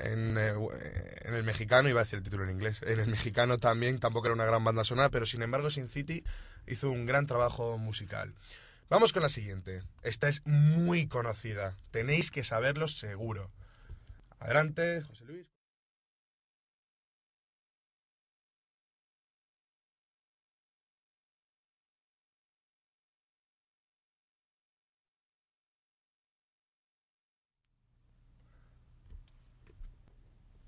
en, 0.00 0.36
eh, 0.38 0.54
en 1.22 1.34
el 1.34 1.44
mexicano, 1.44 1.88
iba 1.88 2.00
a 2.00 2.04
decir 2.04 2.18
el 2.18 2.24
título 2.24 2.44
en 2.44 2.50
inglés, 2.50 2.80
en 2.82 3.00
el 3.00 3.08
mexicano 3.08 3.58
también 3.58 3.98
tampoco 3.98 4.26
era 4.26 4.34
una 4.34 4.44
gran 4.44 4.64
banda 4.64 4.84
sonora, 4.84 5.10
pero 5.10 5.26
sin 5.26 5.42
embargo 5.42 5.70
Sin 5.70 5.88
City 5.88 6.24
hizo 6.66 6.90
un 6.90 7.06
gran 7.06 7.26
trabajo 7.26 7.78
musical. 7.78 8.34
Vamos 8.88 9.12
con 9.12 9.22
la 9.22 9.28
siguiente. 9.28 9.82
Esta 10.02 10.28
es 10.28 10.44
muy 10.46 11.06
conocida, 11.06 11.76
tenéis 11.90 12.30
que 12.30 12.42
saberlo 12.42 12.88
seguro. 12.88 13.50
Adelante, 14.40 15.02
José 15.02 15.24
Luis. 15.26 15.59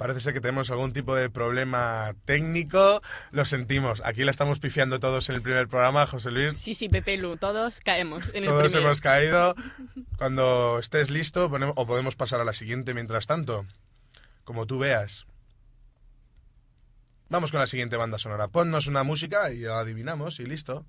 Parece 0.02 0.20
ser 0.20 0.34
que 0.34 0.40
tenemos 0.40 0.68
algún 0.72 0.92
tipo 0.92 1.14
de 1.14 1.30
problema 1.30 2.14
técnico. 2.24 3.00
Lo 3.30 3.44
sentimos. 3.44 4.02
Aquí 4.04 4.24
la 4.24 4.32
estamos 4.32 4.58
pifiando 4.58 4.98
todos 4.98 5.28
en 5.28 5.36
el 5.36 5.42
primer 5.42 5.68
programa, 5.68 6.06
José 6.08 6.32
Luis. 6.32 6.54
Sí, 6.58 6.74
sí, 6.74 6.88
Pepe 6.88 7.16
Lu, 7.16 7.36
todos 7.36 7.78
caemos 7.78 8.24
en 8.34 8.44
Todos 8.44 8.74
hemos 8.74 9.00
caído. 9.00 9.54
Cuando 10.18 10.78
estés 10.80 11.10
listo, 11.10 11.48
ponemos- 11.48 11.74
o 11.76 11.86
podemos 11.86 12.16
pasar 12.16 12.40
a 12.40 12.44
la 12.44 12.52
siguiente 12.52 12.94
mientras 12.94 13.28
tanto. 13.28 13.64
Como 14.42 14.66
tú 14.66 14.80
veas. 14.80 15.24
Vamos 17.28 17.52
con 17.52 17.60
la 17.60 17.68
siguiente 17.68 17.96
banda 17.96 18.18
sonora. 18.18 18.48
Ponnos 18.48 18.88
una 18.88 19.04
música 19.04 19.52
y 19.52 19.60
la 19.60 19.78
adivinamos 19.78 20.40
y 20.40 20.46
listo. 20.46 20.84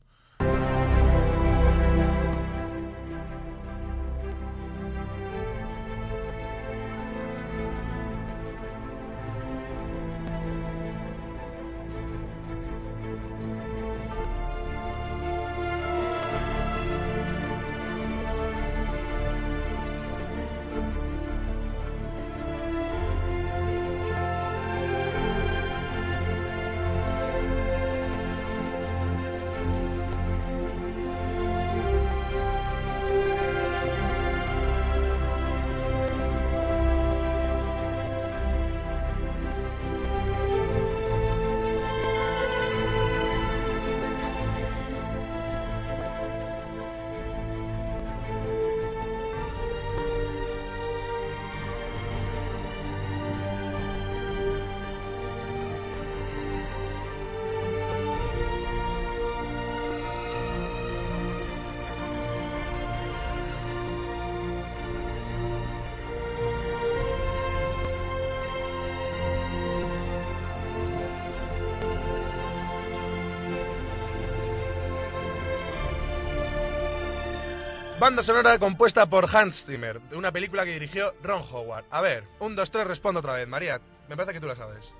Banda 78.04 78.22
sonora 78.22 78.60
compuesta 78.60 79.06
por 79.06 79.34
Hans 79.34 79.66
Zimmer, 79.66 80.02
de 80.02 80.18
una 80.18 80.30
película 80.30 80.66
que 80.66 80.74
dirigió 80.74 81.16
Ron 81.24 81.42
Howard. 81.50 81.86
A 81.90 82.02
ver, 82.02 82.26
un, 82.40 82.54
dos, 82.54 82.70
tres, 82.70 82.86
respondo 82.86 83.22
otra 83.22 83.32
vez. 83.32 83.48
María, 83.48 83.80
me 84.10 84.18
parece 84.18 84.34
que 84.34 84.42
tú 84.42 84.46
la 84.48 84.58
sabes. 84.58 84.92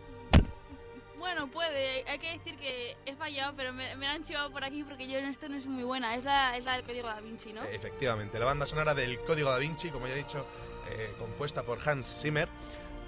Bueno, 1.20 1.48
puede. 1.48 2.06
Hay 2.10 2.18
que 2.18 2.32
decir 2.38 2.58
que 2.58 2.96
he 3.06 3.14
fallado, 3.18 3.56
pero 3.58 3.74
me, 3.74 3.94
me 3.98 4.06
la 4.06 4.14
han 4.14 4.24
chivado 4.24 4.52
por 4.52 4.64
aquí 4.64 4.86
porque 4.86 5.06
yo 5.06 5.18
en 5.18 5.26
esto 5.26 5.50
no 5.50 5.60
soy 5.60 5.70
muy 5.70 5.84
buena. 5.84 6.16
Es 6.16 6.24
la, 6.24 6.56
es 6.56 6.64
la 6.64 6.78
del 6.78 6.86
código 6.86 7.10
da 7.10 7.20
Vinci, 7.20 7.52
¿no? 7.52 7.66
Efectivamente, 7.66 8.40
la 8.40 8.46
banda 8.46 8.66
sonora 8.66 8.94
del 8.94 9.20
Código 9.20 9.52
da 9.52 9.58
Vinci, 9.58 9.90
como 9.90 10.08
ya 10.08 10.14
he 10.14 10.20
dicho, 10.20 10.46
eh, 10.90 11.14
compuesta 11.20 11.64
por 11.64 11.80
Hans 11.86 12.22
Zimmer. 12.22 12.48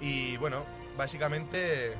Y 0.02 0.36
bueno, 0.36 0.66
básicamente 0.98 1.94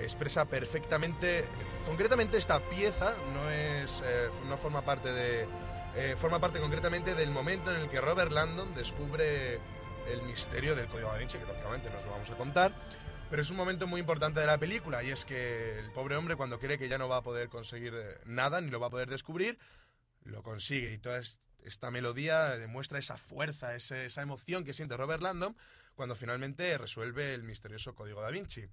expresa 0.00 0.46
perfectamente, 0.46 1.44
concretamente 1.86 2.38
esta 2.38 2.58
pieza 2.58 3.14
no 3.32 3.48
es, 3.50 4.02
eh, 4.04 4.30
no 4.48 4.56
forma 4.56 4.82
parte 4.82 5.12
de, 5.12 5.46
eh, 5.96 6.14
forma 6.16 6.38
parte 6.40 6.60
concretamente 6.60 7.14
del 7.14 7.30
momento 7.30 7.74
en 7.74 7.80
el 7.80 7.88
que 7.88 8.00
Robert 8.00 8.30
Landon 8.32 8.74
descubre 8.74 9.54
el 10.08 10.22
misterio 10.22 10.74
del 10.76 10.86
Código 10.86 11.08
da 11.10 11.18
Vinci, 11.18 11.38
que 11.38 11.44
lógicamente 11.46 11.90
nos 11.90 12.04
lo 12.04 12.10
vamos 12.12 12.30
a 12.30 12.34
contar. 12.36 12.72
Pero 13.28 13.42
es 13.42 13.50
un 13.50 13.56
momento 13.56 13.86
muy 13.88 14.00
importante 14.00 14.38
de 14.38 14.46
la 14.46 14.56
película 14.58 15.02
y 15.02 15.10
es 15.10 15.24
que 15.24 15.78
el 15.80 15.90
pobre 15.90 16.14
hombre 16.14 16.36
cuando 16.36 16.60
cree 16.60 16.78
que 16.78 16.88
ya 16.88 16.96
no 16.98 17.08
va 17.08 17.16
a 17.18 17.22
poder 17.22 17.48
conseguir 17.48 17.92
eh, 17.94 18.18
nada 18.24 18.60
ni 18.60 18.70
lo 18.70 18.78
va 18.78 18.86
a 18.86 18.90
poder 18.90 19.08
descubrir, 19.10 19.58
lo 20.22 20.42
consigue 20.44 20.92
y 20.92 20.98
toda 20.98 21.18
es- 21.18 21.40
esta 21.64 21.90
melodía 21.90 22.50
demuestra 22.50 23.00
esa 23.00 23.16
fuerza, 23.16 23.74
esa 23.74 24.22
emoción 24.22 24.64
que 24.64 24.72
siente 24.72 24.96
Robert 24.96 25.20
Landon 25.22 25.56
cuando 25.96 26.14
finalmente 26.14 26.78
resuelve 26.78 27.34
el 27.34 27.42
misterioso 27.42 27.94
código 27.94 28.20
da 28.22 28.30
Vinci. 28.30 28.64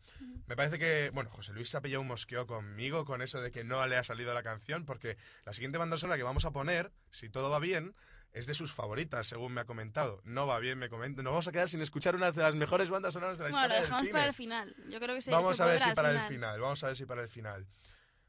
Me 0.46 0.56
parece 0.56 0.78
que, 0.78 1.10
bueno, 1.14 1.32
José 1.32 1.54
Luis 1.54 1.70
se 1.70 1.78
ha 1.78 1.82
pillado 1.82 2.02
un 2.02 2.08
mosqueo 2.08 2.46
conmigo 2.46 3.06
con 3.06 3.22
eso 3.22 3.42
de 3.42 3.50
que 3.50 3.64
no 3.64 3.86
le 3.88 3.96
ha 3.98 4.04
salido 4.04 4.34
la 4.34 4.44
canción, 4.44 4.86
porque 4.86 5.18
la 5.46 5.54
siguiente 5.54 5.78
banda 5.80 5.98
sonora 5.98 6.18
que 6.18 6.24
vamos 6.24 6.46
a 6.46 6.52
poner, 6.52 6.92
si 7.12 7.30
todo 7.30 7.50
va 7.50 7.60
bien, 7.60 7.96
es 8.34 8.46
de 8.46 8.54
sus 8.54 8.74
favoritas, 8.74 9.26
según 9.28 9.54
me 9.54 9.62
ha 9.62 9.66
comentado. 9.66 10.22
No 10.26 10.46
va 10.46 10.60
bien, 10.60 10.78
me 10.78 10.90
comenta. 10.90 11.24
Nos 11.24 11.32
vamos 11.32 11.48
a 11.48 11.52
quedar 11.52 11.70
sin 11.70 11.82
escuchar 11.82 12.16
una 12.16 12.32
de 12.32 12.42
las 12.42 12.56
mejores 12.56 12.90
bandas 12.90 13.14
sonoras 13.14 13.38
de 13.38 13.46
la 13.46 13.50
Bueno, 13.52 13.68
lo 13.68 13.74
historia 13.74 13.82
del 13.82 13.84
dejamos 13.86 14.02
cine. 14.02 14.12
para 14.14 14.28
el 14.28 14.34
final. 14.34 14.76
Yo 14.90 15.00
creo 15.00 15.16
que 15.16 15.22
se 15.22 15.32
Vamos 15.32 15.58
se 15.58 15.64
a 15.64 15.66
ver 15.68 15.80
si 15.82 15.92
para 15.94 16.12
el 16.12 16.20
final, 16.28 16.60
vamos 16.60 16.84
a 16.84 16.88
ver 16.88 16.98
si 16.98 17.06
para 17.06 17.22
el 17.22 17.28
final. 17.30 17.68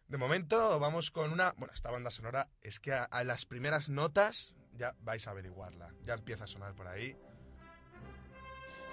De 0.06 0.18
momento 0.18 0.78
vamos 0.78 1.10
con 1.10 1.32
una... 1.32 1.52
Bueno, 1.56 1.72
esta 1.74 1.90
banda 1.90 2.10
sonora 2.10 2.48
es 2.60 2.78
que 2.78 2.92
a, 2.92 3.04
a 3.04 3.24
las 3.24 3.46
primeras 3.46 3.88
notas 3.88 4.54
ya 4.72 4.94
vais 5.00 5.26
a 5.26 5.30
averiguarla. 5.30 5.90
Ya 6.02 6.14
empieza 6.14 6.44
a 6.44 6.46
sonar 6.46 6.74
por 6.74 6.86
ahí. 6.86 7.16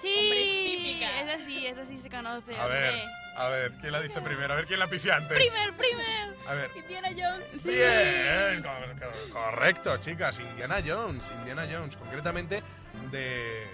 Sí, 0.02 1.00
esa 1.02 1.38
sí, 1.38 1.66
esa 1.66 1.86
sí 1.86 1.98
se 1.98 2.10
conoce. 2.10 2.54
A 2.56 2.66
ver, 2.66 2.90
hombre. 2.90 3.04
a 3.36 3.48
ver, 3.48 3.72
¿quién 3.80 3.92
la 3.92 4.00
dice 4.02 4.20
primero? 4.20 4.52
A 4.52 4.56
ver, 4.56 4.66
¿quién 4.66 4.78
la 4.80 4.88
pifia 4.88 5.16
antes? 5.16 5.38
Primer, 5.38 5.72
primer. 5.76 6.34
A 6.46 6.54
ver. 6.54 6.70
Indiana 6.76 7.08
Jones. 7.10 7.64
Bien, 7.64 8.62
co- 8.62 9.06
co- 9.06 9.32
correcto, 9.32 9.96
chicas. 9.98 10.38
Indiana 10.40 10.78
Jones, 10.84 11.24
Indiana 11.38 11.66
Jones, 11.70 11.96
concretamente 11.96 12.62
de, 13.10 13.66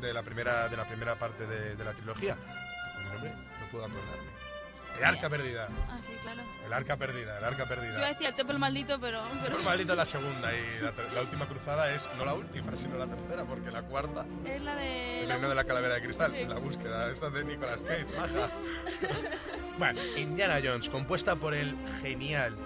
de 0.00 0.12
la 0.14 0.22
primera 0.22 0.68
de 0.68 0.76
la 0.76 0.84
primera 0.88 1.14
parte 1.16 1.46
de, 1.46 1.76
de 1.76 1.84
la 1.84 1.92
trilogía. 1.92 2.36
Mi 2.98 3.04
nombre 3.12 3.30
no 3.30 3.66
puedo 3.70 3.84
acordarme. 3.84 4.35
El 4.98 5.04
arca 5.04 5.28
perdida. 5.28 5.68
Ah, 5.88 5.98
sí, 6.06 6.12
claro. 6.22 6.42
El 6.66 6.72
arca 6.72 6.96
perdida, 6.96 7.38
el 7.38 7.44
arca 7.44 7.62
Yo 7.62 7.68
perdida. 7.68 8.08
decir 8.08 8.26
el 8.26 8.34
templo 8.34 8.58
maldito, 8.58 8.98
pero... 9.00 9.22
pero 9.42 9.58
El 9.58 9.64
maldito 9.64 9.92
es 9.92 9.98
la 9.98 10.06
segunda 10.06 10.50
y 10.52 10.80
la, 11.14 11.20
última 11.20 11.46
cruzada 11.46 11.92
es 11.94 12.08
no 12.18 12.24
la 12.24 12.34
última, 12.34 12.74
sino 12.76 12.96
la 12.98 13.06
tercera, 13.06 13.44
porque 13.44 13.70
la 13.70 13.82
cuarta 13.82 14.24
Es 14.44 14.60
la 14.62 14.74
de... 14.74 15.22
el 15.22 15.28
reino 15.28 15.48
de 15.48 15.54
la 15.54 15.64
calavera 15.64 15.94
de 15.94 16.02
cristal, 16.02 16.32
Sí. 16.36 16.44
la 16.46 16.56
búsqueda, 16.58 17.10
esta 17.10 17.30
de 17.30 17.44
Nicolas 17.44 17.84
Cage, 17.84 18.06
maja. 18.16 18.50
bueno, 19.78 20.00
Indiana 20.16 20.58
Jones, 20.62 20.88
compuesta 20.88 21.36
por 21.36 21.54
el 21.54 21.76
genial, 22.02 22.56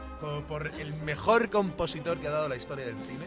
por 0.48 0.68
el 0.78 0.94
mejor 0.94 1.50
compositor 1.50 2.18
que 2.18 2.28
ha 2.28 2.30
dado 2.30 2.48
la 2.48 2.56
historia 2.56 2.86
del 2.86 2.98
cine, 3.00 3.26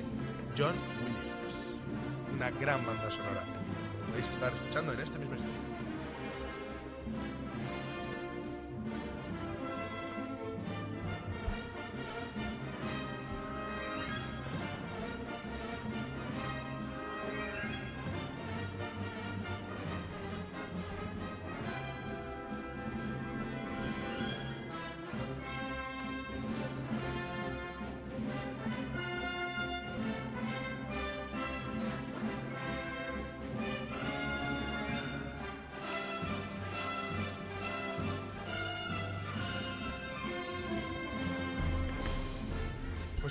John 0.58 0.74
Williams. 1.04 2.34
Una 2.36 2.50
gran 2.52 2.84
banda 2.86 3.12
sonora. 3.12 3.44
Podéis 4.10 4.28
estar 4.30 4.52
escuchando 4.54 4.94
en 4.94 5.00
este 5.00 5.18
mismo 5.20 5.36
instante. 5.36 5.63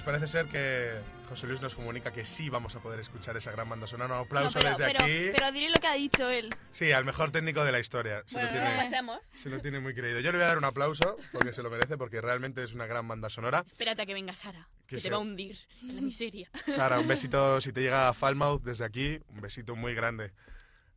Pues 0.04 0.16
parece 0.18 0.26
ser 0.26 0.46
que 0.46 0.94
José 1.28 1.46
Luis 1.46 1.60
nos 1.60 1.76
comunica 1.76 2.12
que 2.12 2.24
sí 2.24 2.48
vamos 2.50 2.74
a 2.74 2.80
poder 2.80 2.98
escuchar 2.98 3.36
esa 3.36 3.52
gran 3.52 3.68
banda 3.68 3.86
sonora. 3.86 4.14
Un 4.14 4.18
No, 4.18 4.24
aplauso 4.24 4.58
pero, 4.58 4.70
desde 4.76 4.84
pero- 4.92 5.04
aquí. 5.04 5.28
pero 5.32 5.52
diré 5.52 5.68
lo 5.70 5.76
que 5.78 5.86
ha 5.86 5.94
dicho 5.94 6.28
él. 6.28 6.52
Sí, 6.72 6.90
al 6.90 7.04
mejor 7.04 7.30
técnico 7.30 7.64
de 7.64 7.70
la 7.70 7.78
historia. 7.78 8.22
Se, 8.26 8.34
Bueno, 8.34 8.48
lo 8.48 8.52
tiene, 8.52 9.20
se 9.34 9.48
lo 9.48 9.60
tiene 9.60 9.78
muy 9.80 9.94
creído. 9.94 10.18
Yo 10.18 10.32
le 10.32 10.38
voy 10.38 10.44
a 10.44 10.48
dar 10.48 10.58
un 10.58 10.64
aplauso 10.64 11.16
porque 11.30 11.52
se 11.52 11.62
lo 11.62 11.70
merece, 11.70 11.96
porque 11.96 12.20
realmente 12.20 12.64
es 12.64 12.72
una 12.74 12.86
gran 12.86 13.06
banda 13.06 13.30
sonora. 13.30 13.62
Espérate 13.64 14.02
a 14.02 14.06
que 14.06 14.14
venga 14.14 14.32
Sara, 14.34 14.66
Que 14.88 14.96
que, 14.96 15.00
se- 15.02 15.08
te 15.08 15.12
va 15.12 15.18
a 15.18 15.20
hundir 15.20 15.56
en 15.82 15.94
la 15.94 16.02
miseria. 16.02 16.50
Sara, 16.66 16.98
un 16.98 17.06
besito 17.08 17.60
si 17.60 17.72
te 17.72 17.80
llega 17.80 18.08
a 18.08 18.12
Falmouth 18.14 18.62
desde 18.64 18.84
aquí, 18.84 19.20
un 19.28 19.40
besito 19.40 19.76
muy 19.76 19.94
grande. 19.94 20.32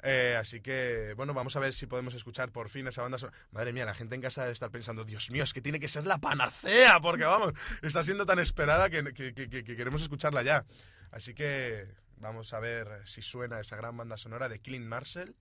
Eh, 0.07 0.37
así 0.39 0.61
que, 0.61 1.15
bueno, 1.17 1.33
vamos 1.33 1.55
a 1.55 1.59
ver 1.59 1.73
si 1.73 1.87
podemos 1.87 2.13
escuchar 2.13 2.51
por 2.51 2.69
fin 2.69 2.85
esa 2.87 3.01
banda 3.01 3.17
sonora. 3.17 3.35
Madre 3.51 3.73
mía, 3.73 3.85
la 3.85 3.95
gente 3.95 4.13
en 4.13 4.21
casa 4.21 4.41
debe 4.41 4.53
estar 4.53 4.69
pensando, 4.69 5.03
Dios 5.03 5.31
mío, 5.31 5.43
es 5.43 5.51
que 5.51 5.61
tiene 5.61 5.79
que 5.79 5.87
ser 5.87 6.05
la 6.05 6.19
panacea, 6.19 6.99
porque 6.99 7.23
vamos, 7.23 7.53
está 7.81 8.03
siendo 8.03 8.25
tan 8.27 8.37
esperada 8.37 8.89
que, 8.91 9.03
que- 9.15 9.33
que- 9.33 9.49
que- 9.49 9.63
que 9.63 9.75
queremos 9.75 10.03
escucharla 10.03 10.43
ya. 10.43 10.63
Así 11.09 11.33
que 11.33 11.87
vamos 12.17 12.53
a 12.53 12.59
ver 12.59 13.01
si 13.05 13.23
suena 13.23 13.59
esa 13.59 13.77
gran 13.77 13.97
banda 13.97 14.15
sonora 14.15 14.47
de 14.47 14.59
Clint 14.59 14.85
Marshall. 14.85 15.35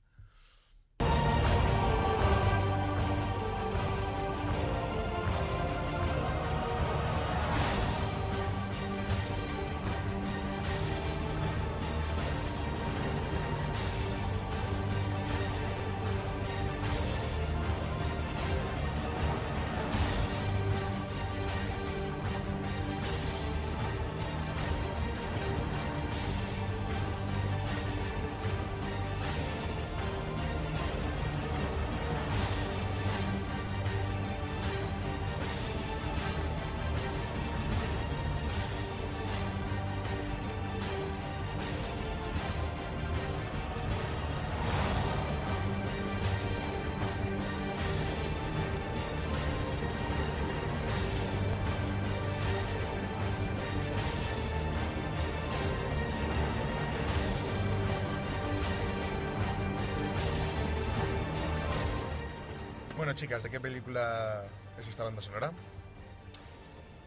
Bueno, 63.15 63.27
chicas, 63.29 63.45
¿de 63.45 63.51
qué 63.51 63.61
película 63.61 64.43
es 64.77 64.89
esta 64.89 65.05
banda 65.05 65.23
sonora? 65.23 65.53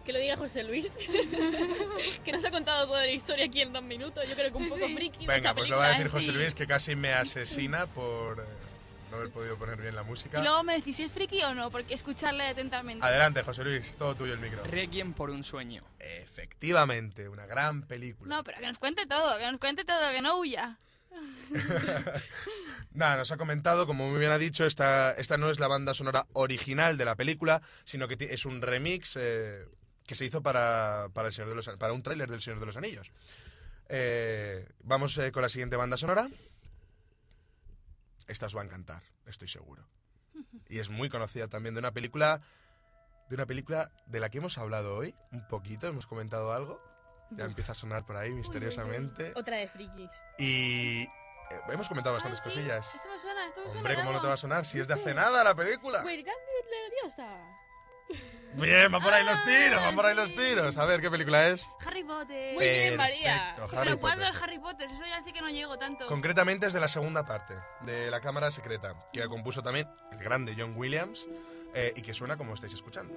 Que 0.05 0.14
lo 0.14 0.20
diga 0.20 0.38
José 0.38 0.64
Luis, 0.64 0.88
que 2.24 2.32
nos 2.32 2.45
ha 2.45 2.49
contado 2.49 2.88
toda 2.88 3.01
la 3.01 3.12
historia 3.12 3.43
aquí 3.43 3.60
en 3.60 3.74
dos 3.74 3.84
minutos. 3.84 4.24
Yo 4.26 4.34
creo 4.34 4.49
que 4.49 4.58
un 4.58 4.70
poco 4.70 4.88
friki. 4.88 5.26
de 5.26 5.34
Venga, 5.34 5.53
pues 5.53 5.68
lo 5.68 5.76
va 5.76 5.88
a 5.88 5.89
decir 5.89 6.03
película, 6.03 6.22
José 6.22 6.32
¿eh? 6.32 6.41
Luis, 6.41 6.55
que 6.55 6.66
casi 6.66 6.95
me 6.95 7.12
asesina 7.12 7.88
por 7.88 8.39
eh, 8.39 8.43
no 9.12 9.18
haber 9.18 9.32
podido 9.32 9.58
poner 9.58 9.82
bien 9.82 9.95
la 9.95 10.03
música. 10.03 10.39
Y 10.39 10.43
luego 10.43 10.64
me 10.64 10.76
decís 10.76 10.95
si 10.95 11.03
es 11.03 11.12
friki 11.12 11.43
o 11.43 11.53
no, 11.53 11.72
porque 11.72 11.95
escucharle 11.95 12.45
atentamente. 12.45 13.05
Adelante, 13.05 13.43
José 13.43 13.66
Luis, 13.66 13.93
todo 13.97 14.16
tuyo 14.16 14.32
el 14.32 14.39
micro. 14.39 14.64
Requiem 14.64 15.12
por 15.12 15.30
un 15.30 15.43
sueño. 15.43 15.84
Efectivamente, 15.99 17.28
una 17.28 17.45
gran 17.47 17.82
película. 17.82 18.34
No, 18.34 18.43
pero 18.45 18.60
que 18.60 18.68
nos 18.68 18.78
cuente 18.78 19.05
todo, 19.08 19.38
que 19.38 19.51
nos 19.51 19.60
cuente 19.60 19.84
todo, 19.84 20.10
que 20.14 20.22
no 20.22 20.38
huya. 20.38 20.78
Nada, 22.93 23.18
nos 23.18 23.32
ha 23.32 23.38
comentado, 23.38 23.86
como 23.86 24.10
muy 24.10 24.20
bien 24.20 24.32
ha 24.32 24.38
dicho, 24.38 24.66
esta, 24.66 25.12
esta 25.14 25.38
no 25.38 25.49
es 25.49 25.60
la 25.60 25.68
banda 25.68 25.93
sonora 25.93 26.28
original 26.34 26.97
de 26.97 27.05
la 27.05 27.16
película, 27.16 27.62
sino 27.86 28.08
que 28.08 28.18
es 28.20 28.45
un 28.45 28.62
remix 28.62 29.16
eh, 29.18 29.66
que 30.05 30.16
se 30.16 30.26
hizo 30.26 30.41
para, 30.41 31.10
para, 31.14 31.28
el 31.28 31.34
Señor 31.34 31.49
de 31.49 31.55
los, 31.55 31.68
para 31.78 31.93
un 31.93 32.03
tráiler 32.03 32.30
del 32.30 32.41
Señor 32.41 32.60
de 32.60 32.66
los 32.66 32.78
Anillos. 32.78 33.12
Eh, 33.89 34.68
vamos 34.84 35.18
eh, 35.18 35.32
con 35.32 35.41
la 35.41 35.49
siguiente 35.49 35.76
banda 35.76 35.97
sonora. 35.97 36.28
Esta 38.28 38.47
os 38.47 38.55
va 38.55 38.62
a 38.62 38.66
encantar, 38.66 39.03
estoy 39.26 39.47
seguro. 39.47 39.88
Y 40.70 40.80
es 40.80 40.89
muy 40.89 41.10
conocida 41.10 41.47
también 41.47 41.76
de 41.76 41.80
una 41.80 41.91
película 41.91 42.41
de 43.30 43.36
una 43.36 43.45
película 43.45 43.91
de 44.05 44.20
la 44.20 44.30
que 44.30 44.38
hemos 44.38 44.58
hablado 44.58 44.95
hoy, 44.95 45.14
un 45.32 45.45
poquito, 45.47 45.88
hemos 45.88 46.08
comentado 46.08 46.53
algo. 46.53 46.82
Ya 47.32 47.45
empieza 47.45 47.71
a 47.73 47.75
sonar 47.75 48.05
por 48.05 48.17
ahí 48.17 48.32
misteriosamente. 48.32 49.34
Otra 49.36 49.57
de 49.57 49.67
frikis. 49.67 50.09
Y 50.38 51.01
eh, 51.03 51.09
hemos 51.69 51.88
comentado 51.88 52.15
bastantes 52.15 52.41
cosillas. 52.41 52.93
Esto 52.95 53.09
me 53.09 53.19
suena, 53.19 53.47
esto 53.47 53.61
me 53.61 53.65
suena. 53.65 53.80
Hombre, 53.80 53.95
¿cómo 53.95 54.11
no 54.13 54.21
te 54.21 54.28
va 54.28 54.34
a 54.34 54.38
sonar 54.38 54.65
si 54.65 54.80
es 54.80 54.88
de 54.88 54.93
hace 54.93 55.13
nada 55.13 55.43
la 55.43 55.55
película? 55.55 56.03
Leviosa. 56.03 57.28
Bien, 58.53 58.91
van 58.91 59.03
por 59.03 59.13
ahí 59.13 59.23
los 59.23 59.43
tiros, 59.43 59.82
van 59.82 59.95
por 59.95 60.05
ahí 60.05 60.15
los 60.15 60.34
tiros. 60.34 60.78
A 60.78 60.86
ver, 60.86 61.01
¿qué 61.01 61.11
película 61.11 61.49
es? 61.49 61.69
Harry 61.86 62.03
Potter. 62.03 62.55
Muy 62.55 62.63
bien, 62.63 62.97
María. 62.97 63.53
Perfecto, 63.55 63.84
Pero 63.84 63.99
¿cuándo 63.99 64.25
es 64.25 64.41
Harry 64.41 64.57
Potter? 64.57 64.88
Eso 64.89 65.05
ya 65.05 65.21
sí 65.21 65.32
que 65.32 65.41
no 65.41 65.49
llego 65.49 65.78
tanto. 65.78 66.07
Concretamente 66.07 66.65
es 66.65 66.73
de 66.73 66.80
la 66.80 66.88
segunda 66.88 67.25
parte, 67.25 67.55
de 67.82 68.09
La 68.09 68.19
Cámara 68.19 68.49
Secreta, 68.49 68.95
que 69.13 69.25
compuso 69.28 69.61
también 69.61 69.88
el 70.11 70.17
grande 70.17 70.55
John 70.57 70.73
Williams 70.75 71.28
eh, 71.73 71.93
y 71.95 72.01
que 72.01 72.13
suena 72.13 72.38
como 72.38 72.53
estáis 72.53 72.73
escuchando. 72.73 73.15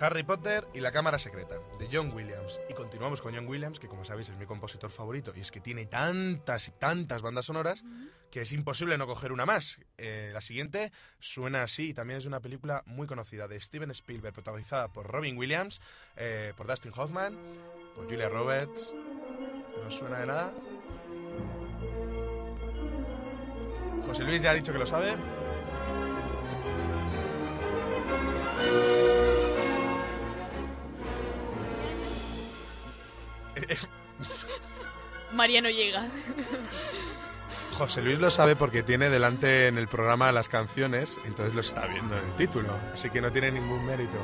Harry 0.00 0.22
Potter 0.22 0.66
y 0.74 0.80
la 0.80 0.92
Cámara 0.92 1.18
Secreta, 1.18 1.56
de 1.78 1.88
John 1.90 2.12
Williams. 2.12 2.60
Y 2.68 2.74
continuamos 2.74 3.22
con 3.22 3.34
John 3.34 3.46
Williams, 3.46 3.80
que 3.80 3.88
como 3.88 4.04
sabéis 4.04 4.28
es 4.28 4.36
mi 4.36 4.46
compositor 4.46 4.90
favorito, 4.90 5.32
y 5.34 5.40
es 5.40 5.50
que 5.50 5.60
tiene 5.60 5.86
tantas 5.86 6.68
y 6.68 6.72
tantas 6.72 7.22
bandas 7.22 7.46
sonoras 7.46 7.82
que 8.30 8.42
es 8.42 8.52
imposible 8.52 8.98
no 8.98 9.06
coger 9.06 9.32
una 9.32 9.46
más. 9.46 9.80
Eh, 9.96 10.30
la 10.32 10.40
siguiente 10.40 10.92
suena 11.18 11.62
así, 11.62 11.90
y 11.90 11.94
también 11.94 12.18
es 12.18 12.24
de 12.24 12.28
una 12.28 12.40
película 12.40 12.82
muy 12.86 13.06
conocida 13.06 13.48
de 13.48 13.58
Steven 13.58 13.90
Spielberg, 13.90 14.34
protagonizada 14.34 14.88
por 14.88 15.06
Robin 15.06 15.38
Williams, 15.38 15.80
eh, 16.16 16.52
por 16.56 16.66
Dustin 16.66 16.92
Hoffman, 16.94 17.36
por 17.94 18.04
Julia 18.04 18.28
Roberts. 18.28 18.94
¿No 19.82 19.90
suena 19.90 20.18
de 20.18 20.26
nada? 20.26 20.52
José 24.06 24.24
Luis 24.24 24.42
ya 24.42 24.50
ha 24.50 24.54
dicho 24.54 24.72
que 24.72 24.78
lo 24.78 24.86
sabe. 24.86 25.14
María 35.36 35.60
no 35.60 35.70
llega. 35.70 36.08
José 37.76 38.00
Luis 38.00 38.18
lo 38.18 38.30
sabe 38.30 38.56
porque 38.56 38.82
tiene 38.82 39.10
delante 39.10 39.68
en 39.68 39.76
el 39.76 39.86
programa 39.86 40.32
las 40.32 40.48
canciones, 40.48 41.16
entonces 41.26 41.54
lo 41.54 41.60
está 41.60 41.86
viendo 41.86 42.16
en 42.16 42.24
el 42.24 42.32
título, 42.36 42.70
así 42.92 43.10
que 43.10 43.20
no 43.20 43.30
tiene 43.30 43.52
ningún 43.52 43.84
mérito. 43.84 44.16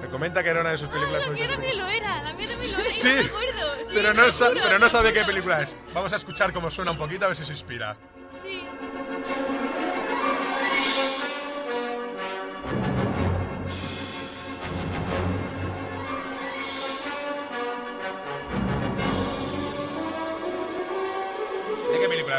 Me 0.00 0.08
comenta 0.08 0.42
que 0.42 0.50
era 0.50 0.60
una 0.60 0.70
de 0.70 0.78
sus 0.78 0.88
películas 0.88 1.26
La 1.26 1.32
mía 1.32 1.48
también 1.48 1.78
lo 1.78 1.86
era, 1.86 2.22
la 2.22 2.32
mía 2.32 2.48
también 2.48 2.72
lo 2.72 2.78
era. 2.78 2.92
Sí, 2.92 3.08
no 3.08 3.14
me 3.14 3.20
acuerdo. 3.24 3.74
Sí, 3.76 3.84
pero 3.92 4.14
no, 4.14 4.22
juro, 4.30 4.60
pero 4.62 4.78
no 4.78 4.88
sabe 4.88 5.12
qué 5.12 5.24
película 5.24 5.60
es. 5.60 5.76
Vamos 5.92 6.12
a 6.12 6.16
escuchar 6.16 6.52
cómo 6.52 6.70
suena 6.70 6.92
un 6.92 6.98
poquito 6.98 7.24
a 7.24 7.28
ver 7.28 7.36
si 7.36 7.44
se 7.44 7.52
inspira. 7.52 7.96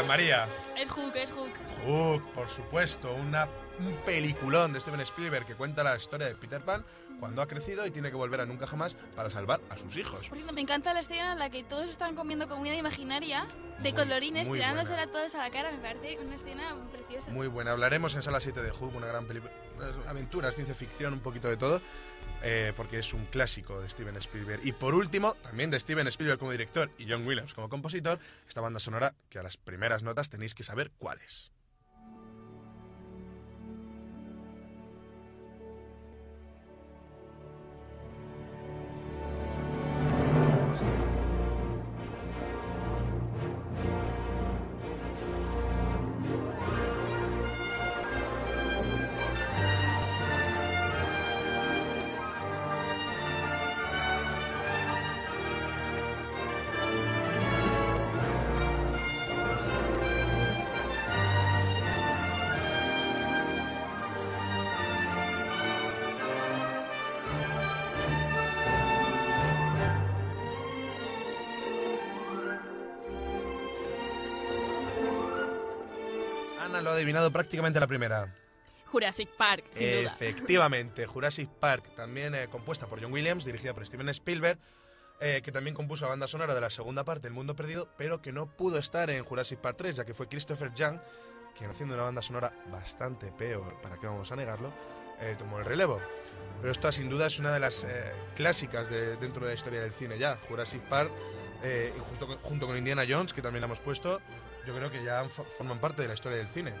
es 0.00 0.06
María? 0.06 0.46
El 0.76 0.88
Hook, 0.88 1.16
el 1.16 1.30
Hook. 1.30 1.50
Hook, 1.86 2.34
por 2.34 2.48
supuesto, 2.48 3.12
una, 3.14 3.48
un 3.78 3.94
peliculón 4.04 4.72
de 4.72 4.80
Steven 4.80 5.00
Spielberg 5.00 5.46
que 5.46 5.54
cuenta 5.54 5.82
la 5.82 5.96
historia 5.96 6.26
de 6.26 6.34
Peter 6.34 6.60
Pan 6.62 6.84
cuando 7.20 7.40
ha 7.40 7.46
crecido 7.46 7.86
y 7.86 7.92
tiene 7.92 8.10
que 8.10 8.16
volver 8.16 8.40
a 8.40 8.46
nunca 8.46 8.66
jamás 8.66 8.96
para 9.14 9.30
salvar 9.30 9.60
a 9.70 9.76
sus 9.76 9.96
hijos. 9.96 10.28
Por 10.28 10.36
cierto, 10.36 10.52
me 10.52 10.60
encanta 10.60 10.92
la 10.92 11.00
escena 11.00 11.32
en 11.32 11.38
la 11.38 11.50
que 11.50 11.62
todos 11.62 11.88
están 11.88 12.16
comiendo 12.16 12.48
comida 12.48 12.74
imaginaria 12.74 13.46
de 13.78 13.92
Muy, 13.92 13.92
colorines, 13.92 14.48
muy 14.48 14.58
tirándosela 14.58 15.06
todos 15.06 15.32
a 15.36 15.38
la 15.38 15.50
cara. 15.50 15.70
Me 15.70 15.78
parece 15.78 16.18
una 16.18 16.34
escena 16.34 16.74
preciosa. 16.90 17.30
Muy 17.30 17.46
buena. 17.46 17.70
Hablaremos 17.70 18.16
en 18.16 18.22
Sala 18.22 18.40
7 18.40 18.60
de 18.60 18.70
Hook, 18.70 18.96
una 18.96 19.06
gran 19.06 19.26
película. 19.26 19.52
unas 19.76 20.06
Aventuras, 20.08 20.54
ciencia 20.54 20.74
ficción, 20.74 21.12
un 21.12 21.20
poquito 21.20 21.48
de 21.48 21.56
todo. 21.56 21.80
Eh, 22.42 22.72
porque 22.76 22.98
es 22.98 23.12
un 23.14 23.24
clásico 23.26 23.80
de 23.80 23.88
Steven 23.88 24.16
Spielberg. 24.16 24.60
Y 24.64 24.72
por 24.72 24.94
último, 24.94 25.34
también 25.42 25.70
de 25.70 25.78
Steven 25.78 26.06
Spielberg 26.08 26.38
como 26.38 26.50
director 26.50 26.90
y 26.98 27.06
John 27.08 27.26
Williams 27.26 27.54
como 27.54 27.68
compositor, 27.68 28.18
esta 28.48 28.60
banda 28.60 28.80
sonora 28.80 29.14
que 29.28 29.38
a 29.38 29.42
las 29.42 29.56
primeras 29.56 30.02
notas 30.02 30.30
tenéis 30.30 30.54
que 30.54 30.64
saber 30.64 30.90
cuál 30.98 31.18
es. 31.20 31.52
Adivinado 77.02 77.30
prácticamente 77.32 77.80
la 77.80 77.86
primera. 77.86 78.32
Jurassic 78.86 79.30
Park, 79.36 79.64
sin 79.72 79.90
duda. 80.02 80.12
Efectivamente, 80.12 81.06
Jurassic 81.06 81.48
Park, 81.48 81.94
también 81.96 82.34
eh, 82.34 82.48
compuesta 82.50 82.86
por 82.86 83.00
John 83.02 83.12
Williams, 83.12 83.44
dirigida 83.44 83.72
por 83.74 83.86
Steven 83.86 84.08
Spielberg, 84.10 84.58
eh, 85.20 85.40
que 85.42 85.50
también 85.52 85.74
compuso 85.74 86.04
la 86.04 86.10
banda 86.10 86.26
sonora 86.28 86.54
de 86.54 86.60
la 86.60 86.68
segunda 86.70 87.02
parte, 87.04 87.28
El 87.28 87.32
Mundo 87.32 87.56
Perdido, 87.56 87.88
pero 87.96 88.20
que 88.20 88.32
no 88.32 88.46
pudo 88.46 88.78
estar 88.78 89.08
en 89.08 89.24
Jurassic 89.24 89.58
Park 89.60 89.76
3, 89.78 89.96
ya 89.96 90.04
que 90.04 90.12
fue 90.14 90.28
Christopher 90.28 90.72
Young, 90.74 90.98
quien 91.56 91.70
haciendo 91.70 91.94
una 91.94 92.04
banda 92.04 92.20
sonora 92.22 92.52
bastante 92.70 93.32
peor, 93.32 93.80
para 93.82 93.96
qué 93.96 94.06
vamos 94.06 94.30
a 94.30 94.36
negarlo, 94.36 94.72
eh, 95.20 95.36
tomó 95.38 95.58
el 95.58 95.64
relevo. 95.64 95.98
Pero 96.60 96.70
esta 96.70 96.92
sin 96.92 97.08
duda 97.08 97.26
es 97.28 97.38
una 97.38 97.52
de 97.52 97.60
las 97.60 97.86
clásicas 98.36 98.90
de, 98.90 99.16
dentro 99.16 99.42
de 99.46 99.52
la 99.52 99.54
historia 99.54 99.80
del 99.80 99.92
cine 99.92 100.18
ya, 100.18 100.36
Jurassic 100.48 100.82
Park, 100.82 101.10
y 101.64 101.98
justo 102.10 102.26
con- 102.26 102.38
junto 102.38 102.66
con 102.66 102.76
Indiana 102.76 103.04
Jones, 103.08 103.32
que 103.32 103.40
también 103.40 103.60
la 103.62 103.66
hemos 103.66 103.78
puesto, 103.80 104.20
yo 104.66 104.74
creo 104.74 104.90
que 104.90 105.02
ya 105.04 105.22
fo- 105.24 105.44
forman 105.46 105.78
parte 105.78 106.02
de 106.02 106.08
la 106.08 106.14
historia 106.14 106.38
del 106.38 106.48
cine 106.48 106.72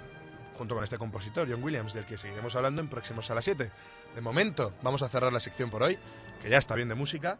junto 0.56 0.74
con 0.74 0.84
este 0.84 0.98
compositor, 0.98 1.48
John 1.50 1.62
Williams, 1.62 1.92
del 1.94 2.04
que 2.04 2.18
seguiremos 2.18 2.54
hablando 2.56 2.80
en 2.80 2.88
próximos 2.88 3.30
a 3.30 3.34
las 3.34 3.44
7. 3.44 3.70
De 4.14 4.20
momento, 4.20 4.72
vamos 4.82 5.02
a 5.02 5.08
cerrar 5.08 5.32
la 5.32 5.40
sección 5.40 5.70
por 5.70 5.82
hoy, 5.82 5.98
que 6.40 6.48
ya 6.48 6.58
está 6.58 6.74
bien 6.74 6.88
de 6.88 6.94
música. 6.94 7.38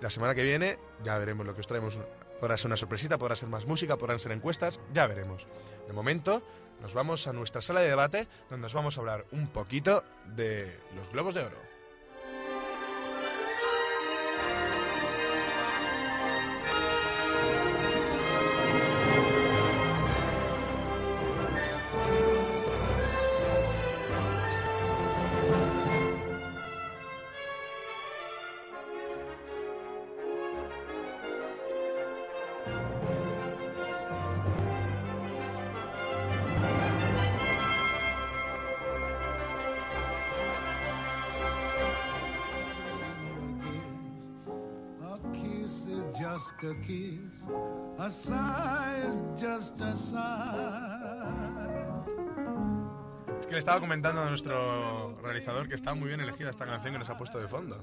La 0.00 0.10
semana 0.10 0.34
que 0.34 0.42
viene 0.42 0.78
ya 1.04 1.18
veremos 1.18 1.46
lo 1.46 1.54
que 1.54 1.60
os 1.60 1.66
traemos. 1.66 1.98
Podrá 2.40 2.56
ser 2.56 2.66
una 2.66 2.76
sorpresita, 2.76 3.18
podrá 3.18 3.36
ser 3.36 3.48
más 3.48 3.66
música, 3.66 3.96
podrán 3.96 4.18
ser 4.18 4.32
encuestas, 4.32 4.80
ya 4.92 5.06
veremos. 5.06 5.46
De 5.86 5.92
momento, 5.92 6.42
nos 6.80 6.94
vamos 6.94 7.26
a 7.28 7.32
nuestra 7.32 7.60
sala 7.60 7.80
de 7.80 7.88
debate, 7.88 8.28
donde 8.50 8.66
os 8.66 8.74
vamos 8.74 8.96
a 8.96 9.00
hablar 9.00 9.26
un 9.30 9.46
poquito 9.46 10.02
de 10.26 10.80
los 10.96 11.08
globos 11.10 11.34
de 11.34 11.44
oro. 11.44 11.71
Estaba 53.62 53.80
comentando 53.80 54.20
a 54.22 54.28
nuestro 54.28 55.18
realizador 55.22 55.68
que 55.68 55.74
está 55.76 55.94
muy 55.94 56.08
bien 56.08 56.20
elegida 56.20 56.50
esta 56.50 56.66
canción 56.66 56.92
que 56.92 56.98
nos 56.98 57.08
ha 57.10 57.16
puesto 57.16 57.38
de 57.40 57.46
fondo. 57.48 57.82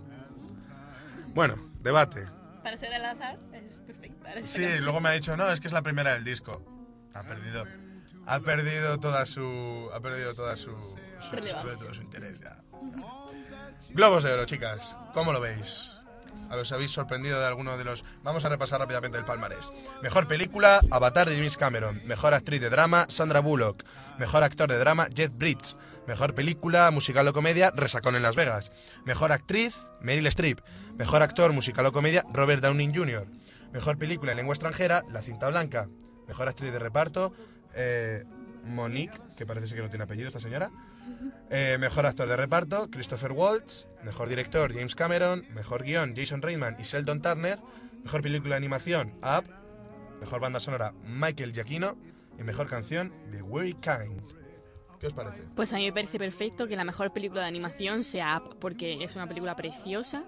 Bueno, 1.33 1.55
debate. 1.79 2.27
Para 2.63 2.75
ser 2.77 2.93
al 2.93 3.05
azar, 3.05 3.37
es 3.53 3.79
perfecta. 3.79 4.29
Sí, 4.45 4.65
luego 4.79 4.99
me 4.99 5.09
ha 5.09 5.11
dicho, 5.13 5.35
no, 5.37 5.49
es 5.51 5.59
que 5.61 5.67
es 5.67 5.73
la 5.73 5.81
primera 5.81 6.13
del 6.13 6.23
disco. 6.25 6.61
Ha 7.13 7.23
perdido. 7.23 7.65
Ha 8.27 8.39
perdido 8.41 8.99
toda 8.99 9.25
su. 9.25 9.89
Ha 9.93 9.99
perdido 10.01 10.33
toda 10.33 10.55
su. 10.57 10.71
su- 10.81 10.97
ha 11.27 11.31
perdido 11.31 11.77
todo 11.77 11.93
su 11.93 12.01
interés 12.01 12.39
ya. 12.39 12.57
Globos 13.91 14.23
de 14.23 14.33
oro, 14.33 14.45
chicas. 14.45 14.95
¿Cómo 15.13 15.31
lo 15.33 15.39
veis? 15.39 15.91
¿A 16.49 16.55
¿Os 16.55 16.71
habéis 16.71 16.91
sorprendido 16.91 17.39
de 17.39 17.45
alguno 17.45 17.77
de 17.77 17.83
los.? 17.83 18.03
Vamos 18.23 18.43
a 18.45 18.49
repasar 18.49 18.79
rápidamente 18.79 19.17
el 19.17 19.25
palmarés. 19.25 19.71
Mejor 20.01 20.27
película, 20.27 20.79
Avatar 20.91 21.29
de 21.29 21.35
James 21.35 21.57
Cameron. 21.57 22.01
Mejor 22.05 22.33
actriz 22.33 22.59
de 22.59 22.69
drama, 22.69 23.05
Sandra 23.09 23.39
Bullock. 23.39 23.83
Mejor 24.17 24.43
actor 24.43 24.69
de 24.69 24.77
drama, 24.77 25.07
Jeff 25.15 25.31
Bridges. 25.33 25.77
Mejor 26.07 26.33
película, 26.33 26.89
musical 26.91 27.27
o 27.27 27.33
comedia, 27.33 27.71
Resacón 27.71 28.15
en 28.15 28.23
Las 28.23 28.35
Vegas. 28.35 28.71
Mejor 29.05 29.31
actriz, 29.31 29.85
Meryl 30.01 30.25
Streep. 30.27 30.59
Mejor 30.97 31.21
actor, 31.21 31.53
musical 31.53 31.85
o 31.85 31.91
comedia, 31.91 32.25
Robert 32.33 32.63
Downey 32.63 32.91
Jr. 32.93 33.27
Mejor 33.71 33.97
película 33.97 34.31
en 34.31 34.37
lengua 34.37 34.53
extranjera, 34.53 35.03
La 35.11 35.21
cinta 35.21 35.49
blanca. 35.49 35.87
Mejor 36.27 36.47
actriz 36.47 36.71
de 36.71 36.79
reparto, 36.79 37.31
eh, 37.75 38.23
Monique, 38.63 39.19
que 39.37 39.45
parece 39.45 39.73
que 39.73 39.81
no 39.81 39.89
tiene 39.89 40.03
apellido 40.03 40.27
esta 40.27 40.39
señora. 40.39 40.71
Eh, 41.49 41.77
mejor 41.79 42.05
actor 42.05 42.27
de 42.27 42.35
reparto, 42.35 42.89
Christopher 42.89 43.31
Waltz. 43.31 43.87
Mejor 44.03 44.29
director, 44.29 44.73
James 44.73 44.95
Cameron. 44.95 45.45
Mejor 45.53 45.83
guion, 45.83 46.13
Jason 46.15 46.41
Reitman 46.41 46.75
y 46.79 46.83
Sheldon 46.83 47.21
Turner. 47.21 47.59
Mejor 48.03 48.21
película 48.21 48.55
de 48.55 48.57
animación, 48.57 49.13
Up. 49.23 49.45
Mejor 50.19 50.39
banda 50.39 50.59
sonora, 50.59 50.93
Michael 51.03 51.53
Giacchino. 51.53 51.97
Y 52.37 52.43
mejor 52.43 52.67
canción, 52.67 53.11
The 53.31 53.41
Very 53.41 53.73
Kind. 53.73 54.21
¿Qué 54.99 55.07
os 55.07 55.13
parece? 55.13 55.43
Pues 55.55 55.71
a 55.73 55.77
mí 55.77 55.85
me 55.85 55.93
parece 55.93 56.17
perfecto 56.17 56.67
que 56.67 56.75
la 56.75 56.83
mejor 56.83 57.13
película 57.13 57.41
de 57.41 57.47
animación 57.47 58.03
sea 58.03 58.37
Up, 58.37 58.57
porque 58.59 59.03
es 59.03 59.15
una 59.15 59.27
película 59.27 59.55
preciosa 59.55 60.23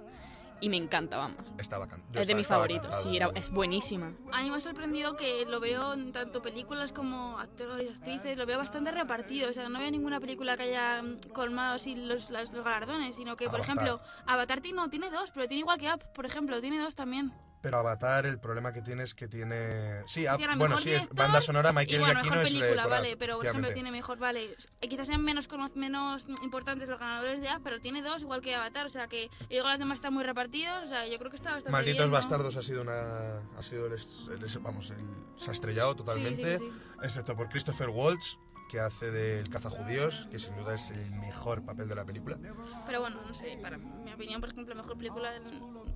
y 0.62 0.70
me 0.70 0.78
encanta, 0.78 1.18
vamos. 1.18 1.38
Está 1.58 1.78
bacán. 1.80 2.02
Yo 2.12 2.22
Es 2.22 2.28
de 2.28 2.36
mis 2.36 2.48
favoritos, 2.48 2.94
sí, 3.04 3.18
era- 3.18 3.32
es 3.36 3.50
buenísima. 3.50 4.14
A 4.32 4.44
mí 4.44 4.50
me 4.52 4.56
ha 4.56 4.62
sorprendido 4.62 5.18
que 5.18 5.46
lo 5.46 5.60
veo 5.60 5.94
en 5.94 6.12
tanto 6.14 6.42
películas 6.42 6.92
como 6.92 7.40
actores 7.40 7.88
y 7.88 7.90
actrices, 7.94 8.38
lo 8.38 8.46
veo 8.46 8.58
bastante 8.60 8.92
repartido. 8.92 9.50
O 9.50 9.54
sea, 9.54 9.68
no 9.68 9.80
veo 9.80 9.90
ninguna 9.92 10.20
película 10.20 10.56
que 10.56 10.64
haya 10.64 11.02
mm, 11.02 11.32
colmado 11.34 11.76
así 11.76 11.96
los, 11.96 12.30
las- 12.30 12.54
los 12.54 12.64
galardones, 12.64 13.16
sino 13.16 13.36
que, 13.36 13.46
por 13.46 13.56
Avatar. 13.56 13.76
ejemplo, 13.76 14.02
Avatar 14.28 14.62
tiene, 14.62 14.78
no, 14.78 14.90
tiene 14.90 15.10
dos, 15.10 15.32
pero 15.32 15.48
tiene 15.48 15.62
igual 15.62 15.80
que 15.80 15.92
Up, 15.92 16.02
por 16.14 16.26
ejemplo, 16.28 16.62
tiene 16.62 16.80
dos 16.80 16.96
también. 16.96 17.34
Pero 17.62 17.78
Avatar, 17.78 18.26
el 18.26 18.40
problema 18.40 18.74
que 18.74 18.82
tiene 18.82 19.04
es 19.04 19.14
que 19.14 19.28
tiene. 19.28 20.02
Sí, 20.08 20.26
Up- 20.28 20.38
Tiene 20.38 20.56
bueno, 20.56 20.78
sí, 20.80 20.90
es 20.90 20.96
director 21.02 21.18
banda 21.18 21.42
sonora, 21.42 21.70
y 21.70 21.74
Michael 21.74 22.00
bueno, 22.00 22.14
Giacchino 22.14 22.36
mejor 22.36 22.48
es. 22.48 22.54
película, 22.54 22.84
Up, 22.86 22.90
vale, 22.90 23.18
pero 23.18 23.38
por 23.38 23.46
ejemplo 23.46 23.74
tiene 23.74 23.92
mejor, 23.92 24.18
vale, 24.18 24.56
eh, 24.82 24.90
quizás 24.90 25.08
sean 25.08 25.24
menos 25.24 25.48
menos 25.76 26.26
importantes 26.42 26.90
los 26.90 27.00
ganadores 27.00 27.40
de 27.40 27.48
Up, 27.56 27.62
pero 27.64 27.80
tiene 27.80 28.02
dos 28.02 28.24
igual 28.24 28.42
que 28.42 28.56
Avatar, 28.56 28.88
o 28.88 28.90
sea 28.90 29.08
que 29.08 29.26
y 29.50 29.54
luego 29.54 29.68
las 29.70 29.78
demás 29.80 29.96
están 29.98 30.14
muy 30.14 30.24
repartidos, 30.24 30.86
o 30.86 30.88
sea, 30.88 31.06
yo 31.08 31.20
creo 31.20 31.30
que 31.30 31.36
está 31.36 31.52
bastante 31.52 31.72
Malditos 31.72 31.98
bien, 32.00 32.10
¿no? 32.10 32.14
Bastardos 32.18 32.56
ha 32.56 32.64
sido 32.64 32.82
una. 32.82 33.38
Ha 33.58 33.62
sido 33.64 33.86
el, 33.86 33.94
es- 33.94 34.28
el 34.34 34.44
es- 34.44 34.62
vamos, 34.62 34.90
el- 34.90 34.98
se 35.38 35.52
ha 35.52 35.54
estrellado 35.54 35.96
totalmente. 35.96 36.58
sí, 36.58 36.72
Excepto 37.04 37.36
por 37.36 37.50
Christopher 37.50 37.90
Waltz, 37.90 38.38
que 38.72 38.80
hace 38.80 39.12
del 39.12 39.50
cazajudíos, 39.50 40.30
que 40.32 40.40
sin 40.40 40.56
duda 40.56 40.76
es 40.76 40.90
el 40.92 41.20
mejor 41.20 41.62
papel 41.62 41.90
de 41.90 41.96
la 41.96 42.06
película. 42.06 42.38
Pero 42.86 43.02
bueno, 43.02 43.22
no 43.28 43.34
sé, 43.34 43.60
para 43.62 43.78
mi 43.78 44.14
opinión, 44.14 44.40
por 44.40 44.50
ejemplo, 44.50 44.74
la 44.74 44.82
mejor 44.82 44.98
película. 44.98 45.34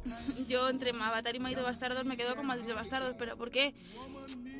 Yo 0.49 0.67
entre 0.67 0.89
Avatar 0.91 1.33
y 1.37 1.39
Malditos 1.39 1.63
Bastardos 1.63 2.03
me 2.05 2.17
quedo 2.17 2.35
con 2.35 2.45
Malditos 2.45 2.75
Bastardos, 2.75 3.15
pero 3.17 3.37
¿por 3.37 3.49
qué? 3.49 3.73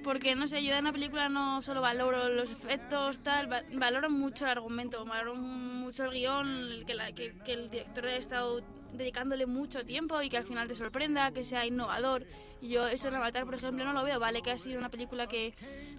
Porque, 0.02 0.34
no 0.36 0.48
sé, 0.48 0.64
yo 0.64 0.72
en 0.74 0.82
una 0.82 0.94
película 0.94 1.30
no 1.30 1.62
solo 1.64 1.82
valoro 1.82 2.30
los 2.30 2.50
efectos, 2.52 3.20
tal, 3.20 3.52
va- 3.52 3.64
valoro 3.74 4.10
mucho 4.10 4.46
el 4.46 4.52
argumento, 4.52 5.04
valoro 5.04 5.36
mucho 5.36 6.06
el 6.06 6.12
guion, 6.12 6.84
que, 6.86 6.94
la- 6.94 7.12
que, 7.12 7.34
que 7.44 7.54
el 7.54 7.70
director 7.72 8.06
haya 8.06 8.18
estado 8.18 8.62
dedicándole 8.98 9.46
mucho 9.46 9.86
tiempo 9.86 10.22
y 10.22 10.30
que 10.30 10.38
al 10.38 10.46
final 10.46 10.68
te 10.68 10.76
sorprenda, 10.76 11.32
que 11.32 11.44
sea 11.44 11.66
innovador. 11.66 12.26
Y 12.62 12.70
yo 12.70 12.88
eso 12.88 13.08
en 13.08 13.16
Avatar, 13.16 13.46
por 13.46 13.56
ejemplo, 13.56 13.86
no 13.86 13.94
lo 13.94 14.04
veo, 14.04 14.20
vale 14.20 14.42
que 14.42 14.52
ha 14.52 14.58
sido 14.58 14.80
una 14.80 14.90
película 14.90 15.28
que 15.28 15.54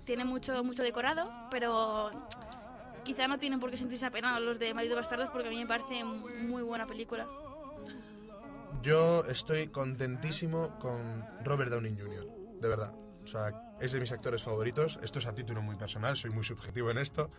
tiene 0.05 0.25
mucho, 0.25 0.63
mucho 0.65 0.83
decorado, 0.83 1.31
pero 1.51 2.11
quizá 3.05 3.29
no 3.29 3.39
tienen 3.39 3.61
por 3.61 3.71
qué 3.71 3.77
sentirse 3.77 4.07
apenados 4.07 4.43
los 4.43 4.59
de 4.59 4.75
Malditos 4.75 4.97
Bastardos 4.99 5.31
porque 5.31 5.49
a 5.49 5.51
mí 5.51 5.59
me 5.59 5.67
parece 5.67 6.03
muy 6.05 6.63
buena 6.63 6.87
película. 6.87 7.27
Yo 8.83 9.25
estoy 9.27 9.69
contentísimo 9.69 10.79
con 10.79 11.25
Robert 11.45 11.71
Downey 11.71 11.97
Jr., 11.97 12.27
de 12.61 12.69
verdad. 12.69 12.93
O 13.25 13.29
sea, 13.29 13.51
es 13.81 13.93
de 13.93 14.01
mis 14.01 14.13
actores 14.13 14.43
favoritos. 14.43 15.01
Esto 15.03 15.19
es 15.19 15.27
a 15.27 15.35
título 15.35 15.61
muy 15.61 15.77
personal, 15.77 16.17
soy 16.17 16.31
muy 16.31 16.45
subjetivo 16.45 16.91
en 16.91 16.99
esto. 16.99 17.31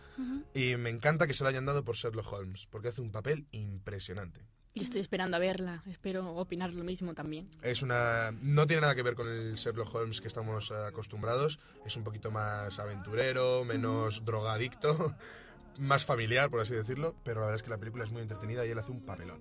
Y 0.54 0.76
me 0.76 0.90
encanta 0.90 1.26
que 1.26 1.32
se 1.32 1.42
lo 1.42 1.48
hayan 1.48 1.64
dado 1.64 1.84
por 1.84 1.96
Sherlock 1.96 2.30
Holmes, 2.32 2.66
porque 2.66 2.88
hace 2.88 3.00
un 3.00 3.10
papel 3.10 3.46
impresionante. 3.50 4.44
Y 4.74 4.82
estoy 4.82 5.00
esperando 5.00 5.36
a 5.36 5.40
verla, 5.40 5.82
espero 5.86 6.34
opinar 6.36 6.72
lo 6.72 6.84
mismo 6.84 7.12
también. 7.14 7.48
Es 7.62 7.82
una. 7.82 8.30
No 8.42 8.66
tiene 8.66 8.82
nada 8.82 8.94
que 8.94 9.02
ver 9.02 9.14
con 9.16 9.26
el 9.28 9.54
Sherlock 9.56 9.92
Holmes 9.94 10.20
que 10.20 10.28
estamos 10.28 10.70
acostumbrados. 10.70 11.58
Es 11.84 11.96
un 11.96 12.04
poquito 12.04 12.30
más 12.30 12.78
aventurero, 12.78 13.64
menos 13.64 14.24
drogadicto, 14.24 15.14
más 15.78 16.04
familiar, 16.04 16.48
por 16.50 16.60
así 16.60 16.74
decirlo. 16.74 17.16
Pero 17.24 17.40
la 17.40 17.46
verdad 17.46 17.56
es 17.56 17.62
que 17.64 17.70
la 17.70 17.78
película 17.78 18.04
es 18.04 18.10
muy 18.12 18.22
entretenida 18.22 18.64
y 18.66 18.70
él 18.70 18.78
hace 18.78 18.92
un 18.92 19.00
papelón. 19.04 19.40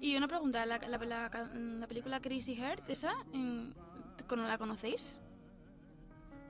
Y 0.00 0.16
una 0.16 0.26
pregunta, 0.28 0.64
¿la, 0.66 0.78
la, 0.78 0.98
la- 0.98 1.50
la 1.54 1.86
película 1.86 2.20
Crazy 2.20 2.54
Heart, 2.56 2.88
esa, 2.90 3.12
en- 3.32 3.74
¿con- 4.26 4.46
¿la 4.46 4.58
conocéis? 4.58 5.18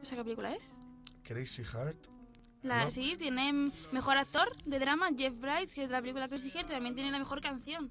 ¿Esa 0.03 0.17
qué 0.17 0.23
película 0.23 0.55
es? 0.55 0.65
Crazy 1.25 1.63
Heart. 1.65 1.97
La, 2.69 2.85
No. 2.85 2.91
Sí, 2.91 3.17
tiene 3.19 3.73
mejor 3.93 4.17
actor 4.19 4.49
de 4.65 4.79
drama, 4.79 5.09
Jeff 5.17 5.35
Bridges, 5.39 5.75
que 5.75 5.83
es 5.85 5.89
de 5.89 5.93
la 5.95 6.01
película 6.01 6.29
Crazy 6.29 6.51
Heart, 6.51 6.69
también 6.69 6.95
tiene 6.95 7.11
la 7.11 7.19
mejor 7.19 7.41
canción. 7.41 7.91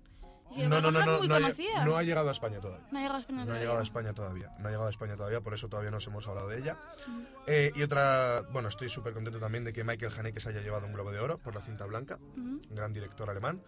No, 0.55 0.80
no, 0.80 0.80
no, 0.80 0.91
no, 0.91 1.01
no, 1.03 1.36
ha, 1.36 1.86
no 1.86 1.97
ha 1.97 2.03
llegado 2.03 2.30
a 2.30 2.32
España 2.32 2.59
todavía. 2.61 2.88
No 2.89 2.97
ha 2.97 3.01
llegado 3.01 3.17
a 3.17 3.21
España 3.21 3.38
No 3.38 3.41
ha 3.41 3.45
todavía. 3.45 3.59
llegado 3.61 3.80
a 3.80 3.84
España 3.84 4.13
todavía. 4.13 4.51
No 4.59 4.67
ha 4.67 4.71
llegado 4.71 4.88
a 4.88 4.89
España 4.89 5.15
todavía, 5.17 5.41
por 5.41 5.53
eso 5.53 5.67
todavía 5.67 5.91
no 5.91 5.97
os 5.97 6.07
hemos 6.07 6.25
hablado 6.25 6.47
de 6.47 6.59
ella. 6.59 6.78
Mm. 7.05 7.21
Eh, 7.47 7.71
y 7.75 7.84
otra, 7.84 8.43
bueno, 8.53 8.69
estoy 8.69 8.88
súper 8.88 9.13
contento 9.13 9.39
también 9.39 9.65
de 9.65 9.73
que 9.73 9.84
Michael 9.84 10.13
Haneke 10.17 10.39
se 10.39 10.47
haya 10.49 10.61
llevado 10.61 10.86
un 10.86 10.93
Globo 10.93 11.11
de 11.11 11.19
Oro 11.19 11.38
por 11.38 11.53
la 11.53 11.61
cinta 11.61 11.86
blanca, 11.86 12.17
Ujú. 12.38 12.61
un 12.69 12.75
gran 12.75 12.93
director 12.93 13.30
alemán. 13.30 13.61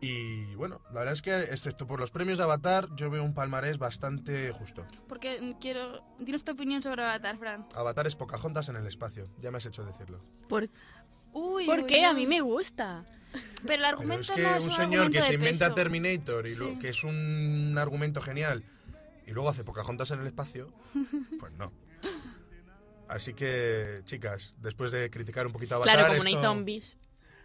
Y 0.00 0.54
bueno, 0.56 0.82
la 0.92 1.00
verdad 1.00 1.14
es 1.14 1.22
que, 1.22 1.34
excepto 1.44 1.86
por 1.86 1.98
los 2.00 2.10
premios 2.10 2.36
de 2.38 2.44
Avatar, 2.44 2.88
yo 2.96 3.08
veo 3.08 3.24
un 3.24 3.32
palmarés 3.32 3.78
bastante 3.78 4.52
justo. 4.52 4.86
Porque 5.08 5.56
quiero... 5.60 6.04
Dinos 6.18 6.44
tu 6.44 6.52
opinión 6.52 6.82
sobre 6.82 7.02
Avatar, 7.02 7.38
Fran. 7.38 7.66
Avatar 7.74 8.06
es 8.06 8.14
Pocahontas 8.14 8.68
en 8.68 8.76
el 8.76 8.86
espacio, 8.86 9.26
ya 9.38 9.50
me 9.50 9.56
has 9.58 9.66
hecho 9.66 9.84
decirlo. 9.84 10.20
¿Por, 10.48 10.64
Uy, 11.32 11.66
¿Por 11.66 11.80
uy, 11.80 11.86
qué? 11.86 12.04
A 12.04 12.12
mí 12.12 12.26
me 12.26 12.40
gusta. 12.40 13.04
Pero 13.32 13.44
el 13.44 13.66
Pero 13.66 13.86
argumento 13.86 14.22
es 14.22 14.30
que 14.30 14.42
no 14.42 14.56
es 14.56 14.64
un 14.64 14.70
un 14.70 14.76
señor 14.76 15.10
que 15.10 15.22
se 15.22 15.34
inventa 15.34 15.66
peso. 15.66 15.74
Terminator 15.74 16.46
y 16.46 16.54
lo, 16.54 16.68
Sí. 16.70 16.78
que 16.78 16.88
es 16.90 17.04
un 17.04 17.74
argumento 17.78 18.20
genial 18.20 18.64
y 19.26 19.32
luego 19.32 19.48
hace 19.48 19.64
Pocahontas 19.64 20.10
en 20.12 20.20
el 20.20 20.26
espacio, 20.26 20.72
pues 21.40 21.52
no. 21.54 21.72
Así 23.08 23.34
que, 23.34 24.00
chicas, 24.04 24.56
después 24.60 24.90
de 24.92 25.10
criticar 25.10 25.46
un 25.46 25.52
poquito 25.52 25.74
a 25.74 25.76
Avatar... 25.76 25.94
Claro, 25.94 26.08
como 26.18 26.22
no 26.22 26.28
hay 26.38 26.44
zombies. 26.44 26.98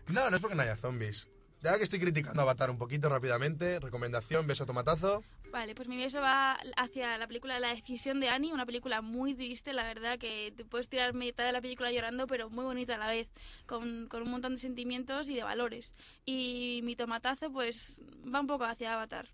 No, 0.08 0.30
no 0.30 0.36
es 0.36 0.42
porque 0.42 0.56
no 0.56 0.64
haya 0.64 0.76
zombies. 0.76 1.28
Ya 1.62 1.78
que 1.78 1.84
estoy 1.84 2.00
criticando 2.00 2.42
a 2.42 2.44
Avatar 2.44 2.72
un 2.72 2.80
poquito 2.80 3.08
rápidamente, 3.08 3.80
recomendación, 3.80 4.48
beso 4.48 4.66
tomatazo. 4.66 5.24
Vale, 5.52 5.76
pues 5.76 5.88
mi 5.88 5.98
beso 5.98 6.20
va 6.20 6.58
hacia 6.76 7.18
la 7.20 7.28
película 7.28 7.60
La 7.60 7.76
decisión 7.76 8.20
de 8.20 8.30
Annie, 8.30 8.52
una 8.52 8.66
película 8.66 9.02
muy 9.02 9.36
triste, 9.36 9.72
la 9.72 9.84
verdad, 9.84 10.18
que 10.18 10.52
te 10.58 10.66
puedes 10.66 10.90
tirar 10.90 11.14
mitad 11.14 11.46
de 11.46 11.52
la 11.52 11.62
película 11.62 11.92
llorando, 11.92 12.26
pero 12.26 12.50
muy 12.50 12.64
bonita 12.64 12.96
a 12.96 12.98
la 12.98 13.08
vez, 13.10 13.30
con, 13.68 14.08
con 14.08 14.24
un 14.24 14.32
montón 14.32 14.54
de 14.54 14.58
sentimientos 14.58 15.30
y 15.30 15.36
de 15.36 15.44
valores. 15.44 15.94
Y 16.26 16.82
mi 16.84 16.96
tomatazo, 16.96 17.52
pues, 17.52 18.00
va 18.34 18.40
un 18.40 18.48
poco 18.48 18.64
hacia 18.64 18.94
Avatar. 18.94 19.28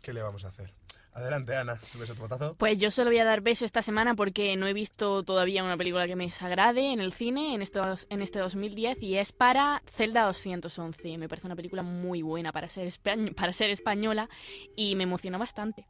¿Qué 0.00 0.14
le 0.14 0.22
vamos 0.22 0.44
a 0.46 0.48
hacer? 0.48 0.77
Adelante, 1.18 1.56
Ana, 1.56 1.78
tu 1.92 1.98
beso 1.98 2.14
tomatazo. 2.14 2.54
Pues 2.54 2.78
yo 2.78 2.90
solo 2.90 3.10
voy 3.10 3.18
a 3.18 3.24
dar 3.24 3.40
beso 3.40 3.64
esta 3.64 3.82
semana 3.82 4.14
porque 4.14 4.56
no 4.56 4.66
he 4.66 4.72
visto 4.72 5.22
todavía 5.24 5.64
una 5.64 5.76
película 5.76 6.06
que 6.06 6.16
me 6.16 6.26
desagrade 6.26 6.92
en 6.92 7.00
el 7.00 7.12
cine 7.12 7.54
en, 7.54 7.62
estos, 7.62 8.06
en 8.10 8.22
este 8.22 8.38
2010 8.38 9.02
y 9.02 9.16
es 9.16 9.32
para 9.32 9.82
Zelda 9.96 10.24
211. 10.26 11.18
Me 11.18 11.28
parece 11.28 11.46
una 11.48 11.56
película 11.56 11.82
muy 11.82 12.22
buena 12.22 12.52
para 12.52 12.68
ser, 12.68 12.86
espa- 12.86 13.34
para 13.34 13.52
ser 13.52 13.70
española 13.70 14.28
y 14.76 14.94
me 14.94 15.02
emocionó 15.04 15.38
bastante. 15.38 15.86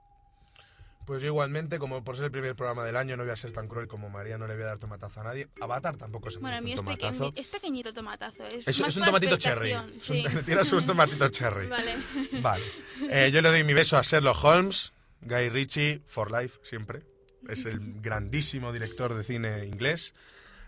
Pues 1.07 1.23
yo 1.23 1.29
igualmente, 1.29 1.79
como 1.79 2.05
por 2.05 2.17
ser 2.17 2.27
el 2.27 2.31
primer 2.31 2.55
programa 2.55 2.85
del 2.85 2.95
año, 2.95 3.17
no 3.17 3.23
voy 3.23 3.33
a 3.33 3.37
ser 3.37 3.51
tan 3.51 3.67
cruel 3.67 3.89
como 3.89 4.11
María, 4.11 4.37
no 4.37 4.47
le 4.47 4.53
voy 4.55 4.65
a 4.65 4.67
dar 4.67 4.79
tomatazo 4.79 5.21
a 5.23 5.25
nadie. 5.25 5.49
Avatar 5.59 5.97
tampoco 5.97 6.31
se 6.31 6.39
Bueno, 6.39 6.59
a 6.59 6.61
merece 6.61 6.83
mí 6.83 6.87
un 6.87 6.93
es, 6.93 6.99
tomatazo. 7.01 7.33
es 7.35 7.49
pequeñito 7.49 7.95
tomatazo. 7.95 8.45
Es, 8.45 8.69
Es, 8.69 8.79
más 8.81 8.91
es 8.91 8.97
un 8.99 9.05
tomatito 9.05 9.37
cherry. 9.39 9.71
Es 9.71 9.79
un- 9.81 10.01
sí. 10.03 10.25
tiras 10.45 10.71
un 10.73 10.85
tomatito 10.87 11.27
cherry. 11.31 11.67
Vale. 11.71 11.95
Vale. 12.43 12.65
Eh, 13.09 13.31
yo 13.33 13.41
le 13.41 13.49
doy 13.49 13.65
mi 13.65 13.73
beso 13.73 13.97
a 13.97 14.03
Sherlock 14.03 14.45
Holmes, 14.45 14.93
Guy 15.21 15.49
Ritchie, 15.49 16.03
for 16.07 16.31
life, 16.31 16.59
siempre. 16.63 17.03
Es 17.49 17.65
el 17.65 17.81
grandísimo 18.01 18.73
director 18.73 19.15
de 19.15 19.25
cine 19.25 19.67
inglés. 19.67 20.15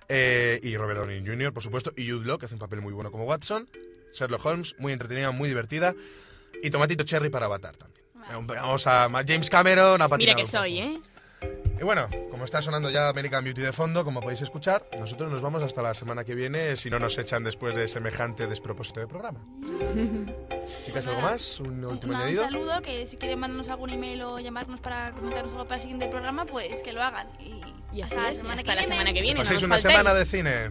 Eh, 0.09 0.59
y 0.63 0.77
Robert 0.77 1.01
Downey 1.01 1.25
Jr., 1.25 1.53
por 1.53 1.63
supuesto. 1.63 1.93
Y 1.97 2.11
Jude 2.11 2.27
Law, 2.27 2.39
que 2.39 2.47
hace 2.47 2.55
un 2.55 2.61
papel 2.61 2.81
muy 2.81 2.93
bueno 2.93 3.11
como 3.11 3.25
Watson. 3.25 3.69
Sherlock 4.13 4.45
Holmes, 4.45 4.75
muy 4.79 4.93
entretenida, 4.93 5.31
muy 5.31 5.49
divertida. 5.49 5.95
Y 6.63 6.71
tomatito 6.71 7.05
cherry 7.05 7.31
para 7.31 7.47
Avatar 7.47 7.77
también. 7.77 8.05
Vamos 8.47 8.87
a 8.87 9.09
James 9.27 9.49
Cameron, 9.51 10.03
a 10.03 10.07
Mira 10.07 10.09
patinar 10.09 10.37
que 10.37 10.43
un 10.43 10.49
soy, 10.49 10.79
¿eh? 10.79 11.01
Y 11.81 11.85
bueno, 11.85 12.09
como 12.31 12.45
está 12.45 12.61
sonando 12.61 12.91
ya 12.91 13.09
American 13.09 13.43
Beauty 13.43 13.63
de 13.63 13.73
fondo, 13.73 14.05
como 14.05 14.21
podéis 14.21 14.43
escuchar, 14.43 14.87
nosotros 14.99 15.31
nos 15.31 15.41
vamos 15.41 15.63
hasta 15.63 15.81
la 15.81 15.95
semana 15.95 16.25
que 16.25 16.35
viene, 16.35 16.77
si 16.77 16.91
no 16.91 16.99
nos 16.99 17.17
echan 17.17 17.43
después 17.43 17.75
de 17.75 17.89
semejante 17.89 18.47
despropósito 18.47 19.01
de 19.01 19.07
programa. 19.07 19.41
Chicas, 20.85 21.07
¿algo 21.07 21.23
más? 21.23 21.59
¿Un 21.61 21.85
último 21.85 22.13
Nada, 22.13 22.25
un 22.25 22.29
añadido? 22.29 22.45
saludo, 22.45 22.83
que 22.83 23.07
si 23.07 23.17
quieren 23.17 23.39
mandarnos 23.39 23.69
algún 23.71 23.91
email 23.91 24.23
o 24.23 24.39
llamarnos 24.39 24.81
para 24.81 25.13
comentarnos 25.13 25.53
algo 25.53 25.65
para 25.65 25.77
el 25.77 25.81
siguiente 25.83 26.07
programa, 26.09 26.45
pues 26.45 26.83
que 26.83 26.93
lo 26.93 27.03
hagan. 27.03 27.29
Y, 27.41 27.61
Y 27.97 28.03
hasta 28.03 28.23
la 28.23 28.35
semana 28.35 28.61
hasta 28.61 28.75
que 28.75 28.81
la 28.81 28.87
semana 28.87 29.11
que 29.11 29.15
Que 29.15 29.23
viene. 29.23 29.39
no 29.39 29.45
paséis 29.45 29.63
nos 29.63 29.67
una 29.67 29.75
faltéis. 29.79 29.97
semana 29.97 30.15
de 30.15 30.25
cine. 30.27 30.71